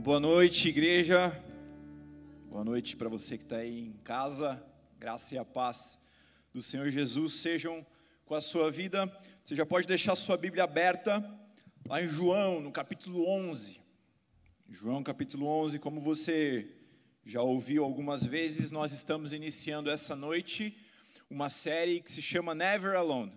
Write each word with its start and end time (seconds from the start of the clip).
Boa 0.00 0.20
noite, 0.20 0.68
igreja. 0.68 1.32
Boa 2.48 2.62
noite 2.62 2.96
para 2.96 3.08
você 3.08 3.36
que 3.36 3.42
está 3.42 3.56
aí 3.56 3.86
em 3.86 3.92
casa. 4.04 4.62
Graça 4.96 5.34
e 5.34 5.38
a 5.38 5.44
paz 5.44 5.98
do 6.54 6.62
Senhor 6.62 6.88
Jesus 6.88 7.32
sejam 7.32 7.84
com 8.24 8.36
a 8.36 8.40
sua 8.40 8.70
vida. 8.70 9.12
Você 9.42 9.56
já 9.56 9.66
pode 9.66 9.88
deixar 9.88 10.14
sua 10.14 10.36
Bíblia 10.36 10.62
aberta 10.62 11.18
lá 11.88 12.00
em 12.00 12.08
João, 12.08 12.60
no 12.60 12.70
capítulo 12.70 13.28
11. 13.28 13.80
João, 14.68 15.02
capítulo 15.02 15.48
11, 15.48 15.80
como 15.80 16.00
você 16.00 16.76
já 17.24 17.42
ouviu 17.42 17.82
algumas 17.82 18.24
vezes, 18.24 18.70
nós 18.70 18.92
estamos 18.92 19.32
iniciando 19.32 19.90
essa 19.90 20.14
noite 20.14 20.78
uma 21.28 21.48
série 21.48 22.00
que 22.00 22.10
se 22.10 22.22
chama 22.22 22.54
Never 22.54 22.94
Alone, 22.94 23.32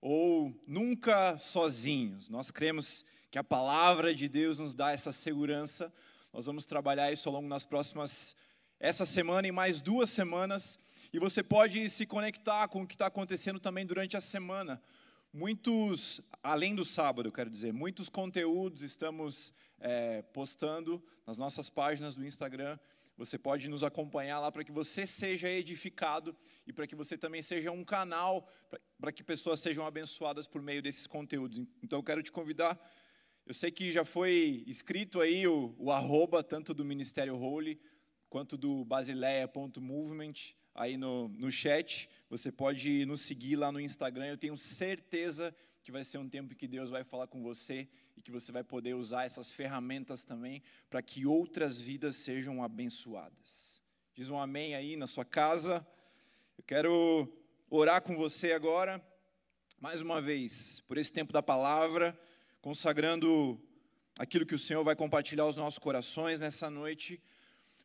ou 0.00 0.58
Nunca 0.66 1.36
Sozinhos. 1.36 2.30
Nós 2.30 2.50
cremos 2.50 3.02
que 3.02 3.12
a 3.38 3.44
palavra 3.44 4.14
de 4.14 4.28
Deus 4.28 4.58
nos 4.58 4.74
dá 4.74 4.92
essa 4.92 5.12
segurança. 5.12 5.92
Nós 6.32 6.46
vamos 6.46 6.66
trabalhar 6.66 7.10
isso 7.12 7.28
ao 7.28 7.34
longo 7.34 7.48
das 7.48 7.64
próximas, 7.64 8.36
essa 8.78 9.06
semana 9.06 9.48
e 9.48 9.52
mais 9.52 9.80
duas 9.80 10.10
semanas. 10.10 10.78
E 11.12 11.18
você 11.18 11.42
pode 11.42 11.88
se 11.90 12.06
conectar 12.06 12.68
com 12.68 12.82
o 12.82 12.86
que 12.86 12.94
está 12.94 13.06
acontecendo 13.06 13.60
também 13.60 13.86
durante 13.86 14.16
a 14.16 14.20
semana. 14.20 14.82
Muitos, 15.32 16.20
além 16.42 16.74
do 16.74 16.84
sábado, 16.84 17.32
quero 17.32 17.48
dizer, 17.48 17.72
muitos 17.72 18.10
conteúdos 18.10 18.82
estamos 18.82 19.52
é, 19.80 20.20
postando 20.20 21.02
nas 21.26 21.38
nossas 21.38 21.70
páginas 21.70 22.14
do 22.14 22.26
Instagram. 22.26 22.78
Você 23.16 23.38
pode 23.38 23.68
nos 23.68 23.82
acompanhar 23.82 24.40
lá 24.40 24.52
para 24.52 24.64
que 24.64 24.72
você 24.72 25.06
seja 25.06 25.48
edificado 25.48 26.36
e 26.66 26.72
para 26.72 26.86
que 26.86 26.94
você 26.94 27.16
também 27.16 27.40
seja 27.40 27.70
um 27.70 27.84
canal 27.84 28.46
para 29.00 29.12
que 29.12 29.22
pessoas 29.22 29.60
sejam 29.60 29.86
abençoadas 29.86 30.46
por 30.46 30.60
meio 30.60 30.82
desses 30.82 31.06
conteúdos. 31.06 31.62
Então 31.82 31.98
eu 31.98 32.02
quero 32.02 32.22
te 32.22 32.32
convidar 32.32 32.78
eu 33.44 33.52
sei 33.52 33.72
que 33.72 33.90
já 33.90 34.04
foi 34.04 34.62
escrito 34.68 35.20
aí 35.20 35.46
o, 35.48 35.74
o 35.76 35.90
arroba, 35.90 36.44
tanto 36.44 36.72
do 36.72 36.84
Ministério 36.84 37.36
Holy, 37.36 37.80
quanto 38.30 38.56
do 38.56 38.84
basileia.movement, 38.84 40.54
aí 40.74 40.96
no, 40.96 41.28
no 41.28 41.50
chat. 41.50 42.08
Você 42.30 42.52
pode 42.52 43.04
nos 43.04 43.20
seguir 43.22 43.56
lá 43.56 43.72
no 43.72 43.80
Instagram. 43.80 44.26
Eu 44.26 44.38
tenho 44.38 44.56
certeza 44.56 45.54
que 45.82 45.90
vai 45.90 46.04
ser 46.04 46.18
um 46.18 46.28
tempo 46.28 46.54
que 46.54 46.68
Deus 46.68 46.88
vai 46.88 47.02
falar 47.02 47.26
com 47.26 47.42
você 47.42 47.88
e 48.16 48.22
que 48.22 48.30
você 48.30 48.52
vai 48.52 48.62
poder 48.62 48.94
usar 48.94 49.24
essas 49.24 49.50
ferramentas 49.50 50.22
também 50.22 50.62
para 50.88 51.02
que 51.02 51.26
outras 51.26 51.80
vidas 51.80 52.14
sejam 52.14 52.62
abençoadas. 52.62 53.82
Diz 54.14 54.28
um 54.28 54.38
amém 54.38 54.76
aí 54.76 54.96
na 54.96 55.08
sua 55.08 55.24
casa. 55.24 55.84
Eu 56.56 56.62
quero 56.62 57.28
orar 57.68 58.02
com 58.02 58.16
você 58.16 58.52
agora, 58.52 59.04
mais 59.80 60.00
uma 60.00 60.22
vez, 60.22 60.78
por 60.86 60.96
esse 60.96 61.12
tempo 61.12 61.32
da 61.32 61.42
palavra 61.42 62.16
consagrando 62.62 63.60
aquilo 64.16 64.46
que 64.46 64.54
o 64.54 64.58
Senhor 64.58 64.84
vai 64.84 64.94
compartilhar 64.94 65.42
aos 65.42 65.56
nossos 65.56 65.80
corações 65.80 66.38
nessa 66.38 66.70
noite. 66.70 67.20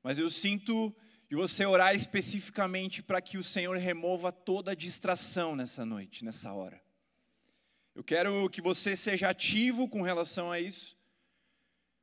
Mas 0.04 0.20
eu 0.20 0.30
sinto 0.30 0.96
de 1.28 1.36
você 1.36 1.66
orar 1.66 1.96
especificamente 1.96 3.02
para 3.02 3.20
que 3.20 3.40
o 3.40 3.44
Senhor 3.44 3.76
remova 3.76 4.32
toda 4.32 4.76
distração 4.76 5.56
nessa 5.56 5.84
noite, 5.84 6.24
nessa 6.24 6.54
hora. 6.54 6.80
Eu 7.96 8.04
quero 8.04 8.48
que 8.52 8.62
você 8.62 8.96
seja 8.96 9.28
ativo 9.28 9.90
com 9.90 10.04
relação 10.04 10.52
a 10.52 10.60
isso. 10.60 10.96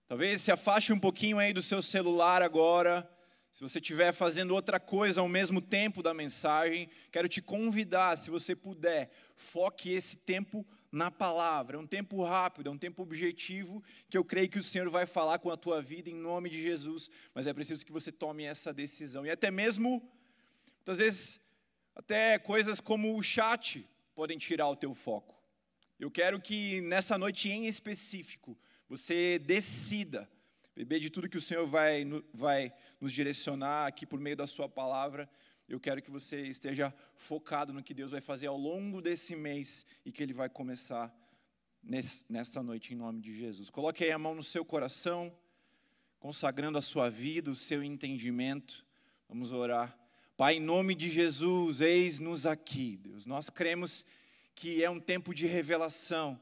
Talvez 0.09 0.41
se 0.41 0.51
afaste 0.51 0.93
um 0.93 0.99
pouquinho 0.99 1.39
aí 1.39 1.53
do 1.53 1.63
seu 1.63 1.81
celular 1.81 2.43
agora. 2.43 3.09
Se 3.53 3.63
você 3.63 3.79
estiver 3.79 4.13
fazendo 4.13 4.53
outra 4.53 4.81
coisa 4.81 5.21
ao 5.21 5.29
mesmo 5.29 5.61
tempo 5.61 6.03
da 6.03 6.13
mensagem, 6.13 6.91
quero 7.13 7.29
te 7.29 7.41
convidar, 7.41 8.19
se 8.19 8.31
você 8.31 8.57
puder, 8.57 9.13
foque 9.37 9.93
esse 9.93 10.17
tempo 10.17 10.67
na 10.95 11.11
palavra. 11.11 11.77
É 11.77 11.81
um 11.81 11.87
tempo 11.87 12.23
rápido, 12.25 12.69
é 12.69 12.73
um 12.73 12.79
tempo 12.79 13.03
objetivo 13.03 13.83
que 14.09 14.17
eu 14.17 14.25
creio 14.25 14.49
que 14.49 14.59
o 14.59 14.63
Senhor 14.63 14.89
vai 14.89 15.07
falar 15.07 15.39
com 15.39 15.51
a 15.51 15.57
tua 15.57 15.83
vida 15.83 16.09
em 16.09 16.15
nome 16.15 16.49
de 16.49 16.63
Jesus, 16.63 17.11
mas 17.35 17.47
é 17.47 17.53
preciso 17.53 17.85
que 17.85 17.93
você 17.93 18.13
tome 18.13 18.45
essa 18.45 18.73
decisão. 18.73 19.27
E 19.27 19.31
até 19.31 19.51
mesmo, 19.51 20.03
muitas 20.77 20.99
vezes, 20.99 21.41
até 21.95 22.39
coisas 22.39 22.81
como 22.81 23.17
o 23.17 23.23
chat 23.23 23.87
podem 24.15 24.39
tirar 24.39 24.69
o 24.69 24.77
teu 24.77 24.95
foco. 24.95 25.35
Eu 25.99 26.11
quero 26.11 26.41
que 26.41 26.81
nessa 26.83 27.19
noite 27.19 27.49
em 27.49 27.67
específico, 27.67 28.57
você 28.89 29.39
decida 29.39 30.29
beber 30.75 30.99
de 31.01 31.11
tudo 31.11 31.29
que 31.29 31.37
o 31.37 31.41
Senhor 31.41 31.67
vai, 31.67 32.05
vai 32.33 32.73
nos 33.01 33.13
direcionar 33.13 33.87
aqui 33.87 34.05
por 34.05 34.19
meio 34.19 34.37
da 34.37 34.47
sua 34.47 34.69
palavra 34.69 35.29
eu 35.69 35.81
quero 35.81 36.03
que 36.03 36.11
você 36.11 36.43
esteja 36.47 36.95
focado 37.17 37.73
no 37.73 37.83
que 37.83 37.95
Deus 37.95 38.11
vai 38.11 38.21
fazer 38.21 38.47
ao 38.49 38.57
longo 38.57 39.01
desse 39.01 39.35
mês 39.35 39.87
e 40.05 40.13
que 40.13 40.23
Ele 40.23 40.33
vai 40.33 40.49
começar 40.49 41.15
nessa 42.29 42.63
noite, 42.63 42.93
em 42.93 42.97
nome 42.97 43.21
de 43.21 43.35
Jesus. 43.35 43.71
Coloque 43.71 44.05
aí 44.05 44.11
a 44.11 44.19
mão 44.19 44.35
no 44.35 44.43
seu 44.43 44.65
coração, 44.65 45.35
consagrando 46.19 46.77
a 46.77 46.83
sua 46.83 47.09
vida, 47.11 47.51
o 47.51 47.55
seu 47.55 47.83
entendimento. 47.83 48.85
Vamos 49.29 49.53
orar. 49.53 49.99
Pai, 50.37 50.57
em 50.57 50.61
nome 50.61 50.95
de 50.95 51.11
Jesus, 51.11 51.81
eis-nos 51.81 52.45
aqui, 52.45 52.97
Deus. 52.97 53.25
Nós 53.25 53.49
cremos 53.49 54.05
que 54.55 54.83
é 54.83 54.91
um 54.91 55.01
tempo 55.01 55.35
de 55.35 55.47
revelação. 55.47 56.41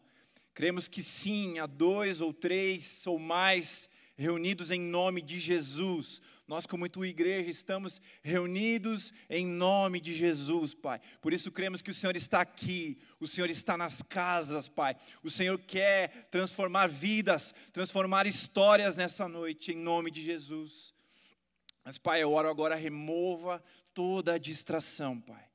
Cremos 0.55 0.89
que 0.89 1.03
sim, 1.03 1.59
há 1.59 1.67
dois 1.67 2.21
ou 2.21 2.33
três 2.33 3.07
ou 3.07 3.19
mais 3.19 3.89
reunidos 4.17 4.71
em 4.71 4.81
nome 4.81 5.21
de 5.23 5.39
Jesus 5.39 6.21
nós, 6.53 6.67
como 6.67 6.87
tua 6.87 7.09
igreja, 7.09 7.49
estamos 7.49 7.99
reunidos 8.23 9.11
em 9.31 9.47
nome 9.47 10.01
de 10.01 10.15
Jesus, 10.15 10.75
Pai. 10.75 11.01
Por 11.21 11.33
isso 11.33 11.51
cremos 11.51 11.81
que 11.81 11.91
o 11.91 11.95
Senhor 11.95 12.15
está 12.15 12.43
aqui, 12.43 12.99
o 13.19 13.27
Senhor 13.27 13.49
está 13.49 13.75
nas 13.75 14.03
casas, 14.03 14.69
Pai. 14.69 14.95
O 15.23 15.31
Senhor 15.31 15.59
quer 15.59 16.29
transformar 16.31 16.89
vidas, 16.89 17.55
transformar 17.73 18.27
histórias 18.27 18.97
nessa 18.97 19.27
noite, 19.27 19.73
em 19.73 19.77
nome 19.77 20.11
de 20.11 20.21
Jesus. 20.21 20.93
Mas, 21.83 21.97
Pai, 21.97 22.23
eu 22.23 22.31
oro 22.33 22.51
agora, 22.51 22.75
remova 22.75 23.65
toda 23.95 24.35
a 24.35 24.39
distração, 24.39 25.19
Pai 25.19 25.52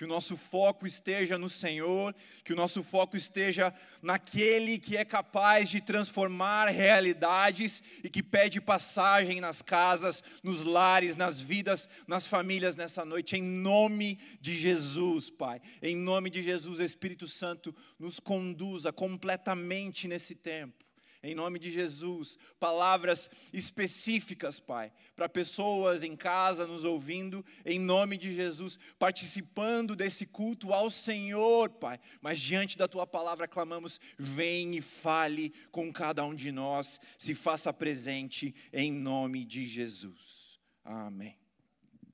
que 0.00 0.04
o 0.06 0.08
nosso 0.08 0.34
foco 0.34 0.86
esteja 0.86 1.36
no 1.36 1.50
Senhor, 1.50 2.16
que 2.42 2.54
o 2.54 2.56
nosso 2.56 2.82
foco 2.82 3.18
esteja 3.18 3.70
naquele 4.00 4.78
que 4.78 4.96
é 4.96 5.04
capaz 5.04 5.68
de 5.68 5.78
transformar 5.78 6.70
realidades 6.70 7.82
e 8.02 8.08
que 8.08 8.22
pede 8.22 8.62
passagem 8.62 9.42
nas 9.42 9.60
casas, 9.60 10.24
nos 10.42 10.64
lares, 10.64 11.16
nas 11.16 11.38
vidas, 11.38 11.86
nas 12.06 12.26
famílias 12.26 12.76
nessa 12.76 13.04
noite, 13.04 13.36
em 13.36 13.42
nome 13.42 14.18
de 14.40 14.56
Jesus, 14.56 15.28
Pai. 15.28 15.60
Em 15.82 15.94
nome 15.94 16.30
de 16.30 16.42
Jesus, 16.42 16.80
Espírito 16.80 17.28
Santo, 17.28 17.76
nos 17.98 18.18
conduza 18.18 18.90
completamente 18.94 20.08
nesse 20.08 20.34
tempo 20.34 20.89
em 21.22 21.34
nome 21.34 21.58
de 21.58 21.70
Jesus, 21.70 22.38
palavras 22.58 23.28
específicas, 23.52 24.58
Pai, 24.58 24.92
para 25.14 25.28
pessoas 25.28 26.02
em 26.02 26.16
casa 26.16 26.66
nos 26.66 26.82
ouvindo, 26.82 27.44
em 27.64 27.78
nome 27.78 28.16
de 28.16 28.34
Jesus, 28.34 28.78
participando 28.98 29.94
desse 29.94 30.24
culto 30.26 30.72
ao 30.72 30.88
Senhor, 30.88 31.68
Pai. 31.70 32.00
Mas 32.22 32.40
diante 32.40 32.78
da 32.78 32.88
tua 32.88 33.06
palavra 33.06 33.46
clamamos: 33.46 34.00
vem 34.18 34.76
e 34.76 34.80
fale 34.80 35.52
com 35.70 35.92
cada 35.92 36.24
um 36.24 36.34
de 36.34 36.50
nós, 36.50 36.98
se 37.18 37.34
faça 37.34 37.72
presente 37.72 38.54
em 38.72 38.90
nome 38.92 39.44
de 39.44 39.66
Jesus. 39.66 40.58
Amém. 40.82 41.38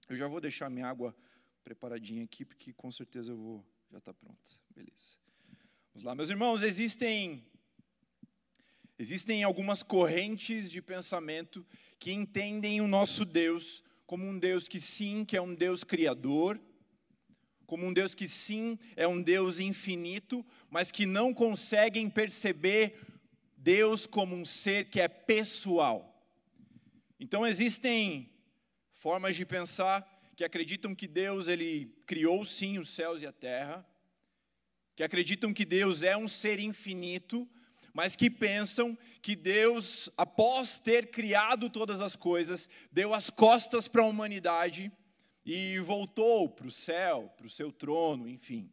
Eu 0.09 0.17
já 0.17 0.27
vou 0.27 0.41
deixar 0.41 0.69
minha 0.69 0.87
água 0.87 1.15
preparadinha 1.63 2.25
aqui, 2.25 2.45
porque 2.45 2.73
com 2.73 2.91
certeza 2.91 3.33
eu 3.33 3.37
vou, 3.37 3.67
já 3.91 3.99
está 3.99 4.13
pronta. 4.13 4.53
Beleza. 4.71 5.19
Vamos 5.93 6.05
lá, 6.05 6.15
meus 6.15 6.31
irmãos, 6.31 6.63
existem 6.63 7.45
Existem 8.99 9.43
algumas 9.43 9.83
correntes 9.83 10.71
de 10.71 10.81
pensamento 10.81 11.67
que 11.99 12.13
entendem 12.13 12.81
o 12.81 12.89
nosso 12.89 13.25
Deus 13.25 13.83
como 14.07 14.25
um 14.25 14.39
Deus 14.39 14.69
que 14.69 14.81
sim, 14.81 15.25
que 15.25 15.37
é 15.37 15.43
um 15.43 15.55
Deus 15.55 15.83
criador, 15.83 16.61
como 17.67 17.85
um 17.85 17.93
Deus 17.93 18.15
que 18.15 18.29
sim, 18.29 18.79
é 18.95 19.07
um 19.07 19.21
Deus 19.21 19.59
infinito, 19.59 20.47
mas 20.71 20.91
que 20.91 21.05
não 21.05 21.35
conseguem 21.35 22.09
perceber 22.09 22.99
Deus 23.57 24.07
como 24.07 24.37
um 24.37 24.45
ser 24.45 24.89
que 24.89 25.01
é 25.01 25.09
pessoal. 25.09 26.13
Então 27.19 27.47
existem 27.47 28.31
formas 28.93 29.35
de 29.35 29.45
pensar 29.45 30.07
que 30.37 30.45
acreditam 30.45 30.95
que 30.95 31.09
Deus 31.09 31.49
ele 31.49 31.93
criou 32.07 32.45
sim 32.45 32.79
os 32.79 32.91
céus 32.91 33.23
e 33.23 33.27
a 33.27 33.33
terra, 33.33 33.85
que 34.95 35.03
acreditam 35.03 35.53
que 35.53 35.65
Deus 35.65 36.03
é 36.03 36.17
um 36.17 36.29
ser 36.29 36.61
infinito, 36.61 37.49
mas 37.97 38.15
que 38.15 38.29
pensam 38.29 38.97
que 39.23 39.35
Deus, 39.35 40.11
após 40.19 40.79
ter 40.79 41.11
criado 41.11 41.71
todas 41.71 42.03
as 42.03 42.15
coisas, 42.15 42.69
deu 42.93 43.15
as 43.15 43.31
costas 43.31 43.89
para 43.89 44.03
a 44.03 44.07
humanidade 44.07 44.93
e 45.47 45.79
voltou 45.79 46.47
para 46.47 46.67
o 46.67 46.71
céu, 46.71 47.33
para 47.39 47.47
o 47.47 47.49
seu 47.49 47.73
trono, 47.73 48.29
enfim. 48.29 48.71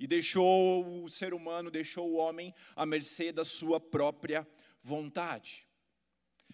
E 0.00 0.04
deixou 0.08 1.04
o 1.04 1.08
ser 1.08 1.32
humano, 1.32 1.70
deixou 1.70 2.10
o 2.10 2.16
homem 2.16 2.52
à 2.74 2.84
mercê 2.84 3.30
da 3.30 3.44
sua 3.44 3.78
própria 3.78 4.44
vontade. 4.82 5.64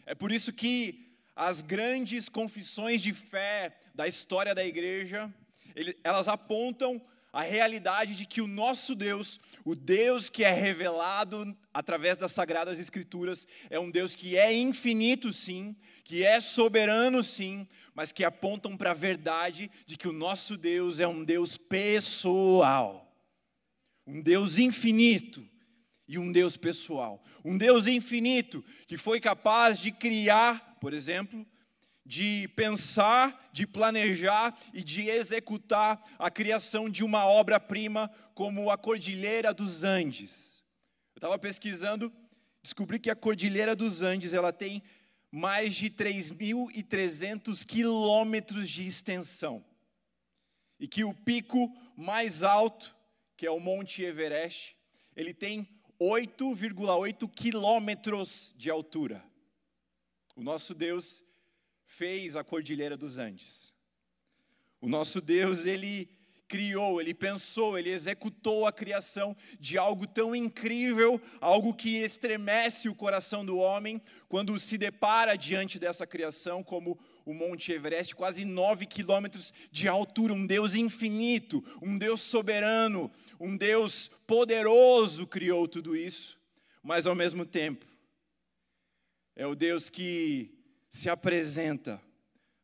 É 0.05 0.15
por 0.15 0.31
isso 0.31 0.53
que 0.53 1.17
as 1.35 1.63
grandes 1.63 2.29
confissões 2.29 3.01
de 3.01 3.15
fé 3.15 3.75
da 3.95 4.07
história 4.07 4.55
da 4.55 4.67
igreja, 4.67 5.33
elas 6.05 6.29
apontam 6.29 7.01
a 7.35 7.43
realidade 7.43 8.15
de 8.15 8.25
que 8.25 8.41
o 8.41 8.47
nosso 8.47 8.95
Deus, 8.95 9.41
o 9.65 9.75
Deus 9.75 10.31
que 10.31 10.45
é 10.45 10.53
revelado 10.53 11.55
através 11.73 12.17
das 12.17 12.31
sagradas 12.31 12.79
escrituras, 12.79 13.45
é 13.69 13.79
um 13.79 13.91
Deus 13.91 14.15
que 14.15 14.37
é 14.37 14.53
infinito 14.53 15.33
sim, 15.33 15.75
que 16.05 16.25
é 16.25 16.41
soberano 16.41 17.25
sim, 17.25 17.67
mas 17.93 18.13
que 18.13 18.25
apontam 18.25 18.77
para 18.77 18.93
a 18.93 18.95
verdade 18.95 19.69
de 19.85 19.97
que 19.97 20.07
o 20.07 20.13
nosso 20.13 20.57
Deus 20.57 21.01
é 21.01 21.09
um 21.09 21.25
Deus 21.25 21.57
pessoal. 21.57 23.13
Um 24.07 24.23
Deus 24.23 24.57
infinito 24.59 25.45
e 26.07 26.17
um 26.19 26.31
Deus 26.31 26.57
pessoal. 26.57 27.21
Um 27.45 27.59
Deus 27.59 27.89
infinito 27.89 28.65
que 28.87 28.97
foi 28.97 29.21
capaz 29.21 29.81
de 29.81 29.91
criar, 29.91 30.79
por 30.81 30.95
exemplo, 30.95 31.45
de 32.05 32.49
pensar, 32.49 33.51
de 33.53 33.67
planejar 33.67 34.57
e 34.73 34.83
de 34.83 35.09
executar 35.09 36.03
a 36.19 36.31
criação 36.31 36.91
de 36.91 37.03
uma 37.03 37.27
obra-prima 37.27 38.11
como 38.35 38.71
a 38.71 38.77
Cordilheira 38.77 39.55
dos 39.55 39.83
Andes. 39.83 40.63
Eu 41.15 41.19
estava 41.19 41.39
pesquisando, 41.39 42.13
descobri 42.63 42.99
que 42.99 43.11
a 43.11 43.17
Cordilheira 43.17 43.75
dos 43.75 44.03
Andes 44.03 44.35
ela 44.35 44.53
tem 44.53 44.83
mais 45.31 45.75
de 45.75 45.91
3.300 45.91 47.65
quilômetros 47.65 48.69
de 48.69 48.87
extensão 48.87 49.65
e 50.79 50.87
que 50.87 51.05
o 51.05 51.15
pico 51.15 51.75
mais 51.97 52.43
alto, 52.43 52.95
que 53.37 53.47
é 53.47 53.51
o 53.51 53.59
Monte 53.59 54.03
Everest, 54.03 54.77
ele 55.17 55.33
tem 55.33 55.69
8,8 56.01 57.31
quilômetros 57.31 58.55
de 58.57 58.69
altura. 58.69 59.25
O 60.37 60.43
nosso 60.43 60.75
Deus 60.75 61.25
fez 61.97 62.35
a 62.35 62.43
Cordilheira 62.43 62.97
dos 62.97 63.19
Andes. 63.19 63.73
O 64.81 64.89
nosso 64.89 65.21
Deus, 65.21 65.65
ele 65.65 66.11
criou, 66.49 67.01
ele 67.01 67.15
pensou, 67.15 67.79
ele 67.79 67.91
executou 67.91 68.67
a 68.67 68.73
criação 68.73 69.35
de 69.59 69.79
algo 69.79 70.07
tão 70.07 70.35
incrível, 70.35 71.21
algo 71.41 71.73
que 71.73 71.97
estremece 72.03 72.89
o 72.89 72.95
coração 72.95 73.47
do 73.47 73.57
homem 73.59 74.03
quando 74.29 74.59
se 74.59 74.77
depara 74.77 75.37
diante 75.37 75.79
dessa 75.79 76.07
criação, 76.07 76.63
como 76.63 76.99
o 77.25 77.33
Monte 77.33 77.73
Everest, 77.73 78.15
quase 78.15 78.45
nove 78.45 78.87
quilômetros 78.87 79.53
de 79.71 79.89
altura, 79.89 80.35
um 80.35 80.47
Deus 80.47 80.75
infinito, 80.75 81.65
um 81.81 81.97
Deus 81.97 82.21
soberano, 82.21 83.11
um 83.41 83.57
Deus 83.57 84.11
poderoso 84.27 85.27
criou 85.27 85.67
tudo 85.67 85.97
isso, 85.97 86.39
mas 86.83 87.07
ao 87.07 87.15
mesmo 87.15 87.47
tempo, 87.47 87.87
é 89.35 89.47
o 89.47 89.55
Deus 89.55 89.89
que 89.89 90.54
se 90.95 91.11
apresenta 91.11 92.01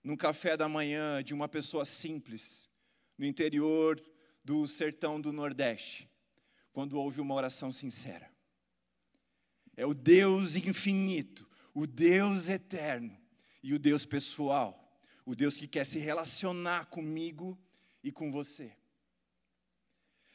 no 0.05 0.17
café 0.17 0.57
da 0.57 0.69
manhã 0.69 1.21
de 1.21 1.35
uma 1.35 1.49
pessoa 1.49 1.85
simples, 1.85 2.71
no 3.19 3.27
interior 3.27 4.01
do 4.45 4.69
sertão 4.69 5.21
do 5.21 5.33
Nordeste, 5.33 6.09
quando 6.73 6.97
houve 6.97 7.21
uma 7.21 7.35
oração 7.35 7.73
sincera. 7.73 8.31
É 9.77 9.85
o 9.85 9.93
Deus 9.93 10.55
infinito, 10.55 11.45
o 11.75 11.89
Deus 11.89 12.49
eterno 12.49 13.19
e 13.65 13.75
o 13.75 13.81
Deus 13.81 14.07
pessoal, 14.07 14.97
o 15.27 15.35
Deus 15.35 15.57
que 15.57 15.67
quer 15.67 15.85
se 15.85 15.99
relacionar 15.99 16.87
comigo 16.87 17.59
e 18.01 18.13
com 18.13 18.31
você. 18.31 18.77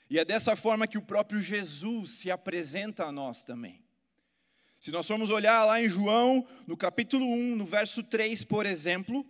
E 0.09 0.19
é 0.19 0.25
dessa 0.25 0.53
forma 0.57 0.85
que 0.85 0.97
o 0.97 1.01
próprio 1.01 1.39
Jesus 1.39 2.11
se 2.11 2.29
apresenta 2.29 3.05
a 3.05 3.11
nós 3.11 3.45
também. 3.45 3.84
Se 4.79 4.91
nós 4.91 5.07
formos 5.07 5.29
olhar 5.29 5.65
lá 5.65 5.81
em 5.81 5.89
João, 5.89 6.45
no 6.67 6.77
capítulo 6.77 7.25
1, 7.25 7.55
no 7.55 7.65
verso 7.65 8.03
3, 8.03 8.43
por 8.43 8.65
exemplo, 8.65 9.25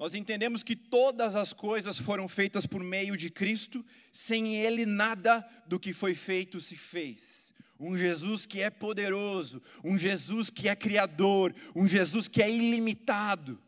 nós 0.00 0.14
entendemos 0.14 0.62
que 0.62 0.74
todas 0.74 1.36
as 1.36 1.52
coisas 1.52 1.98
foram 1.98 2.26
feitas 2.26 2.66
por 2.66 2.82
meio 2.82 3.16
de 3.16 3.28
Cristo, 3.28 3.84
sem 4.10 4.56
Ele 4.56 4.86
nada 4.86 5.46
do 5.66 5.78
que 5.78 5.92
foi 5.92 6.14
feito 6.14 6.58
se 6.58 6.74
fez. 6.76 7.52
Um 7.78 7.96
Jesus 7.96 8.46
que 8.46 8.62
é 8.62 8.70
poderoso, 8.70 9.62
um 9.84 9.98
Jesus 9.98 10.48
que 10.48 10.68
é 10.68 10.74
criador, 10.74 11.54
um 11.76 11.86
Jesus 11.86 12.28
que 12.28 12.42
é 12.42 12.50
ilimitado. 12.50 13.60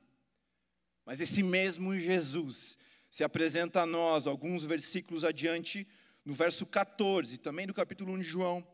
Mas 1.04 1.20
esse 1.20 1.42
mesmo 1.42 1.98
Jesus 1.98 2.78
se 3.10 3.22
apresenta 3.22 3.82
a 3.82 3.86
nós, 3.86 4.26
alguns 4.26 4.64
versículos 4.64 5.24
adiante, 5.24 5.86
no 6.24 6.32
verso 6.32 6.64
14, 6.64 7.36
também 7.38 7.66
do 7.66 7.74
capítulo 7.74 8.12
1 8.14 8.20
de 8.20 8.26
João, 8.26 8.66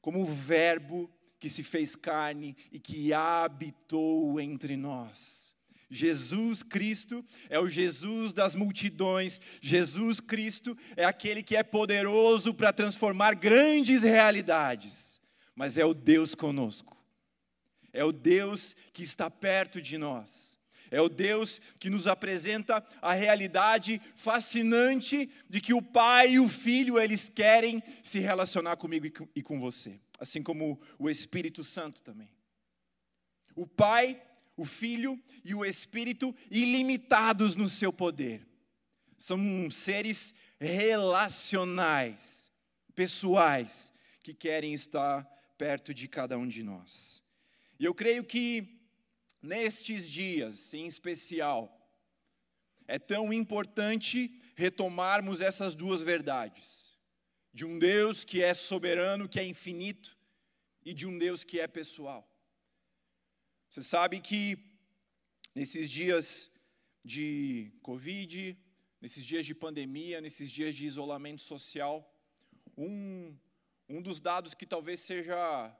como 0.00 0.22
o 0.22 0.24
Verbo 0.24 1.10
que 1.38 1.48
se 1.48 1.62
fez 1.62 1.94
carne 1.94 2.56
e 2.72 2.78
que 2.78 3.12
habitou 3.12 4.40
entre 4.40 4.76
nós. 4.76 5.54
Jesus 5.90 6.62
Cristo 6.62 7.24
é 7.48 7.58
o 7.58 7.68
Jesus 7.68 8.32
das 8.32 8.54
multidões, 8.56 9.40
Jesus 9.60 10.20
Cristo 10.20 10.76
é 10.96 11.04
aquele 11.04 11.42
que 11.42 11.56
é 11.56 11.62
poderoso 11.62 12.52
para 12.52 12.72
transformar 12.72 13.34
grandes 13.34 14.02
realidades, 14.02 15.20
mas 15.54 15.78
é 15.78 15.84
o 15.84 15.94
Deus 15.94 16.34
conosco, 16.34 16.96
é 17.92 18.04
o 18.04 18.10
Deus 18.10 18.74
que 18.92 19.02
está 19.02 19.30
perto 19.30 19.80
de 19.80 19.96
nós. 19.96 20.54
É 20.90 21.00
o 21.00 21.08
Deus 21.08 21.60
que 21.80 21.90
nos 21.90 22.06
apresenta 22.06 22.84
a 23.02 23.14
realidade 23.14 24.00
fascinante 24.14 25.28
de 25.50 25.60
que 25.60 25.74
o 25.74 25.82
Pai 25.82 26.32
e 26.32 26.38
o 26.38 26.48
Filho, 26.48 27.00
eles 27.00 27.28
querem 27.28 27.82
se 28.00 28.20
relacionar 28.20 28.76
comigo 28.76 29.28
e 29.34 29.42
com 29.42 29.58
você 29.58 29.98
assim 30.18 30.42
como 30.42 30.80
o 30.98 31.10
Espírito 31.10 31.62
Santo 31.64 32.02
também. 32.02 32.30
O 33.54 33.66
Pai, 33.66 34.22
o 34.56 34.64
Filho 34.64 35.20
e 35.44 35.54
o 35.54 35.64
Espírito 35.64 36.34
ilimitados 36.50 37.56
no 37.56 37.68
seu 37.68 37.92
poder. 37.92 38.46
São 39.16 39.68
seres 39.70 40.34
relacionais, 40.58 42.52
pessoais, 42.94 43.92
que 44.22 44.34
querem 44.34 44.72
estar 44.72 45.24
perto 45.58 45.92
de 45.92 46.08
cada 46.08 46.38
um 46.38 46.46
de 46.46 46.62
nós. 46.62 47.22
E 47.78 47.84
eu 47.84 47.94
creio 47.94 48.24
que 48.24 48.80
nestes 49.42 50.08
dias, 50.08 50.72
em 50.74 50.86
especial, 50.86 51.70
é 52.86 52.98
tão 52.98 53.32
importante 53.32 54.40
retomarmos 54.56 55.40
essas 55.40 55.74
duas 55.74 56.00
verdades 56.00 56.93
de 57.54 57.64
um 57.64 57.78
Deus 57.78 58.24
que 58.24 58.42
é 58.42 58.52
soberano, 58.52 59.28
que 59.28 59.38
é 59.38 59.44
infinito, 59.44 60.18
e 60.84 60.92
de 60.92 61.06
um 61.06 61.16
Deus 61.16 61.44
que 61.44 61.60
é 61.60 61.68
pessoal. 61.68 62.28
Você 63.70 63.80
sabe 63.80 64.20
que 64.20 64.58
nesses 65.54 65.88
dias 65.88 66.50
de 67.04 67.72
Covid, 67.80 68.58
nesses 69.00 69.24
dias 69.24 69.46
de 69.46 69.54
pandemia, 69.54 70.20
nesses 70.20 70.50
dias 70.50 70.74
de 70.74 70.84
isolamento 70.84 71.42
social, 71.42 71.96
um, 72.76 73.38
um 73.88 74.02
dos 74.02 74.18
dados 74.18 74.52
que 74.52 74.66
talvez 74.66 74.98
seja, 75.00 75.76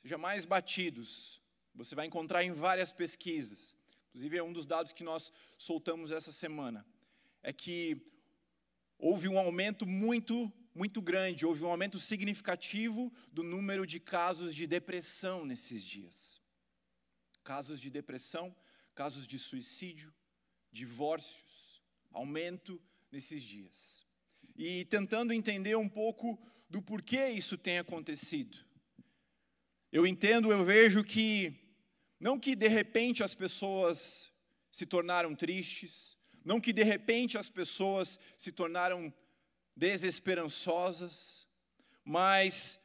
seja 0.00 0.16
mais 0.16 0.46
batidos, 0.46 1.42
você 1.74 1.94
vai 1.94 2.06
encontrar 2.06 2.42
em 2.42 2.52
várias 2.52 2.90
pesquisas, 2.90 3.76
inclusive 4.08 4.38
é 4.38 4.42
um 4.42 4.52
dos 4.52 4.64
dados 4.64 4.94
que 4.94 5.04
nós 5.04 5.30
soltamos 5.58 6.10
essa 6.10 6.32
semana, 6.32 6.86
é 7.42 7.52
que 7.52 8.13
houve 9.04 9.28
um 9.28 9.38
aumento 9.38 9.86
muito, 9.86 10.50
muito 10.74 11.02
grande, 11.02 11.44
houve 11.44 11.62
um 11.62 11.70
aumento 11.70 11.98
significativo 11.98 13.12
do 13.30 13.42
número 13.42 13.86
de 13.86 14.00
casos 14.00 14.54
de 14.54 14.66
depressão 14.66 15.44
nesses 15.44 15.84
dias. 15.84 16.40
Casos 17.44 17.78
de 17.78 17.90
depressão, 17.90 18.56
casos 18.94 19.26
de 19.26 19.38
suicídio, 19.38 20.10
divórcios, 20.72 21.82
aumento 22.12 22.80
nesses 23.12 23.42
dias. 23.42 24.06
E 24.56 24.86
tentando 24.86 25.34
entender 25.34 25.76
um 25.76 25.88
pouco 25.88 26.40
do 26.70 26.80
porquê 26.80 27.28
isso 27.28 27.58
tem 27.58 27.78
acontecido. 27.78 28.56
Eu 29.92 30.06
entendo, 30.06 30.50
eu 30.50 30.64
vejo 30.64 31.04
que, 31.04 31.52
não 32.18 32.40
que 32.40 32.56
de 32.56 32.68
repente 32.68 33.22
as 33.22 33.34
pessoas 33.34 34.32
se 34.72 34.86
tornaram 34.86 35.36
tristes, 35.36 36.16
não 36.44 36.60
que 36.60 36.72
de 36.72 36.82
repente 36.82 37.38
as 37.38 37.48
pessoas 37.48 38.18
se 38.36 38.52
tornaram 38.52 39.12
desesperançosas, 39.76 41.48
mas 42.04 42.78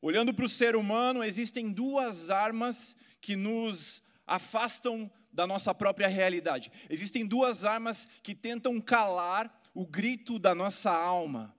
olhando 0.00 0.32
para 0.32 0.44
o 0.44 0.48
ser 0.48 0.76
humano, 0.76 1.24
existem 1.24 1.70
duas 1.70 2.30
armas 2.30 2.96
que 3.20 3.36
nos 3.36 4.02
afastam 4.26 5.10
da 5.32 5.46
nossa 5.46 5.74
própria 5.74 6.08
realidade. 6.08 6.70
Existem 6.88 7.26
duas 7.26 7.64
armas 7.64 8.06
que 8.22 8.34
tentam 8.34 8.80
calar 8.80 9.60
o 9.74 9.86
grito 9.86 10.38
da 10.38 10.54
nossa 10.54 10.90
alma. 10.90 11.56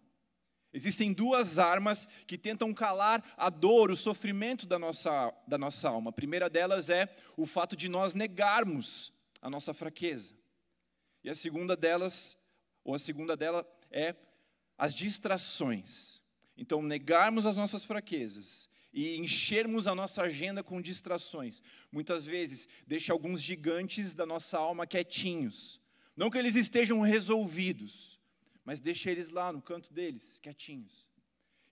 Existem 0.74 1.14
duas 1.14 1.60
armas 1.60 2.08
que 2.26 2.38
tentam 2.38 2.74
calar 2.74 3.24
a 3.38 3.50
dor, 3.50 3.92
o 3.92 3.96
sofrimento 3.96 4.66
da 4.66 4.80
nossa, 4.80 5.32
da 5.48 5.58
nossa 5.58 5.90
alma. 5.90 6.10
A 6.10 6.14
primeira 6.14 6.50
delas 6.50 6.90
é 6.90 7.14
o 7.38 7.46
fato 7.46 7.76
de 7.76 7.88
nós 7.88 8.14
negarmos 8.16 9.14
a 9.42 9.50
nossa 9.50 9.74
fraqueza. 9.74 10.34
E 11.24 11.30
a 11.30 11.36
segunda 11.36 11.76
delas, 11.76 12.38
ou 12.84 12.94
a 12.94 13.00
segunda 13.00 13.38
dela 13.38 13.66
é 13.90 14.16
as 14.78 14.94
distrações. 14.94 16.22
Então, 16.58 16.82
negarmos 16.82 17.46
as 17.46 17.56
nossas 17.56 17.84
fraquezas 17.84 18.70
e 18.92 19.18
enchermos 19.18 19.88
a 19.88 19.96
nossa 19.96 20.22
agenda 20.22 20.64
com 20.64 20.82
distrações, 20.82 21.64
muitas 21.92 22.26
vezes 22.26 22.68
deixa 22.86 23.12
alguns 23.14 23.42
gigantes 23.42 24.14
da 24.14 24.26
nossa 24.26 24.58
alma 24.58 24.86
quietinhos. 24.86 25.80
Não 26.16 26.30
que 26.30 26.38
eles 26.38 26.56
estejam 26.56 27.02
resolvidos, 27.02 28.20
mas 28.64 28.80
deixa 28.80 29.10
eles 29.10 29.30
lá 29.30 29.52
no 29.52 29.62
canto 29.62 29.92
deles, 29.94 30.38
quietinhos. 30.40 31.08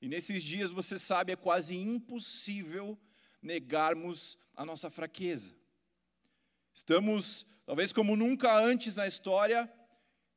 E 0.01 0.07
nesses 0.07 0.41
dias, 0.41 0.71
você 0.71 0.97
sabe, 0.97 1.31
é 1.31 1.35
quase 1.35 1.77
impossível 1.77 2.97
negarmos 3.39 4.37
a 4.55 4.65
nossa 4.65 4.89
fraqueza. 4.89 5.55
Estamos, 6.73 7.45
talvez 7.65 7.91
como 7.91 8.15
nunca 8.15 8.57
antes 8.57 8.95
na 8.95 9.07
história, 9.07 9.71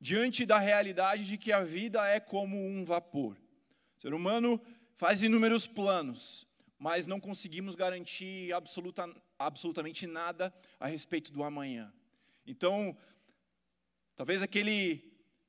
diante 0.00 0.44
da 0.44 0.58
realidade 0.58 1.26
de 1.26 1.38
que 1.38 1.52
a 1.52 1.62
vida 1.62 2.06
é 2.06 2.20
como 2.20 2.56
um 2.56 2.84
vapor. 2.84 3.36
O 3.96 4.00
ser 4.00 4.12
humano 4.12 4.60
faz 4.96 5.22
inúmeros 5.22 5.66
planos, 5.66 6.46
mas 6.78 7.06
não 7.06 7.20
conseguimos 7.20 7.74
garantir 7.74 8.52
absoluta, 8.52 9.08
absolutamente 9.38 10.06
nada 10.06 10.52
a 10.78 10.86
respeito 10.86 11.32
do 11.32 11.42
amanhã. 11.42 11.92
Então, 12.46 12.96
talvez 14.14 14.42
aquele, 14.42 15.02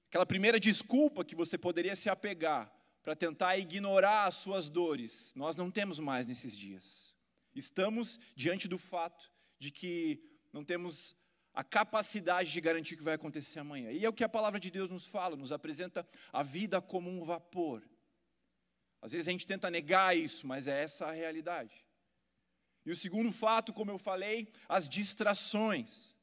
aquela 0.08 0.25
primeira 0.25 0.60
desculpa 0.60 1.25
que 1.25 1.36
você 1.36 1.58
poderia 1.58 1.96
se 1.96 2.10
apegar 2.10 2.72
para 3.04 3.15
tentar 3.15 3.58
ignorar 3.58 4.25
as 4.25 4.36
suas 4.36 4.70
dores, 4.70 5.34
nós 5.36 5.56
não 5.56 5.70
temos 5.70 6.00
mais 6.00 6.25
nesses 6.25 6.56
dias. 6.56 7.13
Estamos 7.54 8.20
diante 8.36 8.68
do 8.68 8.77
fato 8.77 9.32
de 9.60 9.70
que 9.70 10.35
não 10.56 10.64
temos 10.64 11.14
a 11.54 11.66
capacidade 11.66 12.50
de 12.50 12.62
garantir 12.62 12.96
que 12.96 13.04
vai 13.04 13.16
acontecer 13.16 13.60
amanhã. 13.60 13.92
E 13.92 14.06
é 14.06 14.08
o 14.08 14.14
que 14.14 14.24
a 14.24 14.30
palavra 14.30 14.58
de 14.58 14.72
Deus 14.72 14.90
nos 14.90 15.06
fala, 15.06 15.36
nos 15.36 15.52
apresenta 15.52 16.08
a 16.32 16.42
vida 16.42 16.82
como 16.82 17.10
um 17.10 17.22
vapor. 17.26 17.84
Às 19.02 19.12
vezes 19.12 19.28
a 19.28 19.32
gente 19.32 19.46
tenta 19.46 19.70
negar 19.70 20.16
isso, 20.16 20.48
mas 20.48 20.66
é 20.66 20.82
essa 20.82 21.08
a 21.08 21.12
realidade. 21.12 21.86
E 22.86 22.92
o 22.92 22.96
segundo 22.96 23.34
fato, 23.34 23.74
como 23.74 23.92
eu 23.92 23.98
falei, 23.98 24.48
as 24.70 24.88
distrações. 24.88 26.16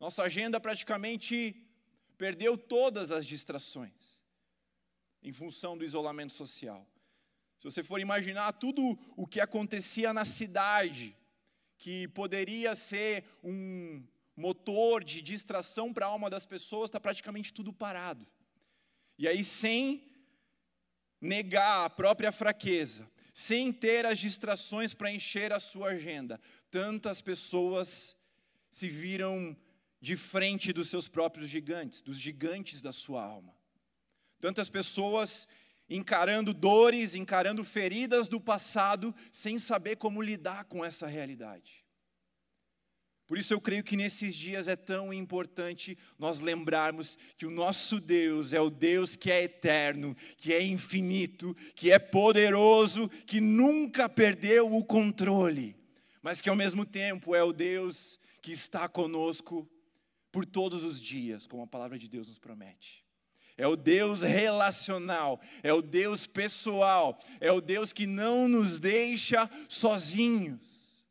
Nossa 0.00 0.24
agenda 0.24 0.58
praticamente 0.58 1.54
perdeu 2.18 2.58
todas 2.58 3.12
as 3.12 3.24
distrações 3.24 4.20
em 5.22 5.32
função 5.32 5.78
do 5.78 5.84
isolamento 5.84 6.32
social. 6.32 6.84
Se 7.58 7.64
você 7.70 7.84
for 7.84 8.00
imaginar 8.00 8.54
tudo 8.54 8.98
o 9.16 9.24
que 9.24 9.40
acontecia 9.40 10.12
na 10.12 10.24
cidade, 10.24 11.16
que 11.82 12.06
poderia 12.06 12.76
ser 12.76 13.24
um 13.42 14.06
motor 14.36 15.02
de 15.02 15.20
distração 15.20 15.92
para 15.92 16.06
a 16.06 16.08
alma 16.08 16.30
das 16.30 16.46
pessoas, 16.46 16.88
está 16.88 17.00
praticamente 17.00 17.52
tudo 17.52 17.72
parado. 17.72 18.24
E 19.18 19.26
aí, 19.26 19.42
sem 19.42 20.00
negar 21.20 21.84
a 21.84 21.90
própria 21.90 22.30
fraqueza, 22.30 23.10
sem 23.34 23.72
ter 23.72 24.06
as 24.06 24.20
distrações 24.20 24.94
para 24.94 25.10
encher 25.10 25.52
a 25.52 25.58
sua 25.58 25.88
agenda, 25.88 26.40
tantas 26.70 27.20
pessoas 27.20 28.16
se 28.70 28.88
viram 28.88 29.56
de 30.00 30.16
frente 30.16 30.72
dos 30.72 30.86
seus 30.88 31.08
próprios 31.08 31.48
gigantes, 31.48 32.00
dos 32.00 32.16
gigantes 32.16 32.80
da 32.80 32.92
sua 32.92 33.24
alma. 33.24 33.52
Tantas 34.38 34.70
pessoas 34.70 35.48
encarando 35.96 36.54
dores, 36.54 37.14
encarando 37.14 37.64
feridas 37.64 38.28
do 38.28 38.40
passado, 38.40 39.14
sem 39.30 39.58
saber 39.58 39.96
como 39.96 40.22
lidar 40.22 40.64
com 40.64 40.84
essa 40.84 41.06
realidade. 41.06 41.82
Por 43.26 43.38
isso 43.38 43.54
eu 43.54 43.60
creio 43.60 43.82
que 43.82 43.96
nesses 43.96 44.34
dias 44.34 44.68
é 44.68 44.76
tão 44.76 45.12
importante 45.12 45.96
nós 46.18 46.40
lembrarmos 46.40 47.16
que 47.36 47.46
o 47.46 47.50
nosso 47.50 48.00
Deus 48.00 48.52
é 48.52 48.60
o 48.60 48.68
Deus 48.68 49.16
que 49.16 49.30
é 49.30 49.44
eterno, 49.44 50.14
que 50.36 50.52
é 50.52 50.62
infinito, 50.62 51.56
que 51.74 51.90
é 51.90 51.98
poderoso, 51.98 53.08
que 53.26 53.40
nunca 53.40 54.08
perdeu 54.08 54.74
o 54.74 54.84
controle, 54.84 55.74
mas 56.20 56.40
que 56.40 56.50
ao 56.50 56.56
mesmo 56.56 56.84
tempo 56.84 57.34
é 57.34 57.42
o 57.42 57.54
Deus 57.54 58.18
que 58.42 58.52
está 58.52 58.88
conosco 58.88 59.66
por 60.30 60.44
todos 60.44 60.84
os 60.84 61.00
dias, 61.00 61.46
como 61.46 61.62
a 61.62 61.66
palavra 61.66 61.98
de 61.98 62.08
Deus 62.08 62.28
nos 62.28 62.38
promete. 62.38 63.02
É 63.56 63.66
o 63.66 63.76
Deus 63.76 64.22
relacional, 64.22 65.40
é 65.62 65.72
o 65.72 65.82
Deus 65.82 66.26
pessoal, 66.26 67.18
é 67.40 67.52
o 67.52 67.60
Deus 67.60 67.92
que 67.92 68.06
não 68.06 68.48
nos 68.48 68.78
deixa 68.78 69.48
sozinhos. 69.68 71.04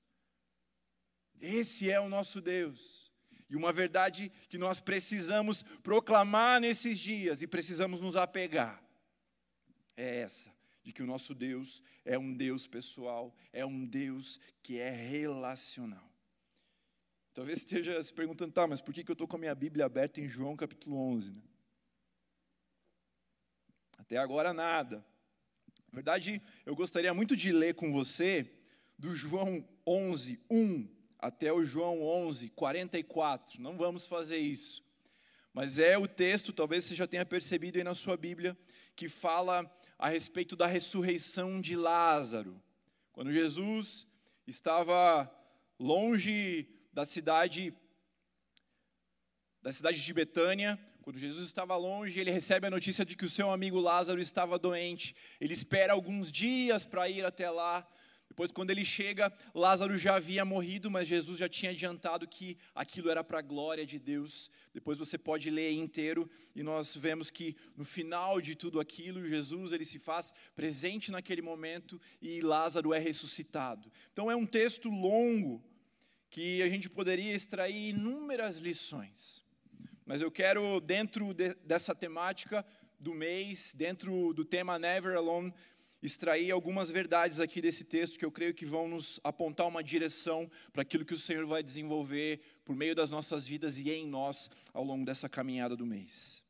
Esse 1.39 1.89
é 1.89 2.00
o 2.00 2.10
nosso 2.10 2.41
Deus. 2.41 3.12
E 3.50 3.55
uma 3.55 3.74
verdade 3.74 4.31
que 4.50 4.57
nós 4.57 4.79
precisamos 4.79 5.63
proclamar 5.83 6.62
nesses 6.62 6.98
dias 7.00 7.41
e 7.41 7.48
precisamos 7.48 8.00
nos 8.00 8.15
apegar 8.15 8.81
é 10.01 10.19
essa: 10.19 10.51
de 10.83 10.91
que 10.91 11.03
o 11.03 11.07
nosso 11.07 11.33
Deus 11.33 11.81
é 12.03 12.17
um 12.17 12.33
Deus 12.33 12.67
pessoal, 12.67 13.36
é 13.53 13.65
um 13.65 13.86
Deus 13.86 14.39
que 14.63 14.79
é 14.79 14.89
relacional. 14.89 16.10
Talvez 17.33 17.60
esteja 17.60 18.01
se 18.01 18.13
perguntando, 18.13 18.51
tá, 18.51 18.67
mas 18.67 18.81
por 18.81 18.93
que 18.93 19.10
eu 19.10 19.13
estou 19.13 19.27
com 19.27 19.38
a 19.38 19.39
minha 19.39 19.55
Bíblia 19.55 19.86
aberta 19.86 20.19
em 20.19 20.27
João 20.27 20.55
capítulo 20.55 20.98
11? 20.98 21.31
Né? 21.31 21.41
Até 24.01 24.17
agora 24.17 24.51
nada. 24.51 25.05
Na 25.91 25.93
verdade, 25.93 26.41
eu 26.65 26.75
gostaria 26.75 27.13
muito 27.13 27.36
de 27.36 27.51
ler 27.51 27.75
com 27.75 27.93
você 27.93 28.51
do 28.98 29.13
João 29.13 29.63
11, 29.86 30.39
1 30.50 30.89
até 31.20 31.53
o 31.53 31.63
João 31.63 32.01
11, 32.01 32.50
44. 32.50 33.62
Não 33.62 33.77
vamos 33.77 34.08
fazer 34.08 34.39
isso. 34.39 34.84
Mas 35.53 35.77
é 35.77 36.00
o 36.00 36.08
texto, 36.08 36.51
talvez 36.51 36.86
você 36.86 36.96
já 36.96 37.05
tenha 37.05 37.24
percebido 37.24 37.77
aí 37.77 37.84
na 37.84 37.93
sua 37.93 38.17
Bíblia, 38.17 38.58
que 38.96 39.08
fala 39.08 39.72
a 40.00 40.10
respeito 40.10 40.55
da 40.55 40.65
ressurreição 40.65 41.62
de 41.62 41.75
Lázaro. 41.75 42.60
Quando 43.13 43.31
Jesus 43.31 44.08
estava 44.48 45.31
longe 45.79 46.67
da 46.91 47.05
cidade 47.05 47.72
da 49.62 49.72
cidade 49.72 50.03
de 50.03 50.12
Betânia, 50.12 50.79
quando 51.01 51.17
Jesus 51.17 51.48
estava 51.48 51.75
longe, 51.75 52.20
ele 52.20 52.29
recebe 52.29 52.67
a 52.67 52.70
notícia 52.70 53.03
de 53.03 53.15
que 53.15 53.25
o 53.25 53.29
seu 53.29 53.50
amigo 53.50 53.79
Lázaro 53.79 54.22
estava 54.22 54.60
doente. 54.60 55.15
Ele 55.39 55.53
espera 55.53 55.93
alguns 55.93 56.31
dias 56.31 56.86
para 56.86 57.10
ir 57.10 57.25
até 57.25 57.50
lá. 57.50 57.88
Depois, 58.27 58.51
quando 58.51 58.70
ele 58.70 58.86
chega, 58.86 59.34
Lázaro 59.53 59.98
já 59.98 60.15
havia 60.15 60.46
morrido, 60.46 60.89
mas 60.89 61.08
Jesus 61.08 61.38
já 61.38 61.50
tinha 61.50 61.72
adiantado 61.72 62.27
que 62.27 62.55
aquilo 62.74 63.10
era 63.10 63.24
para 63.24 63.39
a 63.39 63.41
glória 63.41 63.86
de 63.86 64.00
Deus. 64.00 64.50
Depois 64.74 65.00
você 65.00 65.17
pode 65.17 65.50
ler 65.50 65.72
inteiro 65.72 66.29
e 66.55 66.63
nós 66.63 66.96
vemos 66.96 67.29
que 67.29 67.58
no 67.75 67.84
final 67.84 68.39
de 68.39 68.55
tudo 68.55 68.79
aquilo, 68.79 69.25
Jesus 69.25 69.74
ele 69.74 69.84
se 69.84 70.00
faz 70.00 70.31
presente 70.55 71.12
naquele 71.12 71.41
momento 71.41 72.00
e 72.22 72.41
Lázaro 72.41 72.93
é 72.93 73.00
ressuscitado. 73.00 73.91
Então 74.13 74.31
é 74.31 74.36
um 74.36 74.46
texto 74.46 74.88
longo 74.88 75.62
que 76.29 76.62
a 76.62 76.70
gente 76.70 76.89
poderia 76.89 77.36
extrair 77.36 77.89
inúmeras 77.89 78.60
lições. 78.60 79.43
Mas 80.12 80.22
eu 80.22 80.30
quero 80.30 80.82
dentro 80.82 81.34
de, 81.34 81.53
dessa 81.63 81.96
temática 81.96 82.65
do 83.00 83.13
mês, 83.13 83.74
dentro 83.74 84.34
do 84.34 84.44
tema 84.44 84.77
Never 84.77 85.15
Alone, 85.15 85.53
extrair 86.03 86.51
algumas 86.51 86.91
verdades 86.91 87.39
aqui 87.39 87.62
desse 87.62 87.86
texto 87.86 88.20
que 88.20 88.25
eu 88.25 88.32
creio 88.32 88.53
que 88.53 88.65
vão 88.65 88.89
nos 88.89 89.22
apontar 89.24 89.65
uma 89.70 89.82
direção 89.82 90.51
para 90.74 90.82
aquilo 90.82 91.06
que 91.06 91.13
o 91.13 91.18
Senhor 91.18 91.46
vai 91.46 91.63
desenvolver 91.63 92.41
por 92.65 92.75
meio 92.75 92.94
das 92.94 93.10
nossas 93.10 93.48
vidas 93.48 93.77
e 93.77 93.89
em 93.89 94.06
nós 94.06 94.50
ao 94.74 94.84
longo 94.84 95.06
dessa 95.06 95.30
caminhada 95.30 95.77
do 95.77 95.86
mês. 95.86 96.44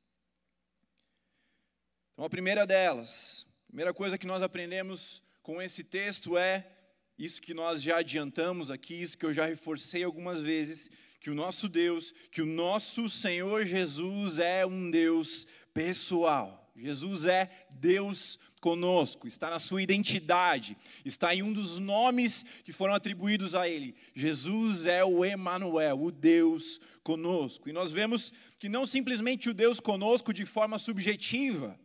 Então, 2.14 2.26
a 2.26 2.30
primeira 2.32 2.66
delas, 2.66 3.46
a 3.66 3.68
primeira 3.68 3.94
coisa 3.94 4.18
que 4.18 4.26
nós 4.26 4.42
aprendemos 4.42 5.22
com 5.44 5.62
esse 5.62 5.84
texto 5.84 6.36
é 6.36 6.68
isso 7.16 7.40
que 7.40 7.54
nós 7.54 7.80
já 7.80 7.98
adiantamos 7.98 8.72
aqui, 8.72 9.00
isso 9.00 9.16
que 9.16 9.26
eu 9.28 9.32
já 9.32 9.46
reforcei 9.46 10.04
algumas 10.04 10.42
vezes, 10.42 10.90
que 11.22 11.30
o 11.30 11.36
nosso 11.36 11.70
Deus, 11.70 12.14
que 12.32 12.42
o 12.42 12.48
nosso 12.48 13.08
Senhor 13.08 13.64
Jesus 13.64 14.40
é 14.40 14.66
um 14.66 14.90
Deus 14.90 15.48
pessoal. 15.74 16.58
Jesus 16.76 17.26
é 17.26 17.48
Deus 17.70 18.40
conosco, 18.60 19.28
está 19.28 19.50
na 19.50 19.60
sua 19.60 19.84
identidade, 19.84 20.76
está 21.06 21.34
em 21.34 21.44
um 21.44 21.54
dos 21.54 21.78
nomes 21.78 22.44
que 22.64 22.72
foram 22.72 22.96
atribuídos 22.96 23.54
a 23.54 23.70
ele. 23.70 23.96
Jesus 24.16 24.88
é 24.88 25.06
o 25.06 25.24
Emanuel, 25.24 26.02
o 26.02 26.12
Deus 26.12 26.80
conosco. 27.04 27.70
E 27.70 27.74
nós 27.74 27.92
vemos 27.92 28.34
que 28.58 28.68
não 28.68 28.86
simplesmente 28.86 29.50
o 29.50 29.54
Deus 29.54 29.80
conosco 29.80 30.34
de 30.34 30.46
forma 30.46 30.80
subjetiva, 30.80 31.80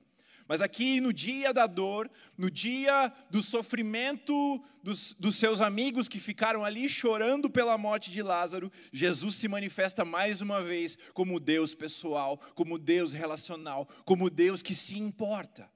mas 0.48 0.62
aqui 0.62 1.00
no 1.00 1.12
dia 1.12 1.52
da 1.52 1.66
dor, 1.66 2.10
no 2.38 2.50
dia 2.50 3.12
do 3.30 3.42
sofrimento 3.42 4.62
dos, 4.82 5.12
dos, 5.18 5.34
seus 5.34 5.60
amigos 5.60 6.08
que 6.08 6.20
ficaram 6.20 6.64
ali 6.64 6.88
chorando 6.88 7.50
pela 7.50 7.76
morte 7.76 8.12
de 8.12 8.22
Lázaro, 8.22 8.70
Jesus 8.92 9.34
se 9.34 9.48
manifesta 9.48 10.04
mais 10.04 10.40
uma 10.40 10.62
vez 10.62 10.96
como 11.12 11.40
Deus 11.40 11.74
pessoal, 11.74 12.38
como 12.54 12.78
Deus 12.78 13.12
relacional, 13.12 13.88
como 14.04 14.30
Deus 14.30 14.62
que 14.62 14.74
se 14.74 14.96
importa. 14.96 15.68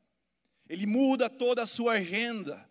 Ele 0.68 0.86
muda 0.86 1.28
toda 1.28 1.64
a 1.64 1.66
sua 1.66 1.94
agenda. 1.94 2.64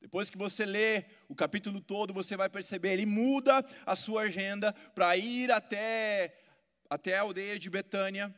Depois 0.00 0.30
que 0.30 0.38
você 0.38 0.64
lê 0.64 1.04
o 1.28 1.34
capítulo 1.34 1.80
todo, 1.80 2.14
você 2.14 2.36
vai 2.36 2.48
perceber, 2.48 2.94
ele 2.94 3.06
muda 3.06 3.64
a 3.84 3.94
sua 3.94 4.22
agenda 4.22 4.72
para 4.94 5.16
ir 5.18 5.52
até, 5.52 6.34
até 6.88 7.18
a 7.18 7.20
aldeia 7.20 7.58
de 7.58 7.68
Betânia 7.68 8.34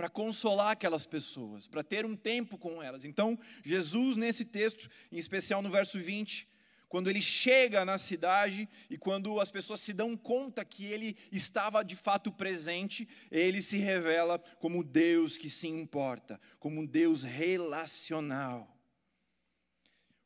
para 0.00 0.08
consolar 0.08 0.70
aquelas 0.70 1.04
pessoas, 1.04 1.68
para 1.68 1.84
ter 1.84 2.06
um 2.06 2.16
tempo 2.16 2.56
com 2.56 2.82
elas. 2.82 3.04
Então, 3.04 3.38
Jesus, 3.62 4.16
nesse 4.16 4.46
texto, 4.46 4.88
em 5.12 5.18
especial 5.18 5.60
no 5.60 5.68
verso 5.68 5.98
20, 5.98 6.48
quando 6.88 7.10
ele 7.10 7.20
chega 7.20 7.84
na 7.84 7.98
cidade 7.98 8.66
e 8.88 8.96
quando 8.96 9.38
as 9.38 9.50
pessoas 9.50 9.78
se 9.80 9.92
dão 9.92 10.16
conta 10.16 10.64
que 10.64 10.86
ele 10.86 11.18
estava 11.30 11.84
de 11.84 11.94
fato 11.94 12.32
presente, 12.32 13.06
ele 13.30 13.60
se 13.60 13.76
revela 13.76 14.38
como 14.58 14.82
Deus 14.82 15.36
que 15.36 15.50
se 15.50 15.68
importa, 15.68 16.40
como 16.58 16.80
um 16.80 16.86
Deus 16.86 17.22
relacional. 17.22 18.74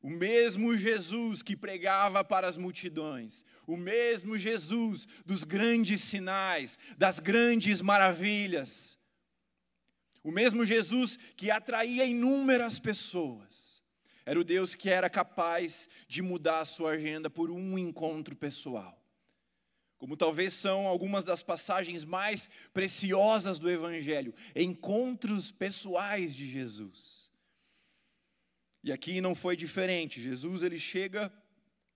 O 0.00 0.08
mesmo 0.08 0.76
Jesus 0.76 1.42
que 1.42 1.56
pregava 1.56 2.22
para 2.22 2.46
as 2.46 2.56
multidões, 2.56 3.44
o 3.66 3.76
mesmo 3.76 4.38
Jesus 4.38 5.04
dos 5.26 5.42
grandes 5.42 6.00
sinais, 6.00 6.78
das 6.96 7.18
grandes 7.18 7.82
maravilhas, 7.82 9.02
o 10.24 10.32
mesmo 10.32 10.64
Jesus 10.64 11.18
que 11.36 11.50
atraía 11.50 12.04
inúmeras 12.06 12.80
pessoas 12.80 13.74
era 14.26 14.40
o 14.40 14.44
Deus 14.44 14.74
que 14.74 14.88
era 14.88 15.10
capaz 15.10 15.86
de 16.08 16.22
mudar 16.22 16.60
a 16.60 16.64
sua 16.64 16.92
agenda 16.92 17.28
por 17.28 17.50
um 17.50 17.78
encontro 17.78 18.34
pessoal. 18.34 18.98
Como 19.98 20.16
talvez 20.16 20.54
são 20.54 20.86
algumas 20.86 21.24
das 21.24 21.42
passagens 21.42 22.04
mais 22.04 22.48
preciosas 22.72 23.58
do 23.58 23.70
Evangelho, 23.70 24.34
encontros 24.56 25.52
pessoais 25.52 26.34
de 26.34 26.50
Jesus. 26.50 27.30
E 28.82 28.92
aqui 28.92 29.20
não 29.20 29.34
foi 29.34 29.56
diferente. 29.56 30.22
Jesus 30.22 30.62
ele 30.62 30.78
chega, 30.78 31.32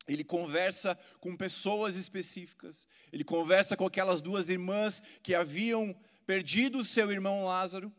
ele 0.06 0.25
conversa 0.25 0.99
com 1.20 1.35
pessoas 1.35 1.97
específicas. 1.97 2.87
Ele 3.11 3.25
conversa 3.25 3.76
com 3.76 3.87
aquelas 3.87 4.20
duas 4.20 4.50
irmãs 4.50 5.02
que 5.23 5.35
haviam 5.35 5.99
perdido 6.26 6.85
seu 6.85 7.11
irmão 7.11 7.44
Lázaro 7.44 7.92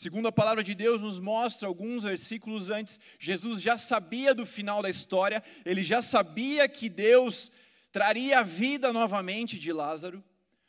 Segundo 0.00 0.28
a 0.28 0.32
palavra 0.32 0.62
de 0.62 0.76
Deus 0.76 1.02
nos 1.02 1.18
mostra 1.18 1.66
alguns 1.66 2.04
versículos 2.04 2.70
antes, 2.70 3.00
Jesus 3.18 3.60
já 3.60 3.76
sabia 3.76 4.32
do 4.32 4.46
final 4.46 4.80
da 4.80 4.88
história, 4.88 5.42
ele 5.64 5.82
já 5.82 6.00
sabia 6.00 6.68
que 6.68 6.88
Deus 6.88 7.50
traria 7.90 8.38
a 8.38 8.44
vida 8.44 8.92
novamente 8.92 9.58
de 9.58 9.72
Lázaro, 9.72 10.22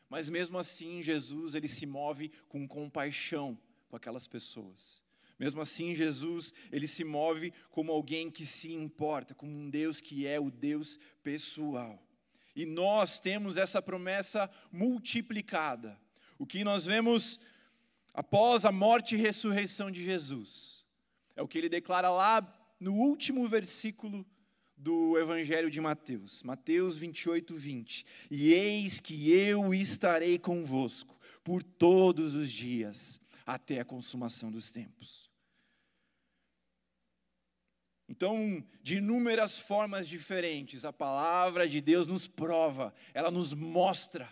mas 0.09 0.29
mesmo 0.29 0.57
assim 0.57 1.03
Jesus 1.03 1.53
ele 1.53 1.67
se 1.67 1.85
move 1.85 2.31
com 2.47 2.67
compaixão 2.67 3.55
com 3.87 3.95
aquelas 3.95 4.25
pessoas. 4.25 5.03
Mesmo 5.37 5.61
assim, 5.61 5.93
Jesus, 5.93 6.51
ele 6.71 6.87
se 6.87 7.03
move 7.03 7.53
como 7.69 7.91
alguém 7.91 8.31
que 8.31 8.47
se 8.47 8.73
importa, 8.73 9.35
como 9.35 9.51
um 9.51 9.69
Deus 9.69 10.01
que 10.01 10.25
é 10.25 10.39
o 10.39 10.49
Deus 10.49 10.97
pessoal. 11.21 12.03
E 12.55 12.65
nós 12.65 13.19
temos 13.19 13.57
essa 13.57 13.79
promessa 13.79 14.49
multiplicada. 14.71 16.01
O 16.39 16.47
que 16.47 16.63
nós 16.63 16.87
vemos 16.87 17.39
após 18.19 18.65
a 18.65 18.71
morte 18.71 19.15
e 19.15 19.17
ressurreição 19.17 19.89
de 19.89 20.03
Jesus. 20.03 20.85
É 21.37 21.41
o 21.41 21.47
que 21.47 21.57
ele 21.57 21.69
declara 21.69 22.09
lá 22.09 22.45
no 22.77 22.93
último 22.93 23.47
versículo 23.47 24.25
do 24.75 25.17
Evangelho 25.17 25.71
de 25.71 25.79
Mateus, 25.79 26.43
Mateus 26.43 26.97
28, 26.97 27.55
20. 27.55 28.05
E 28.29 28.51
eis 28.51 28.99
que 28.99 29.31
eu 29.31 29.73
estarei 29.73 30.37
convosco 30.37 31.17
por 31.45 31.63
todos 31.63 32.35
os 32.35 32.51
dias, 32.51 33.21
até 33.45 33.79
a 33.79 33.85
consumação 33.85 34.51
dos 34.51 34.69
tempos. 34.69 35.31
Então, 38.09 38.61
de 38.83 38.97
inúmeras 38.97 39.57
formas 39.59 40.09
diferentes, 40.09 40.83
a 40.83 40.91
palavra 40.91 41.69
de 41.69 41.79
Deus 41.79 42.05
nos 42.05 42.27
prova, 42.27 42.93
ela 43.13 43.31
nos 43.31 43.53
mostra 43.53 44.27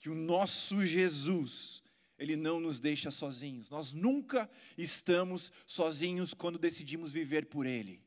que 0.00 0.10
o 0.10 0.16
nosso 0.16 0.84
Jesus, 0.84 1.83
ele 2.18 2.36
não 2.36 2.60
nos 2.60 2.78
deixa 2.78 3.10
sozinhos. 3.10 3.70
Nós 3.70 3.92
nunca 3.92 4.48
estamos 4.78 5.50
sozinhos 5.66 6.32
quando 6.34 6.58
decidimos 6.58 7.10
viver 7.10 7.46
por 7.46 7.66
Ele. 7.66 8.00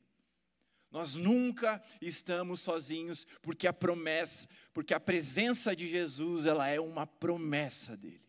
Nós 0.89 1.15
nunca 1.15 1.83
estamos 2.01 2.61
sozinhos 2.61 3.27
porque 3.41 3.67
a 3.67 3.73
promessa, 3.73 4.47
porque 4.73 4.93
a 4.93 4.99
presença 4.99 5.75
de 5.75 5.87
Jesus, 5.87 6.45
ela 6.45 6.67
é 6.67 6.79
uma 6.79 7.05
promessa 7.05 7.97
dele. 7.97 8.25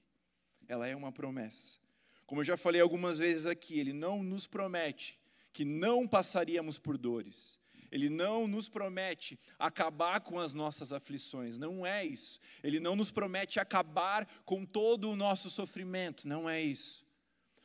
Ela 0.66 0.86
é 0.86 0.96
uma 0.96 1.12
promessa. 1.12 1.78
Como 2.26 2.40
eu 2.40 2.44
já 2.44 2.56
falei 2.56 2.80
algumas 2.80 3.16
vezes 3.16 3.46
aqui, 3.46 3.78
ele 3.78 3.92
não 3.92 4.22
nos 4.22 4.46
promete 4.46 5.18
que 5.52 5.64
não 5.64 6.06
passaríamos 6.06 6.78
por 6.78 6.98
dores. 6.98 7.57
Ele 7.90 8.08
não 8.08 8.46
nos 8.46 8.68
promete 8.68 9.38
acabar 9.58 10.20
com 10.20 10.38
as 10.38 10.52
nossas 10.52 10.92
aflições, 10.92 11.58
não 11.58 11.86
é 11.86 12.04
isso. 12.04 12.38
Ele 12.62 12.78
não 12.78 12.94
nos 12.94 13.10
promete 13.10 13.58
acabar 13.58 14.26
com 14.44 14.64
todo 14.64 15.10
o 15.10 15.16
nosso 15.16 15.48
sofrimento, 15.48 16.28
não 16.28 16.48
é 16.48 16.60
isso. 16.60 17.06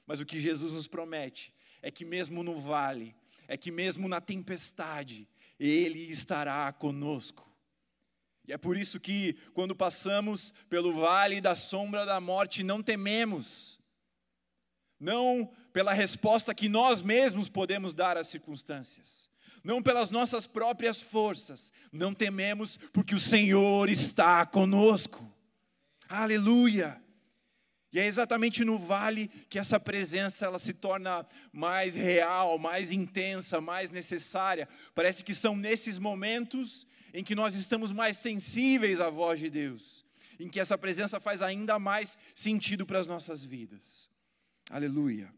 Mas 0.06 0.20
o 0.20 0.26
que 0.26 0.40
Jesus 0.40 0.72
nos 0.72 0.88
promete 0.88 1.54
é 1.82 1.92
que 1.92 2.06
mesmo 2.06 2.44
no 2.44 2.60
vale, 2.60 3.16
é 3.48 3.58
que 3.58 3.72
mesmo 3.72 4.08
na 4.08 4.22
tempestade, 4.22 5.28
Ele 5.60 6.00
estará 6.00 6.72
conosco. 6.72 7.52
E 8.46 8.52
é 8.52 8.58
por 8.58 8.76
isso 8.78 9.00
que, 9.00 9.34
quando 9.54 9.76
passamos 9.76 10.54
pelo 10.70 10.94
vale 10.94 11.40
da 11.40 11.56
sombra 11.56 12.06
da 12.06 12.20
morte, 12.20 12.64
não 12.64 12.82
tememos, 12.82 13.80
não 15.00 15.52
pela 15.72 15.94
resposta 15.94 16.54
que 16.54 16.68
nós 16.68 17.02
mesmos 17.02 17.50
podemos 17.50 17.94
dar 17.94 18.18
às 18.18 18.28
circunstâncias, 18.28 19.30
não 19.64 19.82
pelas 19.82 20.12
nossas 20.12 20.46
próprias 20.46 21.02
forças, 21.02 21.72
não 21.92 22.14
tememos, 22.14 22.78
porque 22.92 23.16
o 23.16 23.20
Senhor 23.20 23.90
está 23.90 24.46
conosco. 24.46 25.32
Aleluia! 26.10 27.02
E 27.94 28.00
é 28.00 28.08
exatamente 28.08 28.66
no 28.66 28.78
vale 28.78 29.28
que 29.48 29.60
essa 29.60 29.80
presença 29.80 30.48
ela 30.48 30.58
se 30.58 30.74
torna 30.74 31.26
mais 31.52 31.94
real, 31.94 32.58
mais 32.58 32.92
intensa, 32.92 33.62
mais 33.62 33.92
necessária. 33.92 34.68
Parece 34.96 35.24
que 35.24 35.36
são 35.36 35.56
nesses 35.56 36.00
momentos 36.00 36.88
em 37.14 37.24
que 37.24 37.36
nós 37.36 37.54
estamos 37.54 37.92
mais 37.92 38.18
sensíveis 38.18 39.00
à 39.00 39.12
voz 39.12 39.40
de 39.40 39.48
Deus, 39.48 40.04
em 40.40 40.50
que 40.50 40.60
essa 40.60 40.76
presença 40.76 41.20
faz 41.20 41.44
ainda 41.44 41.78
mais 41.78 42.18
sentido 42.34 42.84
para 42.84 43.00
as 43.00 43.06
nossas 43.06 43.46
vidas. 43.46 44.10
Aleluia. 44.72 45.32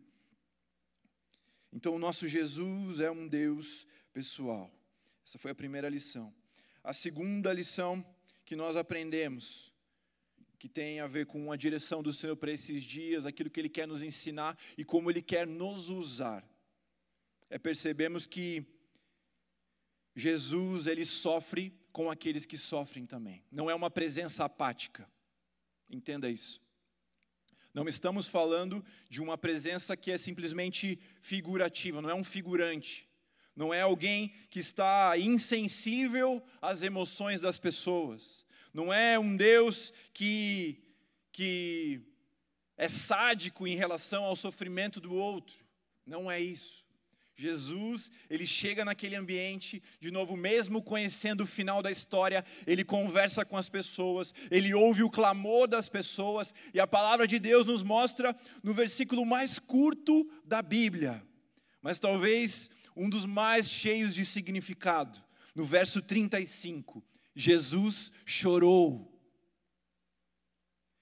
Então, 1.73 1.93
o 1.93 1.99
nosso 1.99 2.25
Jesus 2.25 3.01
é 3.01 3.11
um 3.11 3.27
Deus 3.27 3.85
pessoal. 4.15 4.71
Essa 5.25 5.38
foi 5.38 5.51
a 5.51 5.56
primeira 5.56 5.89
lição. 5.89 6.34
A 6.82 6.93
segunda 6.93 7.51
lição 7.51 7.93
que 8.45 8.56
nós 8.56 8.78
aprendemos, 8.78 9.73
que 10.58 10.69
tem 10.69 11.01
a 11.01 11.08
ver 11.08 11.25
com 11.25 11.51
a 11.51 11.58
direção 11.58 12.01
do 12.01 12.13
Senhor 12.13 12.38
para 12.38 12.49
esses 12.49 12.82
dias, 12.82 13.25
aquilo 13.25 13.49
que 13.49 13.60
Ele 13.60 13.67
quer 13.67 13.86
nos 13.86 14.01
ensinar 14.04 14.58
e 14.78 14.86
como 14.86 15.12
Ele 15.12 15.21
quer 15.21 15.45
nos 15.45 15.89
usar, 15.89 16.47
é 17.49 17.60
percebemos 17.60 18.25
que 18.25 18.65
Jesus, 20.15 20.88
Ele 20.88 21.04
sofre 21.04 21.78
com 21.91 22.10
aqueles 22.10 22.45
que 22.45 22.58
sofrem 22.58 23.06
também. 23.06 23.43
Não 23.51 23.69
é 23.69 23.75
uma 23.75 23.91
presença 23.91 24.45
apática. 24.45 25.10
Entenda 25.89 26.30
isso. 26.30 26.62
Não 27.73 27.86
estamos 27.86 28.28
falando 28.28 28.82
de 29.10 29.21
uma 29.21 29.38
presença 29.38 29.97
que 29.97 30.10
é 30.10 30.17
simplesmente 30.17 30.97
figurativa, 31.21 32.01
não 32.01 32.10
é 32.10 32.15
um 32.15 32.23
figurante 32.23 33.05
não 33.56 33.74
é 33.74 33.82
alguém 33.82 34.34
que 34.50 34.60
está 34.60 35.18
insensível 35.18 36.44
às 36.62 36.84
emoções 36.84 37.39
das 37.39 37.58
pessoas, 37.58 38.46
não 38.74 38.94
é 38.94 39.18
um 39.18 39.36
Deus 39.36 39.94
que, 40.13 40.84
que 41.32 42.02
é 42.78 42.88
sádico 42.88 43.65
em 43.65 43.76
relação 43.76 44.26
ao 44.26 44.36
sofrimento 44.36 45.00
do 45.00 45.13
outro, 45.13 45.56
não 46.06 46.30
é 46.30 46.39
isso. 46.39 46.86
Jesus, 47.38 48.10
ele 48.30 48.48
chega 48.48 48.86
naquele 48.86 49.15
ambiente, 49.15 49.84
de 50.00 50.10
novo, 50.10 50.38
mesmo 50.38 50.82
conhecendo 50.82 51.44
o 51.44 51.48
final 51.48 51.82
da 51.82 51.91
história, 51.91 52.46
ele 52.65 52.84
conversa 52.84 53.44
com 53.44 53.58
as 53.58 53.68
pessoas, 53.68 54.34
ele 54.50 54.74
ouve 54.74 55.04
o 55.04 55.10
clamor 55.10 55.68
das 55.68 55.89
pessoas, 55.89 56.54
e 56.74 56.80
a 56.80 56.88
palavra 56.88 57.28
de 57.28 57.38
Deus 57.38 57.65
nos 57.65 57.84
mostra 57.84 58.34
no 58.63 58.74
versículo 58.74 59.26
mais 59.26 59.60
curto 59.60 60.30
da 60.46 60.62
Bíblia, 60.62 61.22
mas 61.82 62.00
talvez 62.00 62.70
um 62.95 63.10
dos 63.10 63.25
mais 63.25 63.69
cheios 63.69 64.15
de 64.15 64.25
significado. 64.25 65.23
No 65.53 65.65
verso 65.65 66.01
35, 66.01 67.03
Jesus 67.36 68.12
chorou. 68.25 69.12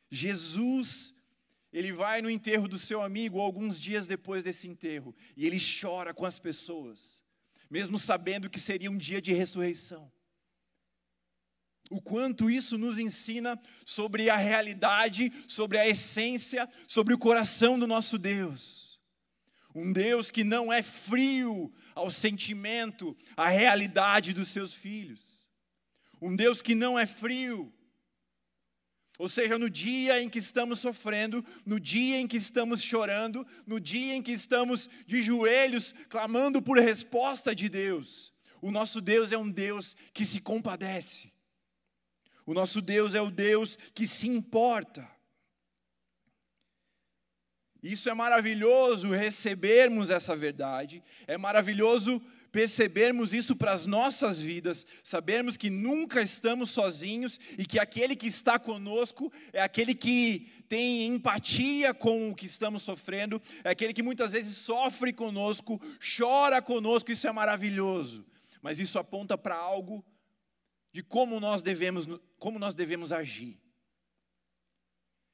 Jesus, 0.10 1.13
ele 1.71 1.91
vai 1.91 2.21
no 2.21 2.29
enterro 2.29 2.67
do 2.67 2.77
seu 2.77 3.01
amigo 3.01 3.39
alguns 3.39 3.79
dias 3.79 4.06
depois 4.06 4.43
desse 4.43 4.67
enterro, 4.67 5.15
e 5.36 5.45
ele 5.45 5.58
chora 5.60 6.13
com 6.13 6.25
as 6.25 6.38
pessoas, 6.38 7.23
mesmo 7.69 7.97
sabendo 7.97 8.49
que 8.49 8.60
seria 8.60 8.91
um 8.91 8.97
dia 8.97 9.21
de 9.21 9.34
ressurreição. 9.34 10.12
O 11.89 12.01
quanto 12.01 12.49
isso 12.49 12.77
nos 12.77 12.97
ensina 12.97 13.60
sobre 13.86 14.29
a 14.29 14.38
realidade, 14.38 15.32
sobre 15.47 15.77
a 15.77 15.88
essência, 15.88 16.69
sobre 16.88 17.13
o 17.13 17.17
coração 17.17 17.77
do 17.77 17.86
nosso 17.86 18.17
Deus. 18.17 18.99
Um 19.75 19.91
Deus 19.91 20.29
que 20.29 20.43
não 20.43 20.71
é 20.71 20.82
frio 20.82 21.73
ao 21.95 22.10
sentimento, 22.10 23.15
à 23.36 23.49
realidade 23.49 24.34
dos 24.34 24.47
seus 24.49 24.73
filhos. 24.73 25.47
Um 26.21 26.36
Deus 26.36 26.62
que 26.62 26.73
não 26.75 26.97
é 26.97 27.06
frio. 27.06 27.73
Ou 29.19 29.29
seja, 29.29 29.60
no 29.60 29.69
dia 29.69 30.21
em 30.21 30.29
que 30.29 30.39
estamos 30.39 30.79
sofrendo, 30.79 31.45
no 31.65 31.79
dia 31.79 32.19
em 32.19 32.27
que 32.27 32.38
estamos 32.38 32.82
chorando, 32.82 33.45
no 33.65 33.79
dia 33.79 34.15
em 34.15 34.21
que 34.21 34.32
estamos 34.32 34.89
de 35.06 35.21
joelhos 35.21 35.93
clamando 36.10 36.62
por 36.62 36.79
resposta 36.79 37.53
de 37.53 37.69
Deus, 37.69 38.34
O 38.63 38.71
nosso 38.71 39.01
Deus 39.01 39.34
é 39.34 39.38
um 39.38 39.51
Deus 39.51 39.93
que 40.13 40.23
se 40.23 40.39
compadece. 40.39 41.34
O 42.45 42.53
nosso 42.53 42.82
Deus 42.82 43.13
é 43.13 43.21
o 43.21 43.29
Deus 43.29 43.77
que 43.93 44.08
se 44.08 44.29
importa. 44.29 45.06
Isso 47.84 48.10
é 48.10 48.13
maravilhoso 48.13 49.10
recebermos 49.10 50.10
essa 50.10 50.34
verdade, 50.36 51.04
é 51.28 51.38
maravilhoso 51.38 52.22
percebermos 52.50 53.34
isso 53.34 53.56
para 53.56 53.74
as 53.74 53.88
nossas 53.88 54.39
vidas, 54.39 54.86
sabermos 55.04 55.58
que 55.58 55.72
nunca 55.72 56.22
estamos 56.22 56.69
sozinhos 56.69 57.39
e 57.58 57.65
que 57.65 57.80
aquele 57.80 58.15
que 58.15 58.28
está 58.28 58.58
conosco 58.58 59.34
é 59.52 59.62
aquele 59.62 59.93
que 59.96 60.52
tem 60.69 61.08
empatia 61.08 61.93
com 61.96 62.30
o 62.30 62.36
que 62.36 62.46
estamos 62.46 62.84
sofrendo, 62.84 63.41
é 63.63 63.72
aquele 63.72 63.91
que 63.91 64.04
muitas 64.04 64.32
vezes 64.32 64.56
sofre 64.56 65.12
conosco, 65.12 65.82
chora 66.17 66.62
conosco, 66.62 67.12
isso 67.12 67.28
é 67.28 67.32
maravilhoso. 67.32 68.24
Mas 68.62 68.80
isso 68.80 68.98
aponta 68.98 69.38
para 69.38 69.56
algo 69.56 70.06
de 70.91 71.02
como 71.04 71.39
nós 71.39 71.62
devemos, 71.63 72.08
como 72.38 72.60
nós 72.60 72.76
devemos 72.76 73.12
agir. 73.12 73.62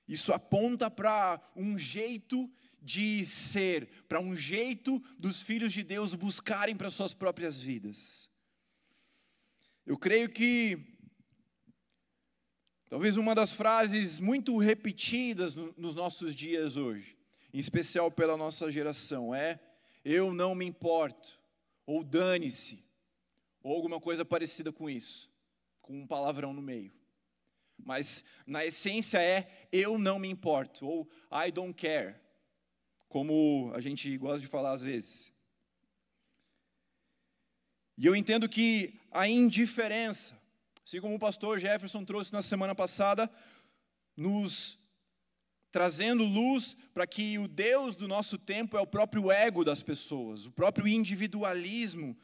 Isso 0.10 0.34
aponta 0.34 0.89
para 0.89 1.39
um 1.56 1.78
jeito 1.78 2.52
de 2.82 3.24
ser, 3.28 3.88
para 4.08 4.19
um 4.19 4.36
jeito 4.36 5.00
dos 5.19 5.39
filhos 5.39 5.72
de 5.72 5.84
Deus 5.84 6.15
buscarem 6.15 6.76
para 6.76 6.89
suas 6.89 7.13
próprias 7.13 7.62
vidas. 7.62 8.28
Eu 9.86 9.95
creio 10.00 10.28
que 10.28 10.80
talvez 12.89 13.17
uma 13.17 13.36
das 13.36 13.52
frases 13.52 14.19
muito 14.19 14.58
repetidas 14.58 15.54
no, 15.54 15.76
nos 15.78 15.93
nossos 15.93 16.34
dias 16.34 16.76
hoje, 16.76 17.15
em 17.54 17.60
especial 17.60 18.10
pela 18.10 18.36
nossa 18.36 18.72
geração, 18.72 19.36
é: 19.36 19.60
eu 20.04 20.34
não 20.34 20.56
me 20.56 20.65
importo, 20.65 21.39
ou 21.86 22.04
dane-se, 22.04 22.84
ou 23.62 23.76
alguma 23.76 24.00
coisa 24.02 24.26
parecida 24.26 24.72
com 24.72 24.89
isso, 24.89 25.32
com 25.84 26.02
um 26.02 26.08
palavrão 26.08 26.52
no 26.52 26.63
meio. 26.63 26.99
Mas 27.84 28.24
na 28.46 28.65
essência 28.65 29.22
é 29.22 29.68
eu 29.72 29.98
não 29.98 30.20
me 30.20 30.28
importo, 30.28 30.86
ou 30.86 31.10
I 31.32 31.52
don't 31.52 31.74
care 31.74 32.15
como 33.10 33.72
a 33.74 33.82
gente 33.82 34.15
gosta 34.18 34.39
de 34.39 34.48
falar 34.48 34.72
às 34.72 34.84
vezes. 34.84 35.34
E 37.98 38.06
eu 38.06 38.15
entendo 38.15 38.48
que 38.48 38.94
a 39.12 39.28
indiferença, 39.28 40.39
assim 40.86 41.02
como 41.02 41.15
o 41.15 41.20
pastor 41.20 41.60
Jefferson 41.60 42.06
trouxe 42.06 42.32
na 42.32 42.42
semana 42.42 42.74
passada, 42.74 43.30
nos 44.15 44.80
trazendo 45.72 46.24
luz 46.24 46.78
para 46.94 47.06
que 47.06 47.38
o 47.38 47.48
Deus 47.48 47.96
do 47.96 48.08
nosso 48.08 48.38
tempo 48.38 48.78
é 48.78 48.82
o 48.82 48.88
próprio 48.88 49.32
ego 49.32 49.65
das 49.65 49.84
pessoas, 49.84 50.46
o 50.46 50.52
próprio 50.52 50.88
individualismo, 50.88 52.18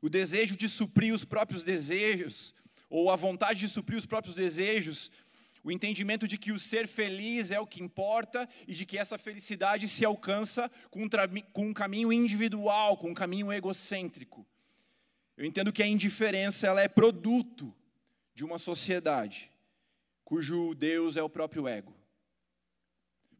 o 0.00 0.08
desejo 0.08 0.56
de 0.56 0.68
suprir 0.68 1.12
os 1.12 1.24
próprios 1.24 1.62
desejos, 1.62 2.54
ou 2.90 3.10
a 3.10 3.16
vontade 3.16 3.60
de 3.60 3.68
suprir 3.68 3.96
os 3.96 4.04
próprios 4.04 4.34
desejos, 4.34 5.10
o 5.62 5.70
entendimento 5.70 6.26
de 6.26 6.36
que 6.36 6.52
o 6.52 6.58
ser 6.58 6.88
feliz 6.88 7.50
é 7.50 7.60
o 7.60 7.66
que 7.66 7.82
importa 7.82 8.48
e 8.66 8.74
de 8.74 8.84
que 8.84 8.98
essa 8.98 9.16
felicidade 9.16 9.86
se 9.86 10.04
alcança 10.04 10.70
com 10.90 11.04
um, 11.04 11.08
com 11.52 11.66
um 11.68 11.74
caminho 11.74 12.12
individual, 12.12 12.96
com 12.96 13.10
um 13.10 13.14
caminho 13.14 13.52
egocêntrico. 13.52 14.46
Eu 15.36 15.44
entendo 15.44 15.72
que 15.72 15.82
a 15.82 15.86
indiferença 15.86 16.66
ela 16.66 16.82
é 16.82 16.88
produto 16.88 17.74
de 18.34 18.44
uma 18.44 18.58
sociedade 18.58 19.50
cujo 20.24 20.74
Deus 20.74 21.16
é 21.16 21.22
o 21.22 21.28
próprio 21.28 21.66
ego. 21.66 21.92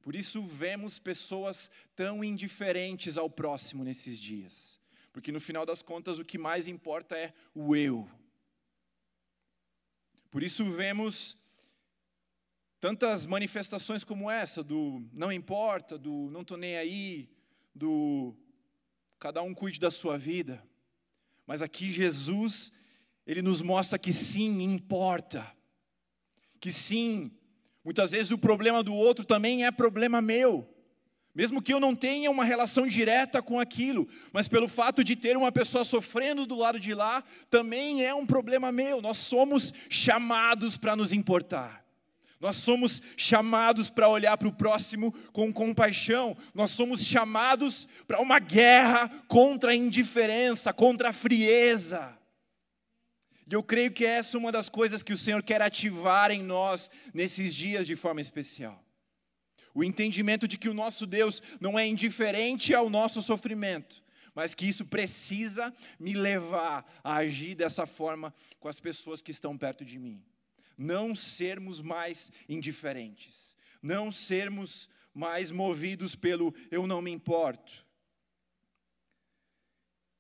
Por 0.03 0.17
isso 0.17 0.43
vemos 0.43 0.99
pessoas 0.99 1.71
tão 1.95 2.25
indiferentes 2.25 3.17
ao 3.17 3.31
próximo 3.31 3.85
nesses 3.85 4.19
dias, 4.19 4.81
porque 5.13 5.31
no 5.31 5.41
final 5.41 5.65
das 5.65 5.83
contas 5.83 6.19
o 6.19 6.25
que 6.25 6.37
mais 6.37 6.67
importa 6.67 7.17
é 7.17 7.33
o 7.55 7.77
eu. 7.77 8.09
Por 10.31 10.43
isso 10.43 10.65
vemos 10.65 11.37
tantas 12.81 13.27
manifestações 13.27 14.05
como 14.05 14.31
essa, 14.31 14.63
do 14.63 15.05
não 15.13 15.33
importa, 15.33 15.99
do 15.99 16.31
não 16.31 16.43
estou 16.43 16.57
nem 16.57 16.77
aí, 16.77 17.29
do 17.75 18.35
cada 19.19 19.43
um 19.43 19.53
cuide 19.53 19.79
da 19.79 19.91
sua 19.91 20.17
vida. 20.17 20.65
Mas 21.47 21.61
aqui 21.61 21.93
Jesus, 21.93 22.73
ele 23.27 23.43
nos 23.43 23.61
mostra 23.61 23.99
que 23.99 24.13
sim, 24.13 24.63
importa. 24.63 25.55
Que 26.59 26.73
sim, 26.73 27.31
muitas 27.85 28.13
vezes 28.13 28.31
o 28.31 28.39
problema 28.39 28.83
do 28.83 28.95
outro 28.95 29.25
também 29.25 29.67
é 29.67 29.71
problema 29.71 30.23
meu. 30.23 30.67
Mesmo 31.35 31.63
que 31.63 31.73
eu 31.73 31.79
não 31.79 31.95
tenha 31.95 32.31
uma 32.31 32.45
relação 32.45 32.87
direta 32.87 33.41
com 33.41 33.61
aquilo, 33.61 34.09
mas 34.33 34.49
pelo 34.49 34.67
fato 34.67 35.05
de 35.05 35.15
ter 35.15 35.37
uma 35.37 35.53
pessoa 35.53 35.85
sofrendo 35.85 36.45
do 36.45 36.57
lado 36.57 36.81
de 36.81 36.93
lá, 36.93 37.23
também 37.49 38.05
é 38.05 38.13
um 38.13 38.27
problema 38.27 38.73
meu. 38.73 39.01
Nós 39.01 39.19
somos 39.19 39.73
chamados 39.89 40.77
para 40.77 40.97
nos 40.97 41.13
importar. 41.13 41.85
Nós 42.41 42.57
somos 42.57 43.03
chamados 43.17 43.91
para 43.91 44.09
olhar 44.09 44.37
para 44.39 44.49
o 44.49 44.53
próximo 44.53 45.13
com 45.31 45.53
compaixão. 45.53 46.37
Nós 46.55 46.71
somos 46.71 47.05
chamados 47.05 47.87
para 48.09 48.21
uma 48.21 48.39
guerra 48.39 49.09
contra 49.29 49.73
a 49.73 49.77
indiferença, 49.77 50.73
contra 50.73 51.11
a 51.11 51.13
frieza. 51.13 52.19
E 53.49 53.55
eu 53.55 53.63
creio 53.63 53.93
que 53.93 54.07
essa 54.07 54.37
é 54.37 54.41
uma 54.41 54.51
das 54.51 54.69
coisas 54.69 55.03
que 55.03 55.13
o 55.13 55.19
Senhor 55.19 55.43
quer 55.43 55.61
ativar 55.61 56.31
em 56.31 56.43
nós 56.43 56.91
nesses 57.13 57.55
dias 57.55 57.87
de 57.87 57.95
forma 57.95 58.21
especial. 58.21 58.83
O 59.75 59.85
entendimento 59.85 60.49
de 60.49 60.59
que 60.59 60.69
o 60.69 60.75
nosso 60.75 61.07
Deus 61.07 61.43
não 61.61 61.79
é 61.79 61.87
indiferente 61.87 62.75
ao 62.75 62.91
nosso 62.91 63.23
sofrimento, 63.23 64.03
mas 64.35 64.55
que 64.55 64.67
isso 64.67 64.85
precisa 64.85 65.75
me 65.99 66.15
levar 66.15 66.85
a 67.05 67.17
agir 67.17 67.55
dessa 67.55 67.87
forma 67.87 68.35
com 68.59 68.69
as 68.69 68.81
pessoas 68.81 69.23
que 69.23 69.31
estão 69.31 69.57
perto 69.57 69.85
de 69.85 69.99
mim 69.99 70.23
não 70.81 71.15
sermos 71.15 71.79
mais 71.79 72.33
indiferentes, 72.49 73.55
não 73.83 74.11
sermos 74.11 74.89
mais 75.13 75.53
movidos 75.53 76.17
pelo 76.17 76.55
eu 76.71 76.87
não 76.87 77.03
me 77.03 77.11
importo. 77.11 77.87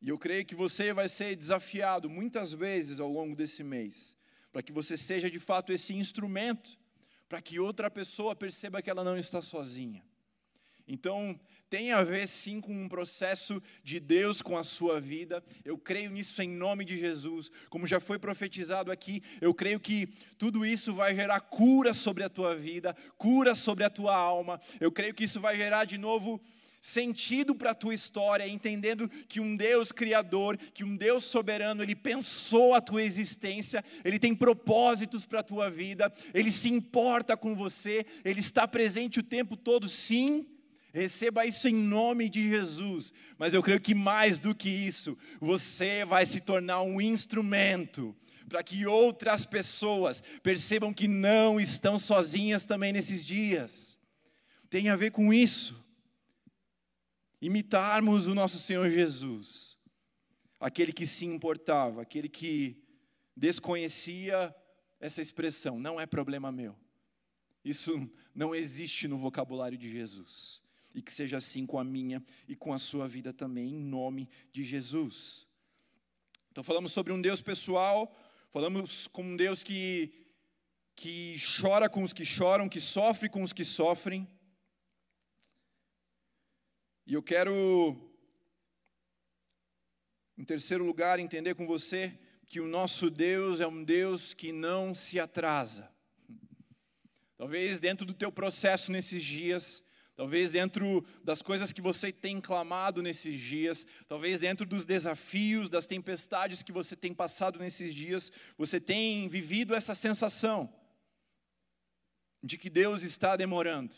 E 0.02 0.10
eu 0.10 0.18
creio 0.18 0.44
que 0.44 0.54
você 0.54 0.92
vai 0.92 1.08
ser 1.08 1.34
desafiado 1.34 2.10
muitas 2.10 2.52
vezes 2.52 3.00
ao 3.00 3.10
longo 3.10 3.34
desse 3.34 3.64
mês, 3.64 4.14
para 4.52 4.62
que 4.62 4.70
você 4.70 4.98
seja 4.98 5.30
de 5.30 5.38
fato 5.38 5.72
esse 5.72 5.94
instrumento, 5.94 6.78
para 7.30 7.40
que 7.40 7.60
outra 7.60 7.88
pessoa 7.88 8.34
perceba 8.34 8.82
que 8.82 8.90
ela 8.90 9.04
não 9.04 9.16
está 9.16 9.40
sozinha. 9.40 10.04
Então, 10.86 11.38
tem 11.68 11.92
a 11.92 12.02
ver 12.02 12.26
sim 12.26 12.60
com 12.60 12.72
um 12.72 12.88
processo 12.88 13.62
de 13.84 14.00
Deus 14.00 14.42
com 14.42 14.58
a 14.58 14.64
sua 14.64 15.00
vida. 15.00 15.40
Eu 15.64 15.78
creio 15.78 16.10
nisso 16.10 16.42
em 16.42 16.48
nome 16.48 16.84
de 16.84 16.98
Jesus. 16.98 17.48
Como 17.68 17.86
já 17.86 18.00
foi 18.00 18.18
profetizado 18.18 18.90
aqui, 18.90 19.22
eu 19.40 19.54
creio 19.54 19.78
que 19.78 20.08
tudo 20.36 20.66
isso 20.66 20.92
vai 20.92 21.14
gerar 21.14 21.38
cura 21.42 21.94
sobre 21.94 22.24
a 22.24 22.28
tua 22.28 22.56
vida, 22.56 22.96
cura 23.16 23.54
sobre 23.54 23.84
a 23.84 23.90
tua 23.90 24.16
alma. 24.16 24.60
Eu 24.80 24.90
creio 24.90 25.14
que 25.14 25.22
isso 25.22 25.40
vai 25.40 25.56
gerar 25.56 25.84
de 25.84 25.96
novo 25.96 26.42
sentido 26.80 27.54
para 27.54 27.72
a 27.72 27.74
tua 27.74 27.94
história, 27.94 28.48
entendendo 28.48 29.08
que 29.28 29.38
um 29.38 29.54
Deus 29.54 29.92
criador, 29.92 30.56
que 30.56 30.82
um 30.82 30.96
Deus 30.96 31.24
soberano, 31.24 31.82
ele 31.82 31.94
pensou 31.94 32.74
a 32.74 32.80
tua 32.80 33.02
existência, 33.02 33.84
ele 34.04 34.18
tem 34.18 34.34
propósitos 34.34 35.26
para 35.26 35.40
a 35.40 35.44
tua 35.44 35.70
vida, 35.70 36.12
ele 36.32 36.50
se 36.50 36.70
importa 36.70 37.36
com 37.36 37.54
você, 37.54 38.06
ele 38.24 38.40
está 38.40 38.66
presente 38.66 39.20
o 39.20 39.22
tempo 39.22 39.56
todo, 39.56 39.88
sim 39.88 40.46
Receba 40.92 41.46
isso 41.46 41.68
em 41.68 41.74
nome 41.74 42.28
de 42.28 42.48
Jesus. 42.48 43.12
Mas 43.38 43.54
eu 43.54 43.62
creio 43.62 43.80
que 43.80 43.94
mais 43.94 44.38
do 44.38 44.54
que 44.54 44.68
isso, 44.68 45.16
você 45.40 46.04
vai 46.04 46.26
se 46.26 46.40
tornar 46.40 46.82
um 46.82 47.00
instrumento 47.00 48.14
para 48.48 48.62
que 48.64 48.84
outras 48.86 49.46
pessoas 49.46 50.22
percebam 50.42 50.92
que 50.92 51.06
não 51.06 51.60
estão 51.60 51.98
sozinhas 51.98 52.66
também 52.66 52.92
nesses 52.92 53.24
dias. 53.24 53.96
Tem 54.68 54.88
a 54.88 54.96
ver 54.96 55.12
com 55.12 55.32
isso. 55.32 55.80
Imitarmos 57.40 58.26
o 58.26 58.34
nosso 58.34 58.58
Senhor 58.58 58.88
Jesus, 58.90 59.78
aquele 60.58 60.92
que 60.92 61.06
se 61.06 61.24
importava, 61.24 62.02
aquele 62.02 62.28
que 62.28 62.82
desconhecia 63.36 64.54
essa 65.00 65.22
expressão, 65.22 65.78
não 65.78 65.98
é 65.98 66.06
problema 66.06 66.52
meu. 66.52 66.76
Isso 67.64 68.10
não 68.34 68.54
existe 68.54 69.08
no 69.08 69.18
vocabulário 69.18 69.78
de 69.78 69.88
Jesus 69.88 70.60
e 70.94 71.00
que 71.00 71.12
seja 71.12 71.36
assim 71.36 71.66
com 71.66 71.78
a 71.78 71.84
minha 71.84 72.22
e 72.48 72.56
com 72.56 72.72
a 72.72 72.78
sua 72.78 73.06
vida 73.06 73.32
também, 73.32 73.74
em 73.74 73.80
nome 73.80 74.28
de 74.52 74.64
Jesus. 74.64 75.46
Então, 76.50 76.64
falamos 76.64 76.92
sobre 76.92 77.12
um 77.12 77.20
Deus 77.20 77.40
pessoal, 77.40 78.14
falamos 78.50 79.06
com 79.06 79.22
um 79.22 79.36
Deus 79.36 79.62
que, 79.62 80.12
que 80.96 81.36
chora 81.60 81.88
com 81.88 82.02
os 82.02 82.12
que 82.12 82.24
choram, 82.24 82.68
que 82.68 82.80
sofre 82.80 83.28
com 83.28 83.42
os 83.42 83.52
que 83.52 83.64
sofrem. 83.64 84.28
E 87.10 87.14
eu 87.14 87.22
quero, 87.24 87.96
em 90.38 90.44
terceiro 90.44 90.84
lugar, 90.84 91.18
entender 91.18 91.56
com 91.56 91.66
você 91.66 92.16
que 92.46 92.60
o 92.60 92.68
nosso 92.68 93.10
Deus 93.10 93.58
é 93.58 93.66
um 93.66 93.82
Deus 93.82 94.32
que 94.32 94.52
não 94.52 94.94
se 94.94 95.18
atrasa. 95.18 95.90
Talvez 97.36 97.80
dentro 97.80 98.06
do 98.06 98.14
teu 98.14 98.30
processo 98.30 98.92
nesses 98.92 99.24
dias, 99.24 99.82
talvez 100.14 100.52
dentro 100.52 101.04
das 101.24 101.42
coisas 101.42 101.72
que 101.72 101.82
você 101.82 102.12
tem 102.12 102.40
clamado 102.40 103.02
nesses 103.02 103.40
dias, 103.40 103.84
talvez 104.06 104.38
dentro 104.38 104.64
dos 104.64 104.84
desafios, 104.84 105.68
das 105.68 105.88
tempestades 105.88 106.62
que 106.62 106.70
você 106.70 106.94
tem 106.94 107.12
passado 107.12 107.58
nesses 107.58 107.92
dias, 107.92 108.30
você 108.56 108.80
tem 108.80 109.28
vivido 109.28 109.74
essa 109.74 109.96
sensação 109.96 110.72
de 112.40 112.56
que 112.56 112.70
Deus 112.70 113.02
está 113.02 113.34
demorando. 113.34 113.96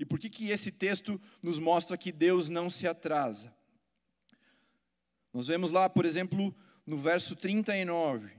E 0.00 0.04
por 0.06 0.18
que, 0.18 0.30
que 0.30 0.50
esse 0.50 0.72
texto 0.72 1.20
nos 1.42 1.58
mostra 1.58 1.98
que 1.98 2.10
Deus 2.10 2.48
não 2.48 2.70
se 2.70 2.88
atrasa? 2.88 3.54
Nós 5.30 5.46
vemos 5.46 5.70
lá, 5.70 5.90
por 5.90 6.06
exemplo, 6.06 6.56
no 6.86 6.96
verso 6.96 7.36
39, 7.36 8.32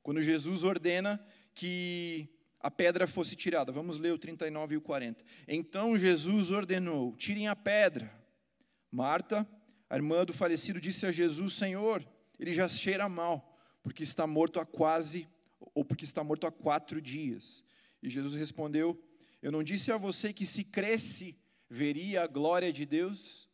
quando 0.00 0.22
Jesus 0.22 0.62
ordena 0.62 1.20
que 1.52 2.28
a 2.60 2.70
pedra 2.70 3.08
fosse 3.08 3.34
tirada. 3.34 3.72
Vamos 3.72 3.98
ler 3.98 4.12
o 4.12 4.18
39 4.18 4.74
e 4.74 4.78
o 4.78 4.80
40. 4.80 5.24
Então 5.48 5.98
Jesus 5.98 6.52
ordenou: 6.52 7.16
tirem 7.16 7.48
a 7.48 7.56
pedra. 7.56 8.08
Marta, 8.88 9.44
a 9.90 9.96
irmã 9.96 10.24
do 10.24 10.32
falecido, 10.32 10.80
disse 10.80 11.04
a 11.04 11.10
Jesus: 11.10 11.54
Senhor, 11.54 12.06
ele 12.38 12.52
já 12.52 12.68
cheira 12.68 13.08
mal, 13.08 13.58
porque 13.82 14.04
está 14.04 14.24
morto 14.24 14.60
há 14.60 14.64
quase, 14.64 15.28
ou 15.74 15.84
porque 15.84 16.04
está 16.04 16.22
morto 16.22 16.46
há 16.46 16.52
quatro 16.52 17.02
dias. 17.02 17.64
E 18.00 18.08
Jesus 18.08 18.36
respondeu: 18.36 18.96
Eu 19.42 19.52
não 19.52 19.62
disse 19.62 19.92
a 19.92 19.96
você 19.96 20.32
que 20.32 20.46
se 20.46 20.64
cresce, 20.64 21.36
veria 21.68 22.22
a 22.22 22.26
glória 22.26 22.72
de 22.72 22.86
Deus? 22.86 23.48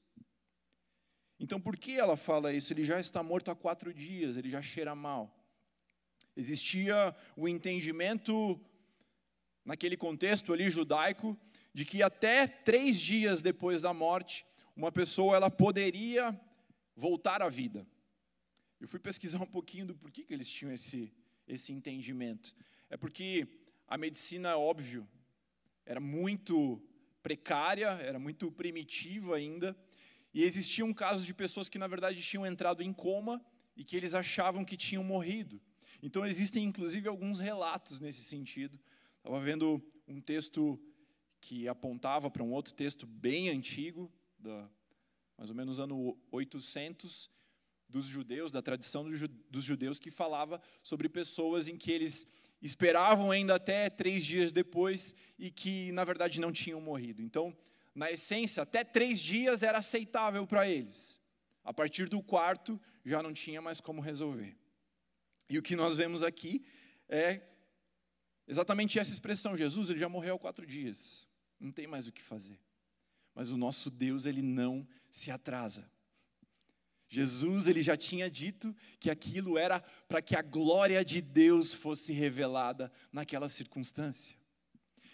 Então 1.39 1.61
por 1.61 1.77
que 1.77 1.93
ela 1.93 2.17
fala 2.17 2.53
isso? 2.53 2.73
Ele 2.73 2.85
já 2.85 3.01
está 3.01 3.23
morto 3.23 3.51
há 3.51 3.55
quatro 3.55 3.93
dias, 3.93 4.37
ele 4.37 4.49
já 4.49 4.63
cheira 4.63 4.95
mal. 4.95 5.37
Existia 6.37 7.15
o 7.37 7.49
entendimento, 7.49 8.61
naquele 9.65 9.97
contexto 9.97 10.53
ali 10.53 10.71
judaico, 10.71 11.37
de 11.75 11.85
que 11.85 12.03
até 12.03 12.47
três 12.47 12.99
dias 13.01 13.43
depois 13.43 13.83
da 13.83 13.93
morte, 13.93 14.47
uma 14.77 14.93
pessoa 14.93 15.37
ela 15.37 15.51
poderia 15.51 16.39
voltar 16.95 17.43
à 17.43 17.49
vida. 17.49 17.87
Eu 18.81 18.89
fui 18.89 18.99
pesquisar 18.99 19.43
um 19.43 19.47
pouquinho 19.47 19.87
do 19.87 19.95
porquê 19.95 20.25
que 20.25 20.33
eles 20.33 20.49
tinham 20.49 20.73
esse, 20.73 21.13
esse 21.47 21.73
entendimento. 21.73 22.55
É 22.89 22.97
porque 22.97 23.47
a 23.87 23.97
medicina, 23.97 24.57
óbvio, 24.57 25.09
era 25.85 26.01
muito 26.01 26.83
precária, 27.23 27.89
era 28.03 28.19
muito 28.19 28.51
primitiva 28.51 29.37
ainda, 29.37 29.77
e 30.35 30.43
existiam 30.43 30.93
casos 30.93 31.27
de 31.27 31.35
pessoas 31.35 31.69
que, 31.69 31.79
na 31.79 31.87
verdade, 31.87 32.23
tinham 32.23 32.47
entrado 32.47 32.83
em 32.83 32.93
coma 32.93 33.45
e 33.77 33.85
que 33.85 33.97
eles 33.97 34.15
achavam 34.15 34.65
que 34.65 34.77
tinham 34.77 35.05
morrido. 35.05 35.61
Então, 36.03 36.27
existem, 36.27 36.65
inclusive, 36.65 37.09
alguns 37.09 37.39
relatos 37.39 38.01
nesse 38.01 38.23
sentido. 38.23 38.79
Estava 39.19 39.39
vendo 39.41 39.83
um 40.09 40.21
texto 40.21 40.81
que 41.41 41.69
apontava 41.69 42.31
para 42.31 42.43
um 42.43 42.53
outro 42.53 42.73
texto 42.73 43.07
bem 43.07 43.49
antigo, 43.51 44.11
da, 44.39 44.69
mais 45.37 45.51
ou 45.51 45.57
menos 45.57 45.79
ano 45.79 46.19
800, 46.31 47.31
dos 47.93 48.07
judeus, 48.07 48.51
da 48.51 48.63
tradição 48.63 49.09
dos 49.51 49.63
judeus, 49.63 49.99
que 49.99 50.11
falava 50.11 50.61
sobre 50.83 51.09
pessoas 51.11 51.69
em 51.69 51.77
que 51.77 51.93
eles 51.93 52.27
esperavam 52.63 53.31
ainda 53.31 53.57
até 53.57 53.91
três 53.91 54.25
dias 54.25 54.53
depois 54.53 55.15
e 55.39 55.51
que, 55.51 55.91
na 55.93 56.05
verdade, 56.05 56.41
não 56.41 56.53
tinham 56.53 56.81
morrido. 56.81 57.21
Então, 57.21 57.55
na 57.95 58.11
essência, 58.11 58.63
até 58.63 58.85
três 58.85 59.21
dias 59.21 59.63
era 59.63 59.79
aceitável 59.79 60.47
para 60.47 60.69
eles. 60.69 61.21
A 61.65 61.75
partir 61.75 62.09
do 62.09 62.23
quarto, 62.23 62.81
já 63.05 63.23
não 63.23 63.33
tinha 63.33 63.61
mais 63.61 63.81
como 63.81 64.01
resolver. 64.01 64.57
E 65.49 65.59
o 65.59 65.63
que 65.63 65.77
nós 65.77 65.97
vemos 65.97 66.23
aqui 66.23 66.65
é 67.09 67.43
exatamente 68.47 68.99
essa 68.99 69.13
expressão: 69.13 69.57
Jesus, 69.57 69.91
ele 69.91 69.99
já 69.99 70.09
morreu 70.09 70.37
há 70.37 70.39
quatro 70.39 70.65
dias, 70.65 71.29
não 71.61 71.71
tem 71.71 71.87
mais 71.87 72.07
o 72.07 72.13
que 72.13 72.23
fazer. 72.23 72.59
Mas 73.35 73.51
o 73.51 73.57
nosso 73.57 73.91
Deus, 73.91 74.25
ele 74.25 74.43
não 74.43 74.87
se 75.11 75.31
atrasa. 75.31 75.91
Jesus 77.13 77.67
ele 77.67 77.83
já 77.83 77.95
tinha 77.95 78.31
dito 78.31 78.75
que 78.99 79.11
aquilo 79.11 79.59
era 79.59 79.81
para 80.09 80.23
que 80.23 80.35
a 80.35 80.41
glória 80.41 81.05
de 81.05 81.21
Deus 81.21 81.75
fosse 81.75 82.11
revelada 82.11 82.91
naquela 83.13 83.51
circunstância. 83.51 84.35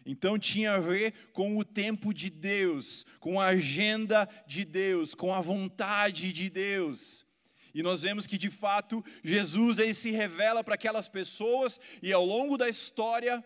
Então 0.06 0.38
tinha 0.38 0.74
a 0.74 0.78
ver 0.78 1.12
com 1.32 1.58
o 1.58 1.64
tempo 1.64 2.14
de 2.14 2.30
Deus, 2.30 3.04
com 3.18 3.40
a 3.40 3.46
agenda 3.46 4.28
de 4.46 4.64
Deus, 4.64 5.12
com 5.12 5.34
a 5.34 5.40
vontade 5.40 6.32
de 6.32 6.48
Deus. 6.48 7.26
E 7.74 7.82
nós 7.82 8.02
vemos 8.02 8.28
que 8.28 8.38
de 8.38 8.48
fato 8.48 9.04
Jesus 9.24 9.80
ele 9.80 9.92
se 9.92 10.12
revela 10.12 10.62
para 10.62 10.76
aquelas 10.76 11.08
pessoas 11.08 11.80
e 12.00 12.12
ao 12.12 12.24
longo 12.24 12.56
da 12.56 12.68
história 12.68 13.44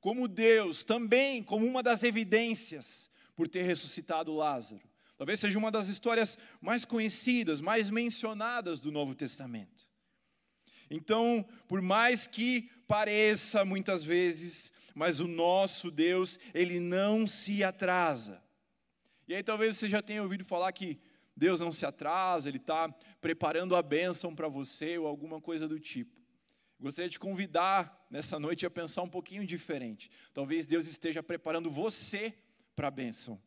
como 0.00 0.26
Deus, 0.26 0.82
também 0.82 1.44
como 1.44 1.64
uma 1.64 1.80
das 1.80 2.02
evidências 2.02 3.08
por 3.36 3.46
ter 3.46 3.62
ressuscitado 3.62 4.34
Lázaro. 4.34 4.82
Talvez 5.24 5.40
seja 5.40 5.58
uma 5.58 5.70
das 5.70 5.88
histórias 5.88 6.38
mais 6.60 6.84
conhecidas, 6.84 7.62
mais 7.62 7.88
mencionadas 7.88 8.78
do 8.78 8.92
Novo 8.92 9.14
Testamento. 9.14 9.88
Então, 10.90 11.48
por 11.66 11.80
mais 11.80 12.26
que 12.26 12.68
pareça 12.86 13.64
muitas 13.64 14.04
vezes, 14.04 14.70
mas 14.94 15.20
o 15.20 15.26
nosso 15.26 15.90
Deus, 15.90 16.38
ele 16.52 16.78
não 16.78 17.26
se 17.26 17.64
atrasa. 17.64 18.42
E 19.26 19.34
aí 19.34 19.42
talvez 19.42 19.78
você 19.78 19.88
já 19.88 20.02
tenha 20.02 20.22
ouvido 20.22 20.44
falar 20.44 20.70
que 20.72 21.00
Deus 21.34 21.58
não 21.58 21.72
se 21.72 21.86
atrasa, 21.86 22.50
Ele 22.50 22.58
está 22.58 22.90
preparando 23.18 23.74
a 23.74 23.80
bênção 23.80 24.34
para 24.34 24.46
você 24.46 24.98
ou 24.98 25.06
alguma 25.06 25.40
coisa 25.40 25.66
do 25.66 25.80
tipo. 25.80 26.20
Gostaria 26.78 27.08
de 27.08 27.18
convidar 27.18 28.06
nessa 28.10 28.38
noite 28.38 28.66
a 28.66 28.70
pensar 28.70 29.00
um 29.00 29.08
pouquinho 29.08 29.46
diferente. 29.46 30.10
Talvez 30.34 30.66
Deus 30.66 30.86
esteja 30.86 31.22
preparando 31.22 31.70
você 31.70 32.34
para 32.76 32.88
a 32.88 32.90
bênção. 32.90 33.40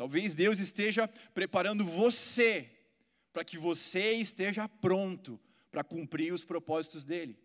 Talvez 0.00 0.34
Deus 0.34 0.60
esteja 0.60 1.06
preparando 1.34 1.84
você 1.84 2.70
para 3.34 3.44
que 3.44 3.58
você 3.58 4.12
esteja 4.12 4.66
pronto 4.66 5.38
para 5.70 5.84
cumprir 5.84 6.32
os 6.32 6.42
propósitos 6.42 7.04
dele. 7.04 7.38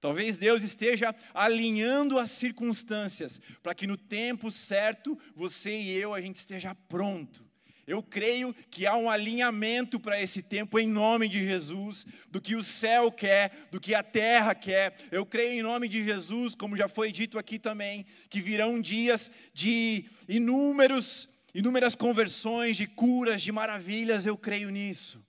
Talvez 0.00 0.38
Deus 0.38 0.62
esteja 0.62 1.14
alinhando 1.34 2.18
as 2.18 2.30
circunstâncias 2.30 3.38
para 3.62 3.74
que 3.74 3.86
no 3.86 3.98
tempo 3.98 4.50
certo 4.50 5.18
você 5.34 5.78
e 5.78 5.90
eu 5.90 6.14
a 6.14 6.20
gente 6.22 6.36
esteja 6.36 6.74
pronto. 6.74 7.44
Eu 7.86 8.02
creio 8.02 8.54
que 8.70 8.86
há 8.86 8.96
um 8.96 9.10
alinhamento 9.10 10.00
para 10.00 10.18
esse 10.18 10.40
tempo 10.40 10.78
em 10.78 10.88
nome 10.88 11.28
de 11.28 11.44
Jesus, 11.44 12.06
do 12.30 12.40
que 12.40 12.56
o 12.56 12.62
céu 12.62 13.12
quer, 13.12 13.68
do 13.70 13.78
que 13.78 13.94
a 13.94 14.02
terra 14.02 14.54
quer. 14.54 14.96
Eu 15.12 15.26
creio 15.26 15.60
em 15.60 15.62
nome 15.62 15.88
de 15.88 16.02
Jesus, 16.02 16.54
como 16.54 16.74
já 16.74 16.88
foi 16.88 17.12
dito 17.12 17.38
aqui 17.38 17.58
também, 17.58 18.06
que 18.30 18.40
virão 18.40 18.80
dias 18.80 19.30
de 19.52 20.06
inúmeros 20.26 21.28
inúmeras 21.58 21.96
conversões, 21.96 22.76
de 22.76 22.86
curas, 22.86 23.40
de 23.40 23.50
maravilhas, 23.50 24.26
eu 24.26 24.36
creio 24.36 24.68
nisso. 24.68 25.24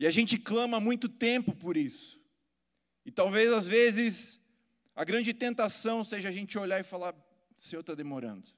E 0.00 0.06
a 0.08 0.10
gente 0.10 0.36
clama 0.36 0.80
muito 0.80 1.08
tempo 1.08 1.54
por 1.54 1.76
isso. 1.76 2.20
E 3.06 3.12
talvez 3.12 3.52
às 3.52 3.66
vezes 3.68 4.40
a 4.96 5.04
grande 5.04 5.32
tentação 5.32 6.02
seja 6.02 6.28
a 6.28 6.32
gente 6.32 6.58
olhar 6.58 6.80
e 6.80 6.82
falar: 6.82 7.14
o 7.14 7.62
Senhor 7.62 7.80
está 7.80 7.94
demorando. 7.94 8.50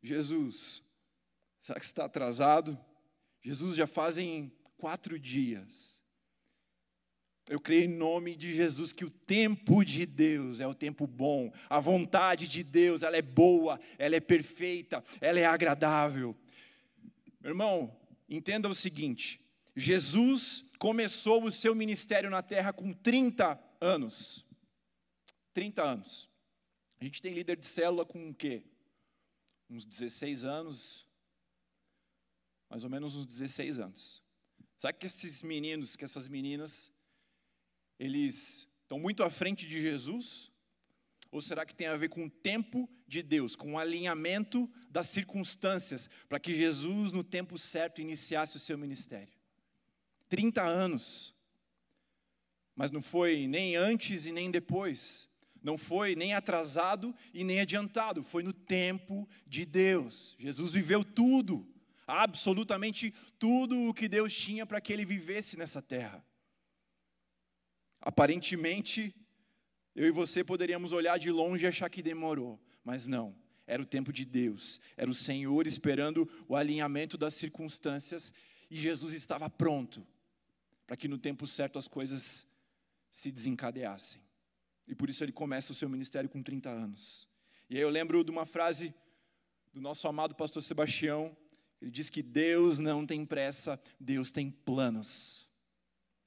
Jesus, 0.00 0.80
será 1.60 1.80
que 1.80 1.84
está 1.84 2.04
atrasado? 2.04 2.78
Jesus 3.42 3.74
já 3.74 3.88
fazem 3.88 4.52
quatro 4.78 5.18
dias. 5.18 5.93
Eu 7.48 7.60
creio 7.60 7.84
em 7.84 7.94
nome 7.94 8.34
de 8.34 8.54
Jesus 8.54 8.92
que 8.92 9.04
o 9.04 9.10
tempo 9.10 9.84
de 9.84 10.06
Deus 10.06 10.60
é 10.60 10.66
o 10.66 10.74
tempo 10.74 11.06
bom, 11.06 11.52
a 11.68 11.78
vontade 11.78 12.48
de 12.48 12.64
Deus, 12.64 13.02
ela 13.02 13.16
é 13.16 13.22
boa, 13.22 13.78
ela 13.98 14.16
é 14.16 14.20
perfeita, 14.20 15.04
ela 15.20 15.38
é 15.38 15.44
agradável. 15.44 16.34
Meu 17.40 17.50
irmão, 17.50 17.94
entenda 18.26 18.66
o 18.66 18.74
seguinte: 18.74 19.38
Jesus 19.76 20.64
começou 20.78 21.44
o 21.44 21.52
seu 21.52 21.74
ministério 21.74 22.30
na 22.30 22.42
terra 22.42 22.72
com 22.72 22.94
30 22.94 23.62
anos. 23.78 24.44
30 25.52 25.82
anos. 25.82 26.30
A 26.98 27.04
gente 27.04 27.20
tem 27.20 27.34
líder 27.34 27.58
de 27.58 27.66
célula 27.66 28.06
com 28.06 28.30
o 28.30 28.34
quê? 28.34 28.64
Uns 29.68 29.84
16 29.84 30.46
anos. 30.46 31.06
Mais 32.70 32.84
ou 32.84 32.90
menos 32.90 33.14
uns 33.14 33.26
16 33.26 33.78
anos. 33.78 34.22
Sabe 34.78 34.98
que 34.98 35.06
esses 35.06 35.42
meninos, 35.42 35.94
que 35.94 36.04
essas 36.04 36.26
meninas 36.26 36.90
eles 37.98 38.68
estão 38.82 38.98
muito 38.98 39.22
à 39.22 39.30
frente 39.30 39.66
de 39.66 39.80
Jesus? 39.80 40.50
Ou 41.30 41.40
será 41.40 41.66
que 41.66 41.74
tem 41.74 41.88
a 41.88 41.96
ver 41.96 42.08
com 42.10 42.26
o 42.26 42.30
tempo 42.30 42.88
de 43.08 43.22
Deus, 43.22 43.56
com 43.56 43.72
o 43.72 43.78
alinhamento 43.78 44.70
das 44.88 45.08
circunstâncias, 45.08 46.08
para 46.28 46.38
que 46.38 46.54
Jesus, 46.54 47.10
no 47.10 47.24
tempo 47.24 47.58
certo, 47.58 48.00
iniciasse 48.00 48.56
o 48.56 48.60
seu 48.60 48.78
ministério? 48.78 49.34
30 50.28 50.62
anos. 50.62 51.34
Mas 52.76 52.90
não 52.90 53.02
foi 53.02 53.46
nem 53.46 53.76
antes 53.76 54.26
e 54.26 54.32
nem 54.32 54.50
depois. 54.50 55.28
Não 55.62 55.78
foi 55.78 56.14
nem 56.14 56.34
atrasado 56.34 57.14
e 57.32 57.42
nem 57.42 57.60
adiantado. 57.60 58.22
Foi 58.22 58.42
no 58.42 58.52
tempo 58.52 59.28
de 59.46 59.64
Deus. 59.64 60.36
Jesus 60.38 60.72
viveu 60.72 61.02
tudo, 61.02 61.66
absolutamente 62.06 63.14
tudo 63.38 63.88
o 63.88 63.94
que 63.94 64.08
Deus 64.08 64.32
tinha 64.32 64.66
para 64.66 64.80
que 64.80 64.92
ele 64.92 65.04
vivesse 65.04 65.56
nessa 65.56 65.80
terra. 65.80 66.24
Aparentemente, 68.04 69.16
eu 69.96 70.06
e 70.06 70.10
você 70.10 70.44
poderíamos 70.44 70.92
olhar 70.92 71.18
de 71.18 71.30
longe 71.30 71.64
e 71.64 71.66
achar 71.66 71.88
que 71.88 72.02
demorou, 72.02 72.60
mas 72.84 73.06
não. 73.06 73.34
Era 73.66 73.80
o 73.82 73.86
tempo 73.86 74.12
de 74.12 74.26
Deus, 74.26 74.78
era 74.94 75.10
o 75.10 75.14
Senhor 75.14 75.66
esperando 75.66 76.28
o 76.46 76.54
alinhamento 76.54 77.16
das 77.16 77.32
circunstâncias 77.32 78.30
e 78.70 78.76
Jesus 78.76 79.14
estava 79.14 79.48
pronto 79.48 80.06
para 80.86 80.98
que 80.98 81.08
no 81.08 81.16
tempo 81.16 81.46
certo 81.46 81.78
as 81.78 81.88
coisas 81.88 82.46
se 83.10 83.32
desencadeassem. 83.32 84.20
E 84.86 84.94
por 84.94 85.08
isso 85.08 85.24
ele 85.24 85.32
começa 85.32 85.72
o 85.72 85.74
seu 85.74 85.88
ministério 85.88 86.28
com 86.28 86.42
30 86.42 86.68
anos. 86.68 87.26
E 87.70 87.76
aí 87.76 87.82
eu 87.82 87.88
lembro 87.88 88.22
de 88.22 88.30
uma 88.30 88.44
frase 88.44 88.94
do 89.72 89.80
nosso 89.80 90.06
amado 90.06 90.34
pastor 90.34 90.62
Sebastião, 90.62 91.34
ele 91.80 91.90
diz 91.90 92.10
que 92.10 92.22
Deus 92.22 92.78
não 92.78 93.06
tem 93.06 93.24
pressa, 93.24 93.80
Deus 93.98 94.30
tem 94.30 94.50
planos. 94.50 95.43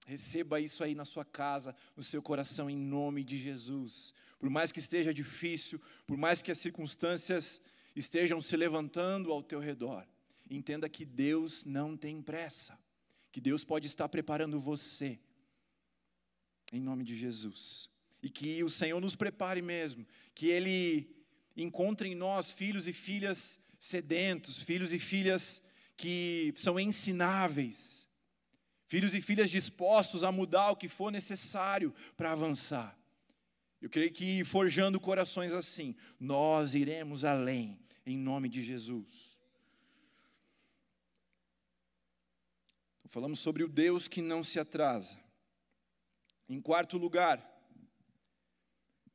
Receba 0.07 0.61
isso 0.61 0.85
aí 0.85 0.95
na 0.95 1.03
sua 1.03 1.25
casa, 1.25 1.75
no 1.93 2.01
seu 2.01 2.21
coração, 2.21 2.69
em 2.69 2.77
nome 2.77 3.25
de 3.25 3.37
Jesus. 3.37 4.13
Por 4.39 4.49
mais 4.49 4.71
que 4.71 4.79
esteja 4.79 5.13
difícil, 5.13 5.81
por 6.05 6.15
mais 6.15 6.41
que 6.41 6.49
as 6.49 6.57
circunstâncias 6.59 7.61
estejam 7.93 8.39
se 8.39 8.55
levantando 8.55 9.33
ao 9.33 9.43
teu 9.43 9.59
redor, 9.59 10.07
entenda 10.49 10.87
que 10.87 11.03
Deus 11.03 11.65
não 11.65 11.97
tem 11.97 12.21
pressa, 12.21 12.79
que 13.33 13.41
Deus 13.41 13.65
pode 13.65 13.87
estar 13.87 14.07
preparando 14.07 14.61
você, 14.61 15.19
em 16.71 16.79
nome 16.79 17.03
de 17.03 17.13
Jesus. 17.13 17.89
E 18.23 18.29
que 18.29 18.63
o 18.63 18.69
Senhor 18.69 19.01
nos 19.01 19.13
prepare 19.13 19.61
mesmo, 19.61 20.07
que 20.33 20.47
Ele 20.47 21.13
encontre 21.57 22.07
em 22.07 22.15
nós 22.15 22.49
filhos 22.49 22.87
e 22.87 22.93
filhas 22.93 23.59
sedentos, 23.77 24.57
filhos 24.57 24.93
e 24.93 24.99
filhas 24.99 25.61
que 25.97 26.53
são 26.55 26.79
ensináveis, 26.79 28.06
filhos 28.87 29.13
e 29.13 29.21
filhas 29.21 29.51
dispostos 29.51 30.23
a 30.23 30.31
mudar 30.31 30.71
o 30.71 30.75
que 30.75 30.87
for 30.87 31.11
necessário 31.11 31.93
para 32.15 32.31
avançar. 32.31 32.97
Eu 33.79 33.89
creio 33.89 34.11
que 34.11 34.43
forjando 34.43 34.99
corações 34.99 35.53
assim, 35.53 35.95
nós 36.19 36.73
iremos 36.73 37.23
além, 37.23 37.79
em 38.05 38.17
nome 38.17 38.49
de 38.49 38.63
Jesus. 38.63 39.37
Falamos 43.09 43.39
sobre 43.39 43.63
o 43.63 43.67
Deus 43.67 44.07
que 44.07 44.21
não 44.21 44.43
se 44.43 44.59
atrasa. 44.59 45.17
Em 46.49 46.61
quarto 46.61 46.97
lugar, 46.97 47.56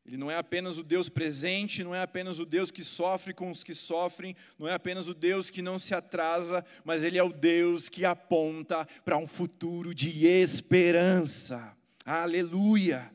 ele 0.05 0.17
não 0.17 0.31
é 0.31 0.37
apenas 0.37 0.79
o 0.79 0.83
Deus 0.83 1.09
presente, 1.09 1.85
não 1.85 1.95
é 1.95 2.03
apenas 2.03 2.41
o 2.41 2.45
Deus 2.45 2.71
que 2.71 2.83
sofre 2.83 3.33
com 3.33 3.51
os 3.51 3.63
que 3.63 3.75
sofrem, 3.75 4.35
não 4.59 4.67
é 4.67 4.75
apenas 4.75 5.07
o 5.07 5.15
Deus 5.15 5.49
que 5.49 5.63
não 5.63 5.79
se 5.79 5.95
atrasa, 5.95 6.65
mas 6.85 7.05
Ele 7.05 7.19
é 7.19 7.23
o 7.23 7.33
Deus 7.33 7.89
que 7.89 8.05
aponta 8.05 8.87
para 9.05 9.17
um 9.17 9.29
futuro 9.29 9.95
de 9.95 10.27
esperança. 10.27 11.77
Aleluia! 12.05 13.13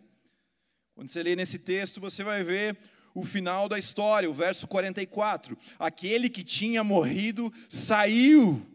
Quando 0.96 1.10
você 1.10 1.22
lê 1.22 1.36
nesse 1.36 1.60
texto, 1.60 2.00
você 2.00 2.24
vai 2.24 2.42
ver 2.42 2.78
o 3.14 3.22
final 3.22 3.68
da 3.68 3.78
história, 3.78 4.30
o 4.30 4.34
verso 4.34 4.66
44. 4.66 5.58
Aquele 5.78 6.30
que 6.30 6.44
tinha 6.44 6.86
morrido 6.86 7.54
saiu, 7.68 8.66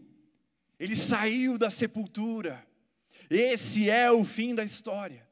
ele 0.78 0.96
saiu 0.96 1.56
da 1.56 1.70
sepultura. 1.70 2.64
Esse 3.30 3.88
é 3.88 4.12
o 4.12 4.22
fim 4.22 4.54
da 4.54 4.62
história. 4.62 5.26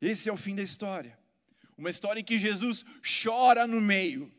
Esse 0.00 0.28
é 0.28 0.32
o 0.32 0.36
fim 0.36 0.54
da 0.54 0.62
história. 0.62 1.18
Uma 1.76 1.90
história 1.90 2.20
em 2.20 2.24
que 2.24 2.38
Jesus 2.38 2.84
chora 3.24 3.66
no 3.66 3.80
meio, 3.80 4.30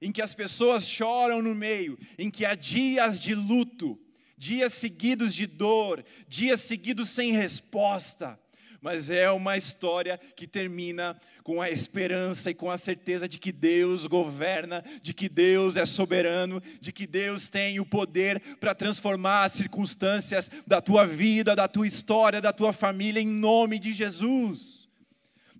em 0.00 0.10
que 0.10 0.20
as 0.20 0.34
pessoas 0.34 0.86
choram 0.86 1.40
no 1.40 1.54
meio, 1.54 1.98
em 2.18 2.30
que 2.30 2.44
há 2.44 2.54
dias 2.54 3.20
de 3.20 3.34
luto, 3.34 3.98
dias 4.36 4.74
seguidos 4.74 5.32
de 5.32 5.46
dor, 5.46 6.04
dias 6.26 6.60
seguidos 6.60 7.08
sem 7.10 7.32
resposta. 7.32 8.38
Mas 8.80 9.10
é 9.10 9.30
uma 9.30 9.56
história 9.56 10.18
que 10.34 10.44
termina 10.44 11.16
com 11.44 11.62
a 11.62 11.70
esperança 11.70 12.50
e 12.50 12.54
com 12.54 12.68
a 12.68 12.76
certeza 12.76 13.28
de 13.28 13.38
que 13.38 13.52
Deus 13.52 14.08
governa, 14.08 14.84
de 15.00 15.14
que 15.14 15.28
Deus 15.28 15.76
é 15.76 15.86
soberano, 15.86 16.60
de 16.80 16.90
que 16.90 17.06
Deus 17.06 17.48
tem 17.48 17.78
o 17.78 17.86
poder 17.86 18.40
para 18.58 18.74
transformar 18.74 19.44
as 19.44 19.52
circunstâncias 19.52 20.50
da 20.66 20.80
tua 20.80 21.06
vida, 21.06 21.54
da 21.54 21.68
tua 21.68 21.86
história, 21.86 22.40
da 22.40 22.52
tua 22.52 22.72
família, 22.72 23.20
em 23.20 23.28
nome 23.28 23.78
de 23.78 23.92
Jesus. 23.92 24.81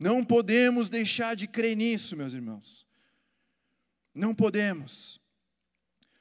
Não 0.03 0.25
podemos 0.25 0.89
deixar 0.89 1.37
de 1.37 1.47
crer 1.47 1.77
nisso, 1.77 2.17
meus 2.17 2.35
irmãos. 2.35 2.85
Não 4.13 4.35
podemos. 4.35 5.21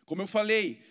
Como 0.06 0.22
eu 0.22 0.28
falei, 0.28 0.82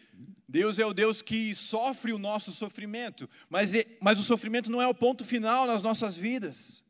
Deus 0.49 0.79
é 0.81 0.85
o 0.85 0.93
Deus 0.93 1.23
que 1.23 1.55
sofre 1.55 2.13
o 2.13 2.19
nosso 2.19 2.51
sofrimento, 2.51 3.31
mas, 3.49 3.73
mas 4.01 4.19
o 4.19 4.25
sofrimento 4.25 4.71
não 4.71 4.83
é 4.83 4.89
o 4.89 4.95
ponto 4.95 5.25
final 5.25 5.67
nas 5.67 5.83
nossas 5.83 6.17
vidas. 6.17 6.83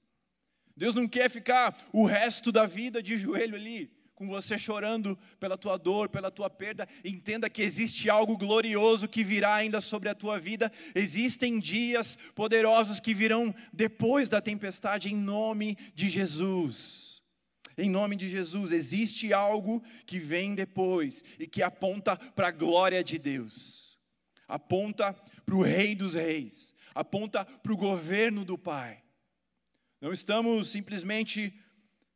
Deus 0.74 0.94
não 0.94 1.06
quer 1.06 1.28
ficar 1.28 1.76
o 1.92 2.06
resto 2.06 2.50
da 2.50 2.64
vida 2.64 3.02
de 3.02 3.18
joelho 3.18 3.54
ali, 3.54 3.92
com 4.20 4.28
você 4.28 4.58
chorando 4.58 5.18
pela 5.38 5.56
tua 5.56 5.78
dor, 5.78 6.10
pela 6.10 6.30
tua 6.30 6.50
perda, 6.50 6.86
entenda 7.02 7.48
que 7.48 7.62
existe 7.62 8.10
algo 8.10 8.36
glorioso 8.36 9.08
que 9.08 9.24
virá 9.24 9.54
ainda 9.54 9.80
sobre 9.80 10.10
a 10.10 10.14
tua 10.14 10.38
vida. 10.38 10.70
Existem 10.94 11.58
dias 11.58 12.18
poderosos 12.34 13.00
que 13.00 13.14
virão 13.14 13.54
depois 13.72 14.28
da 14.28 14.38
tempestade, 14.38 15.10
em 15.10 15.16
nome 15.16 15.74
de 15.94 16.10
Jesus. 16.10 17.22
Em 17.78 17.88
nome 17.88 18.14
de 18.14 18.28
Jesus, 18.28 18.72
existe 18.72 19.32
algo 19.32 19.82
que 20.04 20.18
vem 20.18 20.54
depois 20.54 21.24
e 21.38 21.46
que 21.46 21.62
aponta 21.62 22.14
para 22.14 22.48
a 22.48 22.52
glória 22.52 23.02
de 23.02 23.18
Deus, 23.18 23.98
aponta 24.46 25.14
para 25.46 25.54
o 25.54 25.62
Rei 25.62 25.94
dos 25.94 26.12
Reis, 26.12 26.74
aponta 26.94 27.42
para 27.42 27.72
o 27.72 27.76
governo 27.76 28.44
do 28.44 28.58
Pai. 28.58 29.02
Não 29.98 30.12
estamos 30.12 30.68
simplesmente 30.68 31.54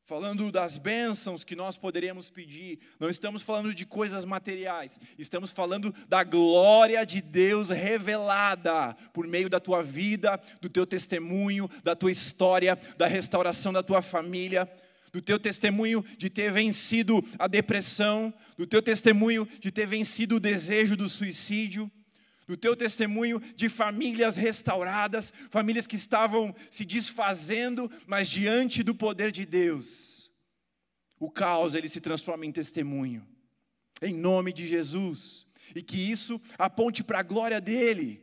falando 0.07 0.53
das 0.53 0.77
bênçãos 0.77 1.43
que 1.45 1.57
nós 1.57 1.79
poderíamos 1.79 2.29
pedir, 2.29 2.79
não 3.01 3.09
estamos 3.09 3.41
falando 3.41 3.75
de 3.75 3.87
coisas 3.87 4.25
materiais, 4.25 5.01
estamos 5.19 5.51
falando 5.51 5.95
da 6.07 6.23
glória 6.23 7.05
de 7.07 7.23
Deus 7.23 7.71
revelada 7.71 8.95
por 9.15 9.27
meio 9.27 9.49
da 9.49 9.59
tua 9.59 9.83
vida, 9.83 10.39
do 10.61 10.69
teu 10.69 10.87
testemunho, 10.87 11.71
da 11.83 11.97
tua 11.97 12.11
história, 12.11 12.79
da 12.99 13.07
restauração 13.07 13.73
da 13.73 13.83
tua 13.83 14.03
família, 14.03 14.71
do 15.11 15.23
teu 15.23 15.39
testemunho 15.39 16.05
de 16.19 16.29
ter 16.29 16.53
vencido 16.53 17.25
a 17.39 17.47
depressão, 17.47 18.35
do 18.59 18.67
teu 18.67 18.83
testemunho 18.83 19.49
de 19.59 19.71
ter 19.71 19.87
vencido 19.87 20.37
o 20.37 20.41
desejo 20.41 20.97
do 20.97 21.09
suicídio 21.09 21.91
do 22.47 22.57
teu 22.57 22.77
testemunho 22.77 23.41
de 23.57 23.69
famílias 23.69 24.37
restauradas, 24.37 25.33
famílias 25.51 25.87
que 25.87 25.97
estavam 25.97 26.55
se 26.71 26.85
desfazendo, 26.85 27.91
mas 28.07 28.29
diante 28.29 28.83
do 28.83 28.95
poder 28.95 29.33
de 29.33 29.47
Deus, 29.47 30.31
o 31.19 31.31
caos 31.31 31.75
ele 31.75 31.89
se 31.89 32.01
transforma 32.01 32.45
em 32.45 32.53
testemunho. 32.53 33.27
Em 34.03 34.13
nome 34.13 34.53
de 34.53 34.67
Jesus, 34.67 35.47
e 35.75 35.83
que 35.83 35.97
isso 35.97 36.41
aponte 36.59 37.03
para 37.03 37.21
a 37.21 37.23
glória 37.23 37.61
dele. 37.61 38.23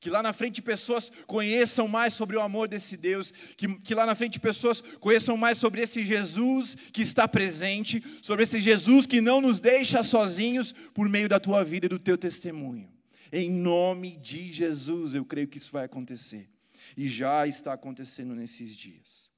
Que 0.00 0.08
lá 0.08 0.22
na 0.22 0.32
frente 0.32 0.62
pessoas 0.62 1.12
conheçam 1.26 1.86
mais 1.86 2.14
sobre 2.14 2.34
o 2.34 2.40
amor 2.40 2.66
desse 2.66 2.96
Deus, 2.96 3.30
que, 3.54 3.68
que 3.80 3.94
lá 3.94 4.06
na 4.06 4.14
frente 4.14 4.40
pessoas 4.40 4.80
conheçam 4.98 5.36
mais 5.36 5.58
sobre 5.58 5.82
esse 5.82 6.02
Jesus 6.02 6.74
que 6.90 7.02
está 7.02 7.28
presente, 7.28 8.02
sobre 8.22 8.44
esse 8.44 8.60
Jesus 8.60 9.06
que 9.06 9.20
não 9.20 9.42
nos 9.42 9.60
deixa 9.60 10.02
sozinhos 10.02 10.72
por 10.94 11.06
meio 11.06 11.28
da 11.28 11.38
tua 11.38 11.62
vida 11.62 11.84
e 11.84 11.88
do 11.90 11.98
teu 11.98 12.16
testemunho. 12.16 12.88
Em 13.32 13.50
nome 13.50 14.16
de 14.16 14.52
Jesus, 14.52 15.14
eu 15.14 15.24
creio 15.24 15.48
que 15.48 15.58
isso 15.58 15.70
vai 15.70 15.84
acontecer. 15.84 16.48
E 16.96 17.08
já 17.08 17.46
está 17.46 17.72
acontecendo 17.72 18.34
nesses 18.34 18.74
dias. 18.74 19.30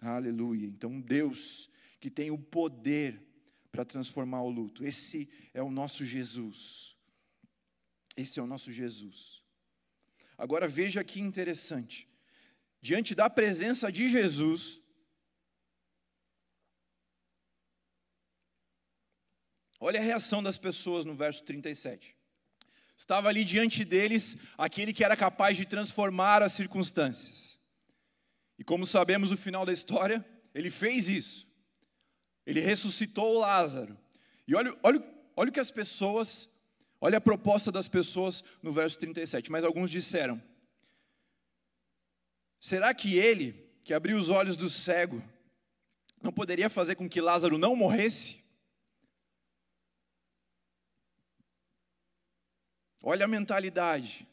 Aleluia. 0.00 0.66
Então, 0.66 1.00
Deus 1.00 1.68
que 2.00 2.10
tem 2.10 2.30
o 2.30 2.38
poder 2.38 3.20
para 3.70 3.84
transformar 3.84 4.42
o 4.42 4.50
luto. 4.50 4.84
Esse 4.84 5.28
é 5.52 5.62
o 5.62 5.70
nosso 5.70 6.04
Jesus. 6.04 6.96
Esse 8.16 8.40
é 8.40 8.42
o 8.42 8.46
nosso 8.46 8.72
Jesus. 8.72 9.42
Agora 10.36 10.68
veja 10.68 11.04
que 11.04 11.20
interessante. 11.20 12.08
Diante 12.80 13.14
da 13.14 13.28
presença 13.28 13.90
de 13.90 14.08
Jesus, 14.08 14.80
olha 19.80 19.98
a 19.98 20.02
reação 20.02 20.42
das 20.42 20.58
pessoas 20.58 21.04
no 21.04 21.14
verso 21.14 21.42
37. 21.44 22.17
Estava 22.98 23.28
ali 23.28 23.44
diante 23.44 23.84
deles 23.84 24.36
aquele 24.58 24.92
que 24.92 25.04
era 25.04 25.16
capaz 25.16 25.56
de 25.56 25.64
transformar 25.64 26.42
as 26.42 26.52
circunstâncias. 26.52 27.56
E 28.58 28.64
como 28.64 28.84
sabemos 28.84 29.30
o 29.30 29.36
final 29.36 29.64
da 29.64 29.72
história, 29.72 30.26
ele 30.52 30.68
fez 30.68 31.08
isso. 31.08 31.46
Ele 32.44 32.58
ressuscitou 32.58 33.38
Lázaro. 33.38 33.96
E 34.48 34.54
olha, 34.56 34.76
olha, 34.82 35.00
olha 35.36 35.48
o 35.48 35.52
que 35.52 35.60
as 35.60 35.70
pessoas, 35.70 36.50
olha 37.00 37.18
a 37.18 37.20
proposta 37.20 37.70
das 37.70 37.86
pessoas 37.86 38.42
no 38.60 38.72
verso 38.72 38.98
37. 38.98 39.48
Mas 39.52 39.62
alguns 39.62 39.92
disseram: 39.92 40.42
Será 42.60 42.92
que 42.92 43.16
ele, 43.16 43.52
que 43.84 43.94
abriu 43.94 44.18
os 44.18 44.28
olhos 44.28 44.56
do 44.56 44.68
cego, 44.68 45.22
não 46.20 46.32
poderia 46.32 46.68
fazer 46.68 46.96
com 46.96 47.08
que 47.08 47.20
Lázaro 47.20 47.58
não 47.58 47.76
morresse? 47.76 48.42
Olha 53.02 53.24
a 53.24 53.28
mentalidade, 53.28 54.26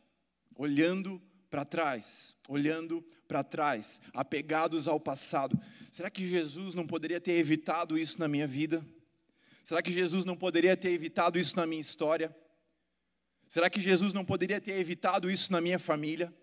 olhando 0.55 1.21
para 1.49 1.63
trás, 1.63 2.35
olhando 2.47 3.05
para 3.27 3.43
trás, 3.43 4.01
apegados 4.13 4.87
ao 4.87 4.99
passado. 4.99 5.59
Será 5.91 6.09
que 6.09 6.27
Jesus 6.27 6.75
não 6.75 6.85
poderia 6.85 7.21
ter 7.21 7.33
evitado 7.33 7.97
isso 7.97 8.19
na 8.19 8.27
minha 8.27 8.47
vida? 8.47 8.85
Será 9.63 9.81
que 9.81 9.91
Jesus 9.91 10.25
não 10.25 10.35
poderia 10.35 10.75
ter 10.75 10.91
evitado 10.91 11.39
isso 11.39 11.55
na 11.55 11.65
minha 11.65 11.81
história? 11.81 12.35
Será 13.47 13.69
que 13.69 13.79
Jesus 13.79 14.13
não 14.13 14.25
poderia 14.25 14.59
ter 14.59 14.73
evitado 14.73 15.29
isso 15.29 15.51
na 15.51 15.61
minha 15.61 15.79
família? 15.79 16.33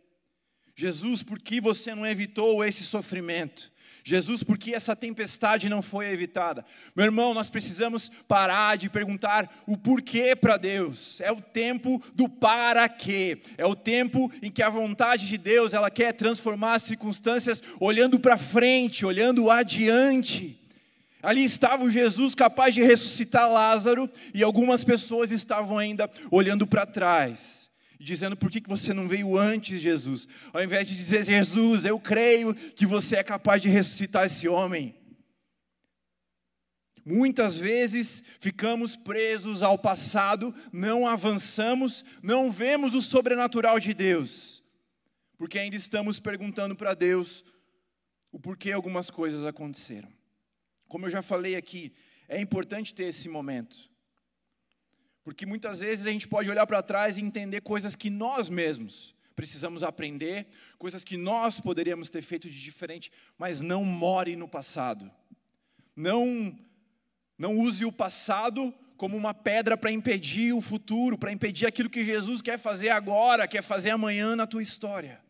Jesus, 0.74 1.22
por 1.22 1.38
que 1.38 1.60
você 1.60 1.94
não 1.94 2.06
evitou 2.06 2.64
esse 2.64 2.82
sofrimento? 2.84 3.70
Jesus, 4.04 4.42
por 4.42 4.58
que 4.58 4.74
essa 4.74 4.96
tempestade 4.96 5.68
não 5.68 5.80
foi 5.80 6.10
evitada? 6.10 6.64
Meu 6.94 7.04
irmão, 7.04 7.32
nós 7.32 7.48
precisamos 7.48 8.10
parar 8.26 8.76
de 8.76 8.90
perguntar 8.90 9.62
o 9.66 9.76
porquê 9.76 10.34
para 10.34 10.56
Deus. 10.56 11.20
É 11.20 11.30
o 11.30 11.40
tempo 11.40 12.02
do 12.12 12.28
para 12.28 12.88
quê. 12.88 13.40
É 13.56 13.64
o 13.64 13.76
tempo 13.76 14.30
em 14.42 14.50
que 14.50 14.62
a 14.62 14.68
vontade 14.68 15.28
de 15.28 15.38
Deus, 15.38 15.72
ela 15.72 15.90
quer 15.90 16.12
transformar 16.14 16.74
as 16.74 16.82
circunstâncias 16.82 17.62
olhando 17.78 18.18
para 18.18 18.36
frente, 18.36 19.06
olhando 19.06 19.50
adiante. 19.50 20.58
Ali 21.22 21.44
estava 21.44 21.84
o 21.84 21.90
Jesus 21.90 22.34
capaz 22.34 22.74
de 22.74 22.82
ressuscitar 22.82 23.48
Lázaro 23.48 24.10
e 24.34 24.42
algumas 24.42 24.82
pessoas 24.82 25.30
estavam 25.30 25.78
ainda 25.78 26.10
olhando 26.30 26.66
para 26.66 26.84
trás 26.84 27.70
dizendo 28.02 28.36
por 28.36 28.50
que 28.50 28.62
você 28.66 28.92
não 28.92 29.06
veio 29.06 29.38
antes, 29.38 29.80
Jesus, 29.80 30.26
ao 30.52 30.62
invés 30.62 30.86
de 30.86 30.96
dizer, 30.96 31.24
Jesus, 31.24 31.84
eu 31.84 31.98
creio 32.00 32.54
que 32.54 32.84
você 32.84 33.16
é 33.16 33.22
capaz 33.22 33.62
de 33.62 33.68
ressuscitar 33.68 34.24
esse 34.24 34.48
homem. 34.48 34.94
Muitas 37.04 37.56
vezes 37.56 38.22
ficamos 38.40 38.94
presos 38.94 39.62
ao 39.62 39.76
passado, 39.76 40.54
não 40.72 41.06
avançamos, 41.06 42.04
não 42.22 42.50
vemos 42.50 42.94
o 42.94 43.02
sobrenatural 43.02 43.80
de 43.80 43.92
Deus, 43.92 44.62
porque 45.36 45.58
ainda 45.58 45.76
estamos 45.76 46.20
perguntando 46.20 46.76
para 46.76 46.94
Deus 46.94 47.44
o 48.30 48.38
porquê 48.38 48.70
algumas 48.72 49.10
coisas 49.10 49.44
aconteceram. 49.44 50.08
Como 50.86 51.06
eu 51.06 51.10
já 51.10 51.22
falei 51.22 51.56
aqui, 51.56 51.92
é 52.28 52.40
importante 52.40 52.94
ter 52.94 53.04
esse 53.04 53.28
momento. 53.28 53.91
Porque 55.24 55.46
muitas 55.46 55.80
vezes 55.80 56.06
a 56.06 56.10
gente 56.10 56.26
pode 56.26 56.50
olhar 56.50 56.66
para 56.66 56.82
trás 56.82 57.16
e 57.16 57.22
entender 57.22 57.60
coisas 57.60 57.94
que 57.94 58.10
nós 58.10 58.48
mesmos 58.48 59.14
precisamos 59.34 59.82
aprender, 59.82 60.46
coisas 60.78 61.02
que 61.02 61.16
nós 61.16 61.58
poderíamos 61.58 62.10
ter 62.10 62.22
feito 62.22 62.48
de 62.48 62.60
diferente, 62.60 63.10
mas 63.38 63.60
não 63.60 63.84
more 63.84 64.36
no 64.36 64.46
passado. 64.46 65.10
Não 65.96 66.56
não 67.38 67.56
use 67.56 67.84
o 67.84 67.90
passado 67.90 68.72
como 68.96 69.16
uma 69.16 69.34
pedra 69.34 69.76
para 69.76 69.90
impedir 69.90 70.52
o 70.52 70.60
futuro, 70.60 71.18
para 71.18 71.32
impedir 71.32 71.66
aquilo 71.66 71.90
que 71.90 72.04
Jesus 72.04 72.40
quer 72.40 72.56
fazer 72.56 72.90
agora, 72.90 73.48
quer 73.48 73.62
fazer 73.62 73.90
amanhã 73.90 74.36
na 74.36 74.46
tua 74.46 74.62
história. 74.62 75.20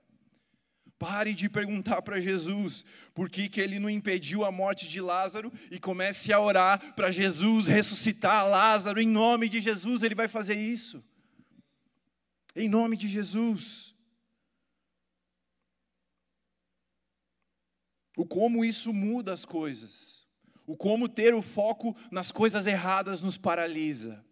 Pare 1.03 1.35
de 1.35 1.49
perguntar 1.49 2.01
para 2.01 2.21
Jesus 2.21 2.85
por 3.13 3.29
que, 3.29 3.49
que 3.49 3.61
ele 3.61 3.81
não 3.81 3.91
impediu 3.91 4.45
a 4.45 4.53
morte 4.53 4.87
de 4.87 5.01
Lázaro 5.01 5.53
e 5.69 5.81
comece 5.81 6.33
a 6.33 6.39
orar 6.39 6.95
para 6.95 7.11
Jesus 7.11 7.67
ressuscitar 7.67 8.49
Lázaro. 8.49 9.01
Em 9.01 9.09
nome 9.09 9.49
de 9.49 9.61
Jesus, 9.61 10.05
ele 10.05 10.15
vai 10.15 10.29
fazer 10.29 10.55
isso. 10.55 11.03
Em 12.55 12.69
nome 12.69 12.97
de 12.97 13.09
Jesus. 13.09 13.97
O 18.17 18.25
como 18.25 18.65
isso 18.65 18.93
muda 18.93 19.33
as 19.33 19.45
coisas. 19.45 20.25
O 20.65 20.77
como 20.77 21.09
ter 21.09 21.35
o 21.35 21.43
foco 21.43 21.97
nas 22.13 22.31
coisas 22.31 22.65
erradas 22.69 23.21
nos 23.21 23.37
paralisa. 23.37 24.25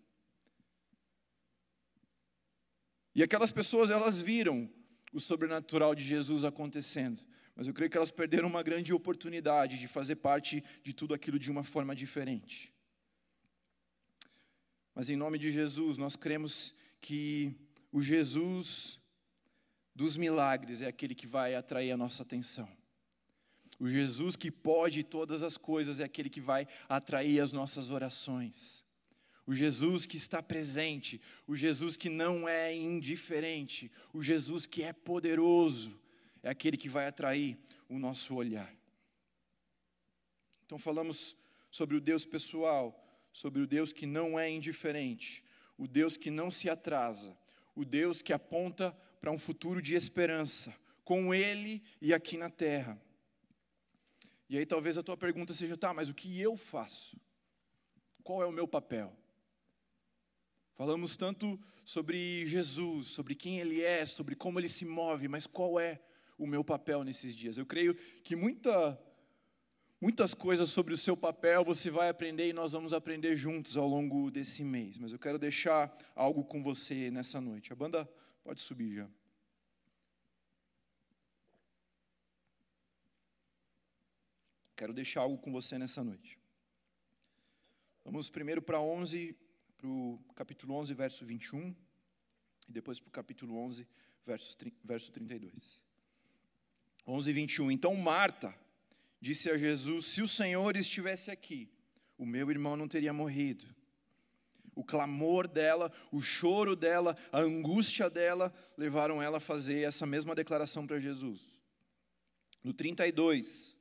E 3.12 3.24
aquelas 3.24 3.50
pessoas, 3.50 3.90
elas 3.90 4.20
viram 4.20 4.70
o 5.12 5.20
sobrenatural 5.20 5.94
de 5.94 6.02
Jesus 6.02 6.44
acontecendo. 6.44 7.22
Mas 7.54 7.66
eu 7.66 7.74
creio 7.74 7.90
que 7.90 7.96
elas 7.96 8.10
perderam 8.10 8.48
uma 8.48 8.62
grande 8.62 8.92
oportunidade 8.92 9.78
de 9.78 9.86
fazer 9.86 10.16
parte 10.16 10.62
de 10.82 10.92
tudo 10.92 11.14
aquilo 11.14 11.38
de 11.38 11.50
uma 11.50 11.62
forma 11.62 11.94
diferente. 11.94 12.72
Mas 14.94 15.10
em 15.10 15.16
nome 15.16 15.38
de 15.38 15.50
Jesus, 15.50 15.96
nós 15.96 16.16
cremos 16.16 16.74
que 17.00 17.54
o 17.92 18.00
Jesus 18.00 19.00
dos 19.94 20.16
milagres 20.16 20.82
é 20.82 20.86
aquele 20.86 21.14
que 21.14 21.26
vai 21.26 21.54
atrair 21.54 21.90
a 21.92 21.96
nossa 21.96 22.22
atenção. 22.22 22.68
O 23.78 23.88
Jesus 23.88 24.36
que 24.36 24.50
pode 24.50 25.02
todas 25.02 25.42
as 25.42 25.56
coisas 25.56 26.00
é 26.00 26.04
aquele 26.04 26.30
que 26.30 26.40
vai 26.40 26.66
atrair 26.88 27.40
as 27.40 27.52
nossas 27.52 27.90
orações 27.90 28.84
o 29.50 29.52
Jesus 29.52 30.06
que 30.06 30.16
está 30.16 30.40
presente, 30.40 31.20
o 31.44 31.56
Jesus 31.56 31.96
que 31.96 32.08
não 32.08 32.48
é 32.48 32.72
indiferente, 32.72 33.90
o 34.12 34.22
Jesus 34.22 34.64
que 34.64 34.84
é 34.84 34.92
poderoso, 34.92 36.00
é 36.40 36.48
aquele 36.48 36.76
que 36.76 36.88
vai 36.88 37.08
atrair 37.08 37.58
o 37.88 37.98
nosso 37.98 38.36
olhar. 38.36 38.72
Então, 40.64 40.78
falamos 40.78 41.36
sobre 41.68 41.96
o 41.96 42.00
Deus 42.00 42.24
pessoal, 42.24 43.04
sobre 43.32 43.60
o 43.60 43.66
Deus 43.66 43.92
que 43.92 44.06
não 44.06 44.38
é 44.38 44.48
indiferente, 44.48 45.42
o 45.76 45.88
Deus 45.88 46.16
que 46.16 46.30
não 46.30 46.48
se 46.48 46.70
atrasa, 46.70 47.36
o 47.74 47.84
Deus 47.84 48.22
que 48.22 48.32
aponta 48.32 48.96
para 49.20 49.32
um 49.32 49.38
futuro 49.38 49.82
de 49.82 49.96
esperança, 49.96 50.72
com 51.02 51.34
Ele 51.34 51.82
e 52.00 52.14
aqui 52.14 52.36
na 52.36 52.50
terra. 52.50 53.02
E 54.48 54.56
aí 54.56 54.64
talvez 54.64 54.96
a 54.96 55.02
tua 55.02 55.16
pergunta 55.16 55.52
seja: 55.52 55.76
tá, 55.76 55.92
mas 55.92 56.08
o 56.08 56.14
que 56.14 56.40
eu 56.40 56.56
faço? 56.56 57.20
Qual 58.22 58.40
é 58.44 58.46
o 58.46 58.52
meu 58.52 58.68
papel? 58.68 59.19
Falamos 60.80 61.14
tanto 61.14 61.60
sobre 61.84 62.46
Jesus, 62.46 63.08
sobre 63.08 63.34
quem 63.34 63.60
Ele 63.60 63.82
é, 63.82 64.06
sobre 64.06 64.34
como 64.34 64.58
Ele 64.58 64.66
se 64.66 64.86
move, 64.86 65.28
mas 65.28 65.46
qual 65.46 65.78
é 65.78 66.00
o 66.38 66.46
meu 66.46 66.64
papel 66.64 67.04
nesses 67.04 67.36
dias? 67.36 67.58
Eu 67.58 67.66
creio 67.66 67.94
que 68.24 68.34
muita, 68.34 68.98
muitas 70.00 70.32
coisas 70.32 70.70
sobre 70.70 70.94
o 70.94 70.96
seu 70.96 71.14
papel 71.14 71.66
você 71.66 71.90
vai 71.90 72.08
aprender 72.08 72.48
e 72.48 72.54
nós 72.54 72.72
vamos 72.72 72.94
aprender 72.94 73.36
juntos 73.36 73.76
ao 73.76 73.86
longo 73.86 74.30
desse 74.30 74.64
mês. 74.64 74.98
Mas 74.98 75.12
eu 75.12 75.18
quero 75.18 75.38
deixar 75.38 75.94
algo 76.14 76.44
com 76.44 76.62
você 76.62 77.10
nessa 77.10 77.42
noite. 77.42 77.74
A 77.74 77.76
banda 77.76 78.10
pode 78.42 78.62
subir 78.62 78.94
já. 78.94 79.10
Quero 84.74 84.94
deixar 84.94 85.20
algo 85.20 85.36
com 85.36 85.52
você 85.52 85.76
nessa 85.76 86.02
noite. 86.02 86.38
Vamos 88.02 88.30
primeiro 88.30 88.62
para 88.62 88.80
11 88.80 89.36
para 89.80 89.88
o 89.88 90.18
capítulo 90.34 90.74
11, 90.74 90.92
verso 90.92 91.24
21, 91.24 91.74
e 92.68 92.72
depois 92.72 93.00
para 93.00 93.08
o 93.08 93.12
capítulo 93.12 93.56
11, 93.56 93.88
verso, 94.26 94.56
verso 94.84 95.10
32. 95.10 95.80
11, 97.06 97.32
21. 97.32 97.70
Então 97.70 97.94
Marta 97.96 98.54
disse 99.20 99.48
a 99.48 99.56
Jesus: 99.56 100.04
Se 100.04 100.20
o 100.20 100.28
Senhor 100.28 100.76
estivesse 100.76 101.30
aqui, 101.30 101.72
o 102.18 102.26
meu 102.26 102.50
irmão 102.50 102.76
não 102.76 102.86
teria 102.86 103.12
morrido. 103.12 103.64
O 104.74 104.84
clamor 104.84 105.48
dela, 105.48 105.90
o 106.12 106.20
choro 106.20 106.76
dela, 106.76 107.16
a 107.32 107.40
angústia 107.40 108.08
dela 108.10 108.54
levaram 108.76 109.20
ela 109.22 109.38
a 109.38 109.40
fazer 109.40 109.80
essa 109.80 110.06
mesma 110.06 110.34
declaração 110.34 110.86
para 110.86 111.00
Jesus. 111.00 111.48
No 112.62 112.74
32, 112.74 113.74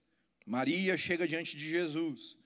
Maria 0.46 0.98
chega 0.98 1.28
diante 1.28 1.58
de 1.58 1.70
Jesus 1.70 2.39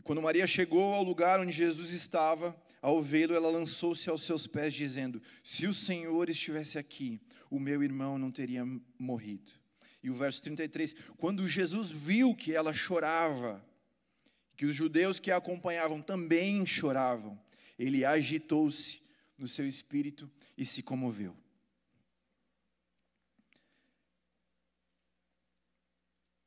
e 0.00 0.02
quando 0.02 0.22
Maria 0.22 0.46
chegou 0.46 0.94
ao 0.94 1.02
lugar 1.02 1.38
onde 1.40 1.52
Jesus 1.52 1.92
estava, 1.92 2.58
ao 2.80 3.02
vê-lo, 3.02 3.34
ela 3.34 3.50
lançou-se 3.50 4.08
aos 4.08 4.22
seus 4.22 4.46
pés, 4.46 4.72
dizendo: 4.72 5.20
Se 5.44 5.66
o 5.66 5.74
Senhor 5.74 6.30
estivesse 6.30 6.78
aqui, 6.78 7.20
o 7.50 7.60
meu 7.60 7.82
irmão 7.82 8.16
não 8.16 8.30
teria 8.30 8.64
morrido. 8.98 9.52
E 10.02 10.08
o 10.08 10.14
verso 10.14 10.40
33, 10.40 10.94
quando 11.18 11.46
Jesus 11.46 11.90
viu 11.90 12.34
que 12.34 12.54
ela 12.54 12.72
chorava, 12.72 13.62
que 14.56 14.64
os 14.64 14.74
judeus 14.74 15.20
que 15.20 15.30
a 15.30 15.36
acompanhavam 15.36 16.00
também 16.00 16.64
choravam, 16.64 17.38
ele 17.78 18.02
agitou-se 18.02 19.02
no 19.36 19.46
seu 19.46 19.66
espírito 19.66 20.30
e 20.56 20.64
se 20.64 20.82
comoveu. 20.82 21.36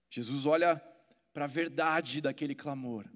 Jesus 0.09 0.47
olha 0.47 0.83
para 1.31 1.45
a 1.45 1.47
verdade 1.47 2.19
daquele 2.19 2.55
clamor 2.55 3.07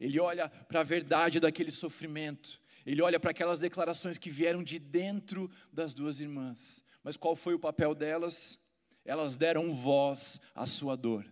ele 0.00 0.18
olha 0.18 0.48
para 0.48 0.80
a 0.80 0.84
verdade 0.84 1.38
daquele 1.38 1.70
sofrimento, 1.70 2.60
ele 2.86 3.02
olha 3.02 3.20
para 3.20 3.30
aquelas 3.30 3.58
declarações 3.58 4.16
que 4.16 4.30
vieram 4.30 4.64
de 4.64 4.78
dentro 4.78 5.50
das 5.70 5.92
duas 5.92 6.18
irmãs. 6.18 6.82
Mas 7.04 7.16
qual 7.16 7.36
foi 7.36 7.54
o 7.54 7.58
papel 7.58 7.94
delas? 7.94 8.58
Elas 9.04 9.36
deram 9.36 9.72
voz 9.74 10.40
à 10.54 10.64
sua 10.66 10.96
dor. 10.96 11.30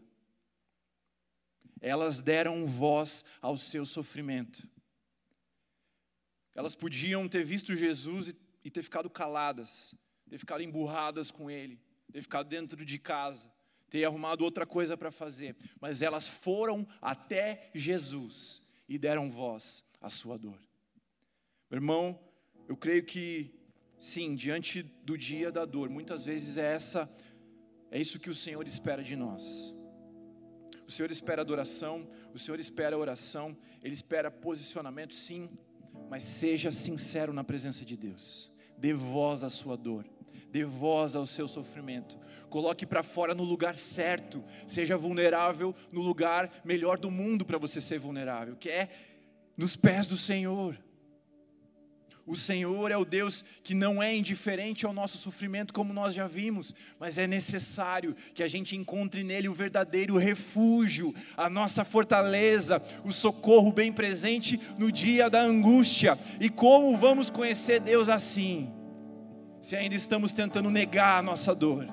Elas 1.80 2.20
deram 2.20 2.66
voz 2.66 3.24
ao 3.40 3.56
seu 3.56 3.86
sofrimento. 3.86 4.68
Elas 6.54 6.74
podiam 6.74 7.28
ter 7.28 7.44
visto 7.44 7.74
Jesus 7.74 8.34
e 8.64 8.70
ter 8.70 8.82
ficado 8.82 9.08
caladas, 9.08 9.94
ter 10.28 10.38
ficado 10.38 10.62
emburradas 10.62 11.30
com 11.30 11.50
ele, 11.50 11.80
ter 12.12 12.20
ficado 12.20 12.48
dentro 12.48 12.84
de 12.84 12.98
casa, 12.98 13.50
ter 13.90 14.04
arrumado 14.04 14.44
outra 14.44 14.66
coisa 14.66 14.96
para 14.96 15.10
fazer, 15.10 15.56
mas 15.80 16.02
elas 16.02 16.28
foram 16.28 16.86
até 17.00 17.70
Jesus 17.74 18.60
e 18.88 18.98
deram 18.98 19.30
voz 19.30 19.84
à 20.00 20.10
sua 20.10 20.38
dor. 20.38 20.58
Meu 21.70 21.78
irmão, 21.78 22.18
eu 22.68 22.76
creio 22.76 23.04
que 23.04 23.54
sim, 23.98 24.34
diante 24.34 24.82
do 24.82 25.16
dia 25.18 25.50
da 25.50 25.64
dor, 25.64 25.88
muitas 25.88 26.24
vezes 26.24 26.56
é 26.56 26.72
essa 26.72 27.12
é 27.90 27.98
isso 27.98 28.18
que 28.18 28.30
o 28.30 28.34
Senhor 28.34 28.66
espera 28.66 29.02
de 29.02 29.16
nós. 29.16 29.74
O 30.86 30.90
Senhor 30.90 31.10
espera 31.10 31.42
adoração, 31.42 32.08
o 32.32 32.38
Senhor 32.38 32.58
espera 32.60 32.96
oração, 32.96 33.56
Ele 33.82 33.94
espera 33.94 34.30
posicionamento, 34.30 35.14
sim, 35.14 35.50
mas 36.08 36.22
seja 36.22 36.70
sincero 36.70 37.32
na 37.32 37.44
presença 37.44 37.84
de 37.84 37.96
Deus. 37.96 38.50
Dê 38.76 38.92
voz 38.92 39.42
à 39.44 39.50
sua 39.50 39.76
dor, 39.76 40.06
dê 40.50 40.64
voz 40.64 41.14
ao 41.14 41.26
seu 41.26 41.46
sofrimento. 41.46 42.18
Coloque 42.48 42.86
para 42.86 43.02
fora 43.02 43.34
no 43.34 43.44
lugar 43.44 43.76
certo. 43.76 44.42
Seja 44.66 44.96
vulnerável 44.96 45.74
no 45.92 46.00
lugar 46.00 46.50
melhor 46.64 46.98
do 46.98 47.10
mundo 47.10 47.44
para 47.44 47.58
você 47.58 47.80
ser 47.80 47.98
vulnerável, 47.98 48.56
que 48.56 48.70
é 48.70 48.88
nos 49.56 49.76
pés 49.76 50.06
do 50.06 50.16
Senhor. 50.16 50.78
O 52.28 52.36
Senhor 52.36 52.90
é 52.90 52.96
o 52.96 53.06
Deus 53.06 53.42
que 53.64 53.72
não 53.74 54.02
é 54.02 54.14
indiferente 54.14 54.84
ao 54.84 54.92
nosso 54.92 55.16
sofrimento, 55.16 55.72
como 55.72 55.94
nós 55.94 56.12
já 56.12 56.26
vimos, 56.26 56.74
mas 57.00 57.16
é 57.16 57.26
necessário 57.26 58.14
que 58.34 58.42
a 58.42 58.48
gente 58.48 58.76
encontre 58.76 59.24
nele 59.24 59.48
o 59.48 59.54
verdadeiro 59.54 60.18
refúgio, 60.18 61.14
a 61.34 61.48
nossa 61.48 61.86
fortaleza, 61.86 62.82
o 63.02 63.10
socorro 63.10 63.72
bem 63.72 63.90
presente 63.90 64.60
no 64.78 64.92
dia 64.92 65.30
da 65.30 65.40
angústia. 65.40 66.18
E 66.38 66.50
como 66.50 66.94
vamos 66.98 67.30
conhecer 67.30 67.80
Deus 67.80 68.10
assim, 68.10 68.70
se 69.60 69.76
ainda 69.76 69.94
estamos 69.94 70.32
tentando 70.32 70.70
negar 70.70 71.18
a 71.18 71.22
nossa 71.22 71.54
dor? 71.54 71.86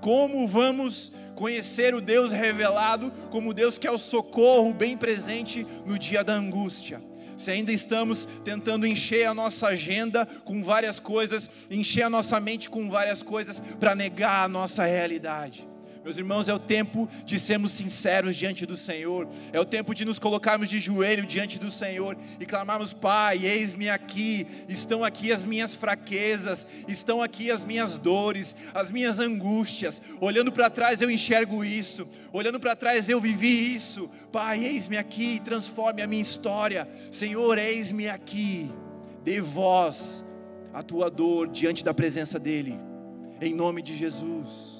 Como 0.00 0.46
vamos 0.46 1.12
conhecer 1.34 1.94
o 1.94 2.00
Deus 2.00 2.30
revelado 2.30 3.10
como 3.30 3.54
Deus 3.54 3.78
que 3.78 3.86
é 3.86 3.90
o 3.90 3.98
socorro 3.98 4.72
bem 4.72 4.96
presente 4.96 5.66
no 5.84 5.98
dia 5.98 6.22
da 6.22 6.34
angústia? 6.34 7.02
se 7.36 7.50
ainda 7.50 7.72
estamos 7.72 8.28
tentando 8.44 8.86
encher 8.86 9.26
a 9.26 9.34
nossa 9.34 9.68
agenda 9.68 10.26
com 10.44 10.62
várias 10.62 11.00
coisas, 11.00 11.50
encher 11.70 12.02
a 12.02 12.10
nossa 12.10 12.38
mente 12.38 12.70
com 12.70 12.88
várias 12.88 13.22
coisas 13.22 13.60
para 13.80 13.94
negar 13.94 14.44
a 14.44 14.48
nossa 14.48 14.84
realidade. 14.84 15.68
Meus 16.04 16.18
irmãos, 16.18 16.50
é 16.50 16.54
o 16.54 16.58
tempo 16.58 17.08
de 17.24 17.40
sermos 17.40 17.72
sinceros 17.72 18.36
diante 18.36 18.66
do 18.66 18.76
Senhor, 18.76 19.26
é 19.54 19.58
o 19.58 19.64
tempo 19.64 19.94
de 19.94 20.04
nos 20.04 20.18
colocarmos 20.18 20.68
de 20.68 20.78
joelho 20.78 21.24
diante 21.24 21.58
do 21.58 21.70
Senhor 21.70 22.14
e 22.38 22.44
clamarmos: 22.44 22.92
Pai, 22.92 23.46
eis-me 23.46 23.88
aqui, 23.88 24.46
estão 24.68 25.02
aqui 25.02 25.32
as 25.32 25.46
minhas 25.46 25.74
fraquezas, 25.74 26.66
estão 26.86 27.22
aqui 27.22 27.50
as 27.50 27.64
minhas 27.64 27.96
dores, 27.96 28.54
as 28.74 28.90
minhas 28.90 29.18
angústias. 29.18 30.02
Olhando 30.20 30.52
para 30.52 30.68
trás 30.68 31.00
eu 31.00 31.10
enxergo 31.10 31.64
isso, 31.64 32.06
olhando 32.34 32.60
para 32.60 32.76
trás 32.76 33.08
eu 33.08 33.18
vivi 33.18 33.74
isso. 33.74 34.10
Pai, 34.30 34.62
eis-me 34.62 34.98
aqui, 34.98 35.40
transforme 35.42 36.02
a 36.02 36.06
minha 36.06 36.20
história. 36.20 36.86
Senhor, 37.10 37.56
eis-me 37.56 38.10
aqui, 38.10 38.70
dê 39.24 39.40
voz 39.40 40.22
à 40.70 40.82
tua 40.82 41.10
dor 41.10 41.48
diante 41.48 41.82
da 41.82 41.94
presença 41.94 42.38
dEle, 42.38 42.78
em 43.40 43.54
nome 43.54 43.80
de 43.80 43.96
Jesus 43.96 44.73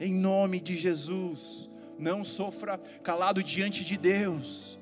em 0.00 0.12
nome 0.12 0.60
de 0.60 0.76
Jesus. 0.76 1.68
Não 1.98 2.22
sofra 2.22 2.78
calado 3.02 3.42
diante 3.42 3.84
de 3.84 3.96
Deus. 3.96 4.78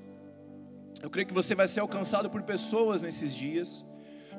Eu 1.03 1.11
creio 1.11 1.27
que 1.27 1.35
você 1.35 1.55
vai 1.55 1.69
ser 1.69 1.81
alcançado 1.81 2.29
por 2.29 2.43
pessoas 2.43 3.03
nesses 3.03 3.35
dias, 3.35 3.85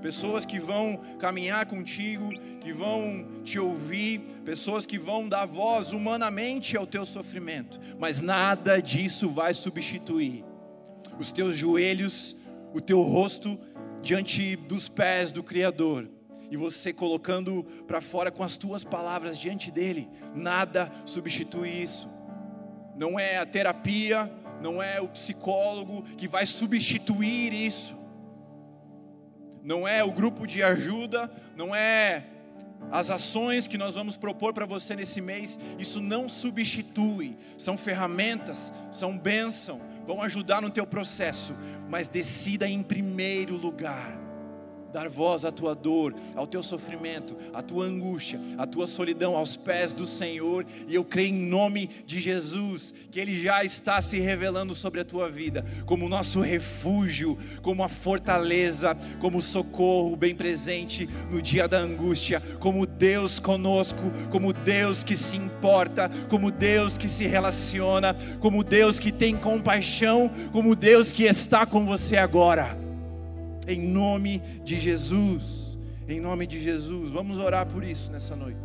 pessoas 0.02 0.46
que 0.46 0.60
vão 0.60 0.98
caminhar 1.20 1.66
contigo, 1.66 2.30
que 2.60 2.72
vão 2.72 3.42
te 3.44 3.60
ouvir, 3.60 4.20
pessoas 4.44 4.86
que 4.86 4.98
vão 4.98 5.28
dar 5.28 5.46
voz 5.46 5.94
humanamente 5.94 6.76
ao 6.76 6.86
teu 6.86 7.06
sofrimento, 7.06 7.80
mas 7.98 8.22
nada 8.22 8.80
disso 8.82 9.30
vai 9.30 9.54
substituir 9.54 10.44
os 11.20 11.32
teus 11.32 11.56
joelhos, 11.56 12.36
o 12.74 12.82
teu 12.82 13.02
rosto 13.02 13.60
diante 14.02 14.56
dos 14.56 14.88
pés 14.88 15.32
do 15.32 15.44
Criador 15.44 16.08
e 16.50 16.58
você 16.58 16.94
colocando 16.94 17.64
para 17.88 18.02
fora 18.02 18.32
com 18.32 18.44
as 18.44 18.58
tuas 18.58 18.84
palavras 18.84 19.38
diante 19.38 19.72
dele, 19.72 20.10
nada 20.34 20.92
substitui 21.06 21.70
isso. 21.70 22.10
Não 22.96 23.20
é 23.20 23.38
a 23.38 23.46
terapia, 23.46 24.32
não 24.62 24.82
é 24.82 25.00
o 25.02 25.08
psicólogo 25.08 26.04
que 26.16 26.28
vai 26.28 26.46
substituir 26.46 27.54
isso. 27.54 27.98
Não 29.64 29.88
é 29.88 30.04
o 30.04 30.12
grupo 30.12 30.48
de 30.48 30.64
ajuda, 30.64 31.30
não 31.56 31.76
é 31.76 32.26
as 32.92 33.10
ações 33.10 33.68
que 33.68 33.78
nós 33.78 33.94
vamos 33.94 34.16
propor 34.16 34.54
para 34.54 34.66
você 34.66 34.96
nesse 34.96 35.20
mês, 35.20 35.60
isso 35.78 36.00
não 36.00 36.30
substitui, 36.30 37.36
são 37.58 37.76
ferramentas, 37.76 38.72
são 38.92 39.18
bênção, 39.18 39.82
vão 40.06 40.22
ajudar 40.22 40.62
no 40.62 40.70
teu 40.70 40.88
processo, 40.88 41.54
mas 41.90 42.08
decida 42.08 42.68
em 42.68 42.82
primeiro 42.82 43.58
lugar 43.58 44.27
dar 44.92 45.10
voz 45.10 45.46
à 45.46 45.52
tua 45.52 45.76
dor, 45.76 46.14
ao 46.36 46.48
teu 46.48 46.64
sofrimento, 46.64 47.36
à 47.54 47.62
tua 47.62 47.86
angústia, 47.86 48.40
à 48.58 48.66
tua 48.66 48.88
solidão 48.88 49.36
aos 49.36 49.56
pés 49.56 49.94
do 49.94 50.06
Senhor, 50.06 50.66
e 50.88 50.96
eu 50.96 51.04
creio 51.04 51.30
em 51.30 51.46
nome 51.46 51.90
de 52.06 52.20
Jesus 52.20 52.94
que 53.12 53.20
Ele 53.20 53.42
já 53.42 53.64
está 53.64 54.02
se 54.02 54.20
revelando 54.20 54.74
sobre 54.74 55.02
a 55.02 55.06
tua 55.06 55.30
vida, 55.30 55.66
como 55.86 56.10
nosso 56.10 56.42
refúgio, 56.42 57.38
como 57.62 57.84
a 57.84 57.90
fortaleza, 57.90 58.98
como 59.20 59.42
socorro 59.42 60.16
bem 60.16 60.36
presente 60.36 61.08
no 61.32 61.42
dia 61.42 61.68
da 61.68 61.80
angústia, 61.80 62.42
como 62.60 62.86
Deus 62.86 63.40
conosco, 63.40 64.12
como 64.32 64.54
Deus 64.54 65.04
que 65.04 65.16
se 65.16 65.36
importa, 65.36 66.10
como 66.30 66.52
Deus 66.52 66.98
que 66.98 67.08
se 67.08 67.26
relaciona, 67.26 68.16
como 68.40 68.64
Deus 68.64 69.00
que 69.00 69.12
tem 69.12 69.36
compaixão, 69.36 70.32
como 70.52 70.76
Deus 70.76 71.12
que 71.12 71.24
está 71.24 71.66
com 71.66 71.86
você 71.86 72.18
agora 72.18 72.87
em 73.68 73.82
nome 73.82 74.42
de 74.64 74.80
Jesus. 74.80 75.78
Em 76.08 76.20
nome 76.20 76.48
de 76.48 76.62
Jesus. 76.62 77.12
Vamos 77.12 77.38
orar 77.38 77.66
por 77.66 77.84
isso 77.84 78.12
nessa 78.12 78.36
noite. 78.36 78.58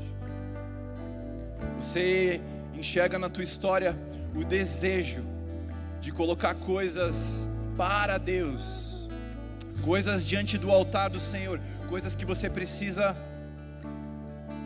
Você 1.78 2.40
enxerga 2.72 3.18
na 3.18 3.28
tua 3.28 3.42
história 3.42 3.98
o 4.34 4.44
desejo 4.44 5.24
de 6.00 6.12
colocar 6.12 6.54
coisas 6.54 7.46
para 7.76 8.16
Deus, 8.18 9.08
coisas 9.82 10.24
diante 10.24 10.56
do 10.56 10.70
altar 10.70 11.10
do 11.10 11.18
Senhor, 11.18 11.60
coisas 11.88 12.14
que 12.14 12.24
você 12.24 12.48
precisa 12.48 13.16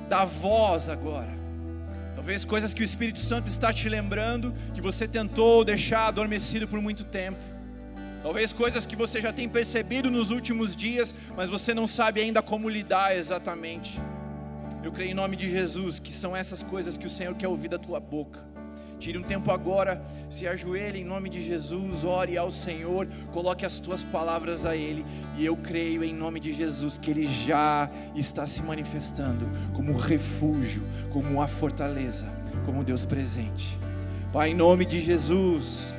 dar 0.08 0.24
voz 0.24 0.88
agora. 0.88 1.34
Talvez 2.14 2.44
coisas 2.44 2.72
que 2.72 2.82
o 2.82 2.84
Espírito 2.84 3.20
Santo 3.20 3.48
está 3.48 3.72
te 3.72 3.88
lembrando, 3.88 4.54
que 4.74 4.80
você 4.80 5.06
tentou 5.06 5.64
deixar 5.64 6.06
adormecido 6.06 6.66
por 6.66 6.80
muito 6.80 7.04
tempo. 7.04 7.38
Talvez 8.22 8.52
coisas 8.52 8.86
que 8.86 8.96
você 8.96 9.20
já 9.20 9.32
tem 9.32 9.48
percebido 9.48 10.10
nos 10.10 10.30
últimos 10.30 10.74
dias, 10.74 11.14
mas 11.36 11.48
você 11.48 11.72
não 11.72 11.86
sabe 11.86 12.20
ainda 12.20 12.42
como 12.42 12.68
lidar 12.68 13.16
exatamente. 13.16 14.00
Eu 14.82 14.92
creio 14.92 15.10
em 15.10 15.14
nome 15.14 15.36
de 15.36 15.50
Jesus 15.50 15.98
que 15.98 16.12
são 16.12 16.36
essas 16.36 16.62
coisas 16.62 16.96
que 16.96 17.06
o 17.06 17.10
Senhor 17.10 17.34
quer 17.34 17.48
ouvir 17.48 17.68
da 17.68 17.78
tua 17.78 18.00
boca. 18.00 18.44
Tire 18.98 19.18
um 19.18 19.22
tempo 19.22 19.50
agora, 19.50 20.02
se 20.30 20.46
ajoelhe 20.46 21.00
em 21.00 21.04
nome 21.04 21.28
de 21.28 21.44
Jesus, 21.44 22.02
ore 22.02 22.38
ao 22.38 22.50
Senhor, 22.50 23.06
coloque 23.30 23.66
as 23.66 23.78
tuas 23.78 24.02
palavras 24.02 24.64
a 24.64 24.74
Ele, 24.74 25.04
e 25.36 25.44
eu 25.44 25.54
creio 25.56 26.02
em 26.02 26.14
nome 26.14 26.40
de 26.40 26.52
Jesus 26.52 26.96
que 26.96 27.10
Ele 27.10 27.26
já 27.44 27.90
está 28.14 28.46
se 28.46 28.62
manifestando 28.62 29.46
como 29.74 29.92
refúgio, 29.92 30.82
como 31.10 31.42
a 31.42 31.46
fortaleza, 31.46 32.26
como 32.64 32.82
Deus 32.82 33.04
presente. 33.04 33.78
Pai, 34.32 34.50
em 34.50 34.54
nome 34.54 34.86
de 34.86 35.00
Jesus, 35.00 35.94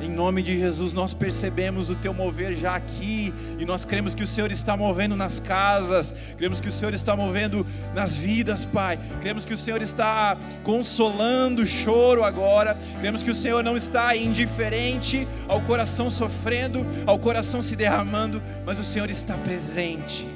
em 0.00 0.08
nome 0.08 0.42
de 0.42 0.56
Jesus, 0.56 0.92
nós 0.92 1.12
percebemos 1.12 1.90
o 1.90 1.94
teu 1.96 2.14
mover 2.14 2.54
já 2.54 2.76
aqui, 2.76 3.34
e 3.58 3.64
nós 3.64 3.84
cremos 3.84 4.14
que 4.14 4.22
o 4.22 4.26
Senhor 4.26 4.52
está 4.52 4.76
movendo 4.76 5.16
nas 5.16 5.40
casas, 5.40 6.14
cremos 6.36 6.60
que 6.60 6.68
o 6.68 6.72
Senhor 6.72 6.94
está 6.94 7.16
movendo 7.16 7.66
nas 7.94 8.14
vidas, 8.14 8.64
Pai. 8.64 8.98
Cremos 9.20 9.44
que 9.44 9.52
o 9.52 9.56
Senhor 9.56 9.82
está 9.82 10.36
consolando 10.62 11.62
o 11.62 11.66
choro 11.66 12.22
agora, 12.22 12.76
cremos 13.00 13.22
que 13.22 13.30
o 13.30 13.34
Senhor 13.34 13.64
não 13.64 13.76
está 13.76 14.14
indiferente 14.14 15.26
ao 15.48 15.60
coração 15.62 16.08
sofrendo, 16.08 16.86
ao 17.04 17.18
coração 17.18 17.60
se 17.60 17.74
derramando, 17.74 18.40
mas 18.64 18.78
o 18.78 18.84
Senhor 18.84 19.10
está 19.10 19.34
presente. 19.34 20.26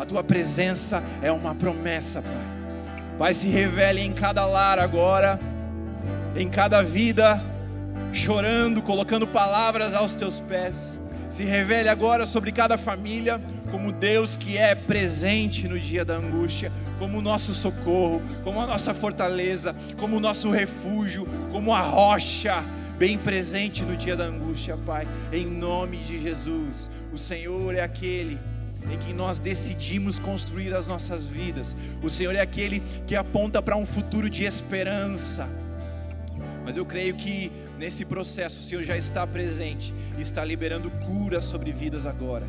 A 0.00 0.04
tua 0.04 0.24
presença 0.24 1.02
é 1.22 1.30
uma 1.30 1.54
promessa, 1.54 2.22
Pai. 2.22 2.56
Pai, 3.18 3.34
se 3.34 3.48
revele 3.48 4.02
em 4.02 4.12
cada 4.12 4.44
lar 4.44 4.78
agora, 4.78 5.40
em 6.34 6.50
cada 6.50 6.82
vida 6.82 7.42
chorando, 8.12 8.82
colocando 8.82 9.26
palavras 9.26 9.94
aos 9.94 10.14
teus 10.14 10.40
pés. 10.40 10.98
Se 11.28 11.44
revele 11.44 11.88
agora 11.88 12.24
sobre 12.24 12.50
cada 12.50 12.78
família, 12.78 13.40
como 13.70 13.92
Deus 13.92 14.36
que 14.36 14.56
é 14.56 14.74
presente 14.74 15.68
no 15.68 15.78
dia 15.78 16.04
da 16.04 16.16
angústia, 16.16 16.72
como 16.98 17.18
o 17.18 17.22
nosso 17.22 17.52
socorro, 17.52 18.22
como 18.42 18.60
a 18.60 18.66
nossa 18.66 18.94
fortaleza, 18.94 19.74
como 19.98 20.16
o 20.16 20.20
nosso 20.20 20.50
refúgio, 20.50 21.26
como 21.52 21.74
a 21.74 21.80
rocha 21.80 22.64
bem 22.96 23.18
presente 23.18 23.82
no 23.82 23.96
dia 23.96 24.16
da 24.16 24.24
angústia, 24.24 24.78
Pai. 24.86 25.06
Em 25.32 25.44
nome 25.44 25.98
de 25.98 26.18
Jesus, 26.18 26.90
o 27.12 27.18
Senhor 27.18 27.74
é 27.74 27.82
aquele 27.82 28.38
em 28.90 28.98
que 28.98 29.12
nós 29.12 29.38
decidimos 29.38 30.18
construir 30.18 30.72
as 30.74 30.86
nossas 30.86 31.26
vidas. 31.26 31.76
O 32.02 32.08
Senhor 32.08 32.34
é 32.34 32.40
aquele 32.40 32.82
que 33.06 33.16
aponta 33.16 33.60
para 33.60 33.76
um 33.76 33.84
futuro 33.84 34.30
de 34.30 34.44
esperança. 34.44 35.48
Mas 36.66 36.76
eu 36.76 36.84
creio 36.84 37.14
que 37.14 37.52
nesse 37.78 38.04
processo, 38.04 38.58
o 38.58 38.62
Senhor 38.64 38.82
já 38.82 38.96
está 38.96 39.24
presente 39.24 39.94
e 40.18 40.20
está 40.20 40.44
liberando 40.44 40.90
cura 40.90 41.40
sobre 41.40 41.70
vidas 41.70 42.04
agora. 42.04 42.44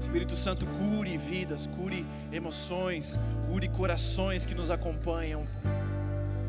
Espírito 0.00 0.34
Santo, 0.34 0.66
cure 0.66 1.16
vidas, 1.16 1.68
cure 1.68 2.04
emoções, 2.32 3.16
cure 3.48 3.68
corações 3.68 4.44
que 4.44 4.52
nos 4.52 4.68
acompanham. 4.68 5.46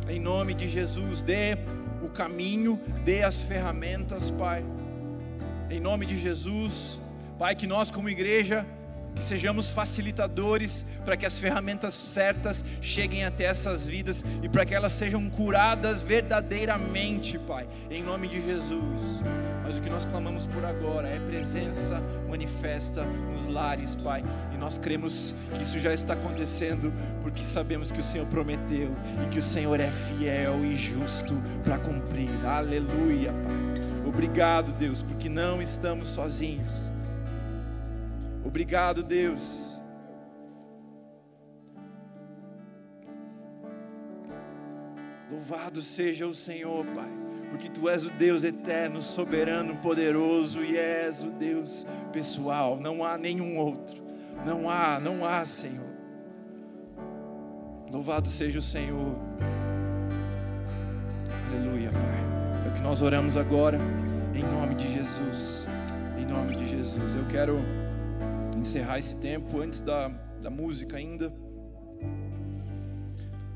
Em 0.09 0.19
nome 0.19 0.55
de 0.55 0.67
Jesus, 0.67 1.21
dê 1.21 1.59
o 2.01 2.09
caminho, 2.09 2.81
dê 3.05 3.21
as 3.21 3.43
ferramentas, 3.43 4.31
Pai. 4.31 4.65
Em 5.69 5.79
nome 5.79 6.03
de 6.03 6.19
Jesus, 6.19 6.99
Pai, 7.37 7.55
que 7.55 7.67
nós 7.67 7.91
como 7.91 8.09
igreja 8.09 8.65
que 9.16 9.24
sejamos 9.24 9.70
facilitadores 9.70 10.86
para 11.03 11.18
que 11.18 11.26
as 11.26 11.38
ferramentas 11.39 11.93
certas 11.95 12.64
cheguem 12.82 13.24
até 13.24 13.45
essas 13.45 13.86
vidas 13.86 14.24
e 14.41 14.49
para 14.49 14.66
que 14.66 14.76
elas 14.76 14.93
sejam 14.93 15.30
curadas 15.30 16.01
verdadeiramente, 16.01 17.39
Pai, 17.39 17.68
em 17.89 18.03
nome 18.03 18.28
de 18.28 18.41
Jesus. 18.41 19.22
Mas 19.64 19.78
o 19.78 19.82
que 19.82 19.89
nós 19.89 20.05
clamamos 20.05 20.45
por 20.45 20.64
agora 20.64 21.08
é 21.08 21.20
presença 21.20 22.01
manifesta 22.30 23.03
nos 23.03 23.45
lares, 23.45 23.95
Pai, 23.95 24.24
e 24.53 24.58
nós 24.58 24.78
cremos 24.78 25.34
que 25.55 25.62
isso 25.62 25.80
já 25.80 25.93
está 25.93 26.14
acontecendo, 26.14 26.93
porque 27.22 27.43
sabemos 27.43 27.91
que 27.91 27.99
o 27.99 28.03
Senhor 28.03 28.28
prometeu 28.28 28.91
e 29.26 29.30
que 29.30 29.39
o 29.39 29.41
Senhor 29.41 29.80
é 29.80 29.89
fiel 29.89 30.64
e 30.64 30.76
justo 30.76 31.34
para 31.64 31.78
cumprir. 31.80 32.30
Aleluia, 32.45 33.32
Pai. 33.32 33.88
Obrigado, 34.08 34.72
Deus, 34.72 35.03
porque 35.03 35.28
não 35.28 35.62
estamos 35.62 36.08
sozinhos. 36.08 36.96
Obrigado, 38.58 39.03
Deus. 39.03 39.80
Louvado 45.30 45.80
seja 45.80 46.26
o 46.26 46.34
Senhor, 46.34 46.84
Pai, 46.88 47.08
porque 47.51 47.70
Tu 47.70 47.88
és 47.88 48.03
o 48.03 48.10
Deus 48.10 48.43
eterno, 48.43 48.99
soberano, 48.99 49.76
poderoso 49.76 50.64
e 50.64 50.76
és 50.76 51.22
o 51.22 51.30
Deus 51.30 51.86
pessoal. 52.12 52.80
Não 52.80 53.05
há 53.05 53.16
nenhum 53.16 53.60
outro. 53.60 54.01
Não 54.43 54.68
há, 54.68 54.99
não 54.99 55.24
há, 55.24 55.45
Senhor. 55.45 55.93
Louvado 57.91 58.28
seja 58.28 58.58
o 58.58 58.64
Senhor. 58.64 59.16
Aleluia, 61.51 61.91
Pai. 61.91 62.66
É 62.66 62.70
o 62.70 62.74
que 62.74 62.82
nós 62.82 63.03
oramos 63.03 63.38
agora, 63.38 63.78
em 64.34 64.41
nome 64.41 64.74
de 64.74 64.91
Jesus. 64.91 65.68
Em 66.18 66.26
nome 66.26 66.55
de 66.55 66.68
Jesus. 66.68 67.16
Eu 67.16 67.28
quero 67.28 67.86
encerrar 68.60 68.99
esse 68.99 69.16
tempo 69.16 69.62
antes 69.62 69.82
da, 69.82 70.10
da 70.41 70.49
música 70.49 70.97
ainda. 70.97 71.34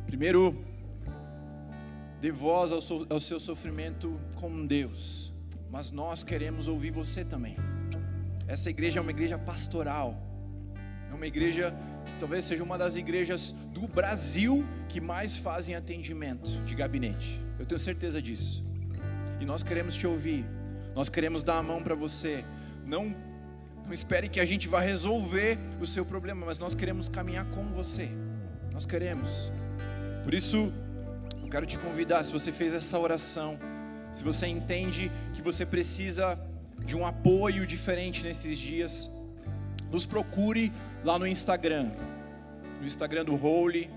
Primeiro, 0.05 0.63
dê 2.19 2.31
voz 2.31 2.71
ao, 2.71 2.79
ao 3.09 3.19
seu 3.19 3.39
sofrimento 3.39 4.19
com 4.35 4.65
Deus, 4.65 5.33
mas 5.69 5.91
nós 5.91 6.23
queremos 6.23 6.67
ouvir 6.67 6.91
você 6.91 7.25
também. 7.25 7.55
Essa 8.47 8.69
igreja 8.69 8.99
é 8.99 9.01
uma 9.01 9.11
igreja 9.11 9.37
pastoral, 9.37 10.21
é 11.09 11.13
uma 11.13 11.25
igreja 11.25 11.73
que 12.05 12.11
talvez 12.19 12.45
seja 12.45 12.63
uma 12.63 12.77
das 12.77 12.95
igrejas 12.95 13.53
do 13.73 13.87
Brasil 13.87 14.63
que 14.89 14.99
mais 14.99 15.35
fazem 15.35 15.75
atendimento 15.75 16.51
de 16.65 16.75
gabinete. 16.75 17.41
Eu 17.57 17.65
tenho 17.65 17.79
certeza 17.79 18.21
disso. 18.21 18.63
E 19.39 19.45
nós 19.45 19.63
queremos 19.63 19.95
te 19.95 20.05
ouvir, 20.05 20.45
nós 20.93 21.09
queremos 21.09 21.41
dar 21.41 21.57
a 21.57 21.63
mão 21.63 21.81
para 21.81 21.95
você, 21.95 22.43
não 22.85 23.15
não 23.91 23.93
espere 23.93 24.29
que 24.29 24.39
a 24.39 24.45
gente 24.45 24.69
vá 24.69 24.79
resolver 24.79 25.59
o 25.77 25.85
seu 25.85 26.05
problema, 26.05 26.45
mas 26.45 26.57
nós 26.57 26.73
queremos 26.73 27.09
caminhar 27.09 27.45
com 27.47 27.65
você. 27.73 28.09
Nós 28.71 28.85
queremos. 28.85 29.51
Por 30.23 30.33
isso, 30.33 30.71
eu 31.43 31.49
quero 31.49 31.65
te 31.65 31.77
convidar, 31.77 32.23
se 32.23 32.31
você 32.31 32.53
fez 32.53 32.71
essa 32.71 32.97
oração, 32.97 33.59
se 34.13 34.23
você 34.23 34.47
entende 34.47 35.11
que 35.33 35.41
você 35.41 35.65
precisa 35.65 36.39
de 36.85 36.95
um 36.95 37.05
apoio 37.05 37.67
diferente 37.67 38.23
nesses 38.23 38.57
dias, 38.57 39.11
nos 39.91 40.05
procure 40.05 40.71
lá 41.03 41.19
no 41.19 41.27
Instagram, 41.27 41.91
no 42.79 42.87
Instagram 42.87 43.25
do 43.25 43.35
Holy, 43.35 43.89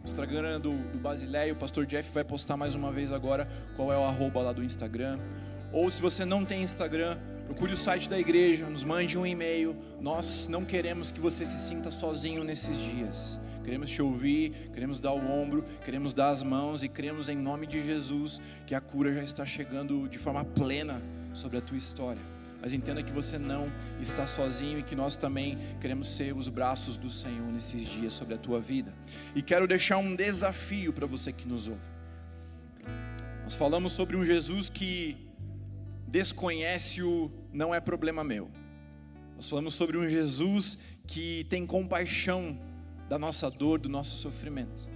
no 0.00 0.04
Instagram 0.04 0.60
do, 0.60 0.76
do 0.92 0.98
Basileia, 0.98 1.50
o 1.54 1.56
pastor 1.56 1.86
Jeff 1.86 2.12
vai 2.12 2.24
postar 2.24 2.58
mais 2.58 2.74
uma 2.74 2.92
vez 2.92 3.10
agora 3.10 3.48
qual 3.74 3.90
é 3.90 3.96
o 3.96 4.04
arroba 4.04 4.42
lá 4.42 4.52
do 4.52 4.62
Instagram. 4.62 5.18
Ou 5.72 5.90
se 5.90 5.98
você 6.02 6.26
não 6.26 6.44
tem 6.44 6.62
Instagram, 6.62 7.16
Procure 7.50 7.72
o 7.72 7.76
site 7.76 8.08
da 8.08 8.16
igreja, 8.16 8.70
nos 8.70 8.84
mande 8.84 9.18
um 9.18 9.26
e-mail. 9.26 9.76
Nós 10.00 10.46
não 10.46 10.64
queremos 10.64 11.10
que 11.10 11.18
você 11.18 11.44
se 11.44 11.66
sinta 11.66 11.90
sozinho 11.90 12.44
nesses 12.44 12.78
dias. 12.78 13.40
Queremos 13.64 13.90
te 13.90 14.00
ouvir, 14.00 14.70
queremos 14.72 15.00
dar 15.00 15.12
o 15.12 15.28
ombro, 15.28 15.64
queremos 15.84 16.14
dar 16.14 16.30
as 16.30 16.44
mãos 16.44 16.84
e 16.84 16.88
cremos 16.88 17.28
em 17.28 17.36
nome 17.36 17.66
de 17.66 17.84
Jesus 17.84 18.40
que 18.68 18.72
a 18.72 18.80
cura 18.80 19.12
já 19.12 19.24
está 19.24 19.44
chegando 19.44 20.08
de 20.08 20.16
forma 20.16 20.44
plena 20.44 21.02
sobre 21.34 21.58
a 21.58 21.60
tua 21.60 21.76
história. 21.76 22.22
Mas 22.62 22.72
entenda 22.72 23.02
que 23.02 23.12
você 23.12 23.36
não 23.36 23.68
está 24.00 24.28
sozinho 24.28 24.78
e 24.78 24.84
que 24.84 24.94
nós 24.94 25.16
também 25.16 25.58
queremos 25.80 26.06
ser 26.06 26.36
os 26.36 26.46
braços 26.46 26.96
do 26.96 27.10
Senhor 27.10 27.52
nesses 27.52 27.82
dias 27.82 28.12
sobre 28.12 28.34
a 28.34 28.38
tua 28.38 28.60
vida. 28.60 28.94
E 29.34 29.42
quero 29.42 29.66
deixar 29.66 29.98
um 29.98 30.14
desafio 30.14 30.92
para 30.92 31.04
você 31.04 31.32
que 31.32 31.48
nos 31.48 31.66
ouve. 31.66 31.80
Nós 33.42 33.56
falamos 33.56 33.90
sobre 33.90 34.16
um 34.16 34.24
Jesus 34.24 34.70
que 34.70 35.29
desconhece-o 36.10 37.30
não 37.52 37.74
é 37.74 37.80
problema 37.80 38.24
meu. 38.24 38.50
Nós 39.36 39.48
falamos 39.48 39.74
sobre 39.74 39.96
um 39.96 40.08
Jesus 40.08 40.76
que 41.06 41.46
tem 41.48 41.64
compaixão 41.64 42.58
da 43.08 43.18
nossa 43.18 43.50
dor, 43.50 43.78
do 43.78 43.88
nosso 43.88 44.16
sofrimento. 44.16 44.88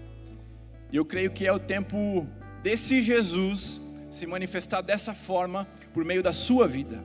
E 0.92 0.96
eu 0.96 1.04
creio 1.04 1.30
que 1.30 1.46
é 1.46 1.52
o 1.52 1.58
tempo 1.58 2.26
desse 2.62 3.00
Jesus 3.00 3.80
se 4.10 4.26
manifestar 4.26 4.80
dessa 4.80 5.14
forma 5.14 5.66
por 5.92 6.04
meio 6.04 6.22
da 6.22 6.32
sua 6.32 6.66
vida. 6.66 7.02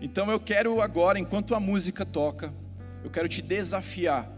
Então 0.00 0.30
eu 0.30 0.38
quero 0.38 0.80
agora, 0.80 1.18
enquanto 1.18 1.54
a 1.54 1.60
música 1.60 2.04
toca, 2.04 2.52
eu 3.02 3.10
quero 3.10 3.28
te 3.28 3.40
desafiar. 3.40 4.30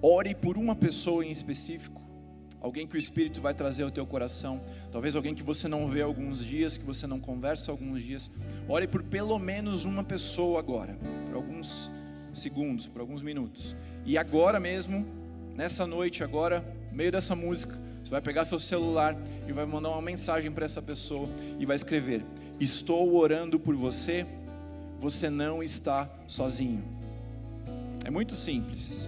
Ore 0.00 0.34
por 0.34 0.58
uma 0.58 0.76
pessoa 0.76 1.24
em 1.24 1.30
específico 1.30 2.03
alguém 2.64 2.86
que 2.86 2.94
o 2.94 2.98
Espírito 2.98 3.42
vai 3.42 3.52
trazer 3.52 3.82
ao 3.82 3.90
teu 3.90 4.06
coração, 4.06 4.58
talvez 4.90 5.14
alguém 5.14 5.34
que 5.34 5.42
você 5.42 5.68
não 5.68 5.86
vê 5.86 6.00
alguns 6.00 6.42
dias, 6.42 6.78
que 6.78 6.84
você 6.84 7.06
não 7.06 7.20
conversa 7.20 7.70
alguns 7.70 8.02
dias. 8.02 8.30
Ore 8.66 8.86
por 8.88 9.02
pelo 9.02 9.38
menos 9.38 9.84
uma 9.84 10.02
pessoa 10.02 10.60
agora, 10.60 10.96
por 11.26 11.36
alguns 11.36 11.90
segundos, 12.32 12.86
por 12.86 13.02
alguns 13.02 13.20
minutos. 13.20 13.76
E 14.06 14.16
agora 14.16 14.58
mesmo, 14.58 15.06
nessa 15.54 15.86
noite, 15.86 16.24
agora, 16.24 16.64
no 16.90 16.96
meio 16.96 17.12
dessa 17.12 17.36
música, 17.36 17.78
você 18.02 18.10
vai 18.10 18.22
pegar 18.22 18.46
seu 18.46 18.58
celular 18.58 19.14
e 19.46 19.52
vai 19.52 19.66
mandar 19.66 19.90
uma 19.90 20.00
mensagem 20.00 20.50
para 20.50 20.64
essa 20.64 20.80
pessoa 20.80 21.28
e 21.58 21.66
vai 21.66 21.76
escrever: 21.76 22.24
Estou 22.58 23.14
orando 23.14 23.60
por 23.60 23.74
você, 23.74 24.24
você 24.98 25.28
não 25.28 25.62
está 25.62 26.08
sozinho. 26.26 26.82
É 28.06 28.10
muito 28.10 28.34
simples, 28.34 29.06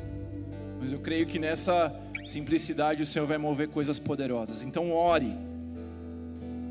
mas 0.79 0.93
eu 0.93 0.99
creio 0.99 1.27
que 1.27 1.39
nessa 1.39 1.89
simplicidade 2.27 3.03
o 3.03 3.07
Senhor 3.07 3.27
vai 3.27 3.39
mover 3.39 3.69
coisas 3.69 3.99
poderosas. 3.99 4.65
Então 4.65 4.93
ore. 4.93 5.37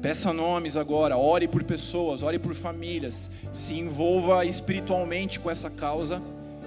Peça 0.01 0.31
nomes 0.31 0.77
agora, 0.77 1.17
ore 1.17 1.47
por 1.47 1.63
pessoas, 1.63 2.21
ore 2.21 2.37
por 2.37 2.53
famílias, 2.53 3.31
se 3.51 3.73
envolva 3.73 4.45
espiritualmente 4.45 5.39
com 5.39 5.49
essa 5.49 5.69
causa 5.69 6.21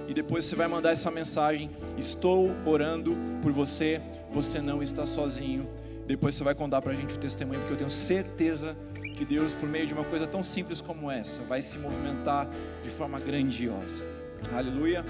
e 0.07 0.13
depois 0.13 0.43
você 0.43 0.55
vai 0.55 0.67
mandar 0.67 0.91
essa 0.91 1.09
mensagem: 1.09 1.69
Estou 1.97 2.49
orando 2.65 3.15
por 3.41 3.51
você, 3.51 4.01
você 4.33 4.59
não 4.59 4.83
está 4.83 5.05
sozinho. 5.05 5.69
Depois 6.07 6.33
você 6.33 6.43
vai 6.43 6.55
contar 6.55 6.81
para 6.81 6.91
a 6.91 6.95
gente 6.95 7.13
o 7.13 7.17
testemunho, 7.19 7.59
porque 7.59 7.73
eu 7.73 7.77
tenho 7.77 7.89
certeza 7.89 8.75
que 9.15 9.23
Deus, 9.23 9.53
por 9.53 9.69
meio 9.69 9.85
de 9.85 9.93
uma 9.93 10.03
coisa 10.03 10.25
tão 10.25 10.41
simples 10.41 10.81
como 10.81 11.11
essa, 11.11 11.41
vai 11.43 11.61
se 11.61 11.77
movimentar 11.77 12.49
de 12.83 12.89
forma 12.89 13.19
grandiosa. 13.19 14.03
Aleluia. 14.51 15.05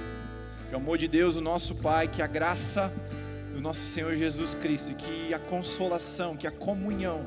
Que 0.68 0.76
o 0.76 0.78
amor 0.78 0.98
de 0.98 1.08
Deus, 1.08 1.38
o 1.38 1.42
nosso 1.42 1.74
Pai, 1.76 2.08
que 2.10 2.22
a 2.22 2.28
graça 2.28 2.94
do 3.54 3.62
nosso 3.62 3.80
Senhor 3.80 4.16
Jesus 4.16 4.54
Cristo 4.54 4.92
e 4.92 4.96
que 4.96 5.34
a 5.34 5.40
consolação, 5.40 6.36
que 6.36 6.48
a 6.48 6.52
comunhão 6.52 7.26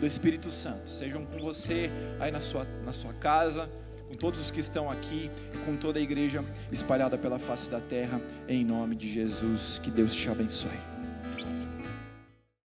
do 0.00 0.06
Espírito 0.06 0.50
Santo 0.50 0.88
sejam 0.88 1.24
com 1.24 1.38
você 1.38 1.90
aí 2.20 2.30
na 2.30 2.40
sua, 2.40 2.66
na 2.84 2.92
sua 2.92 3.12
casa, 3.14 3.68
com 4.08 4.14
todos 4.14 4.40
os 4.40 4.50
que 4.50 4.60
estão 4.60 4.90
aqui, 4.90 5.30
com 5.64 5.76
toda 5.76 5.98
a 5.98 6.02
igreja 6.02 6.44
espalhada 6.70 7.18
pela 7.18 7.38
face 7.38 7.70
da 7.70 7.80
terra, 7.80 8.20
em 8.48 8.64
nome 8.64 8.94
de 8.94 9.10
Jesus. 9.10 9.80
Que 9.82 9.90
Deus 9.90 10.14
te 10.14 10.28
abençoe. 10.28 10.93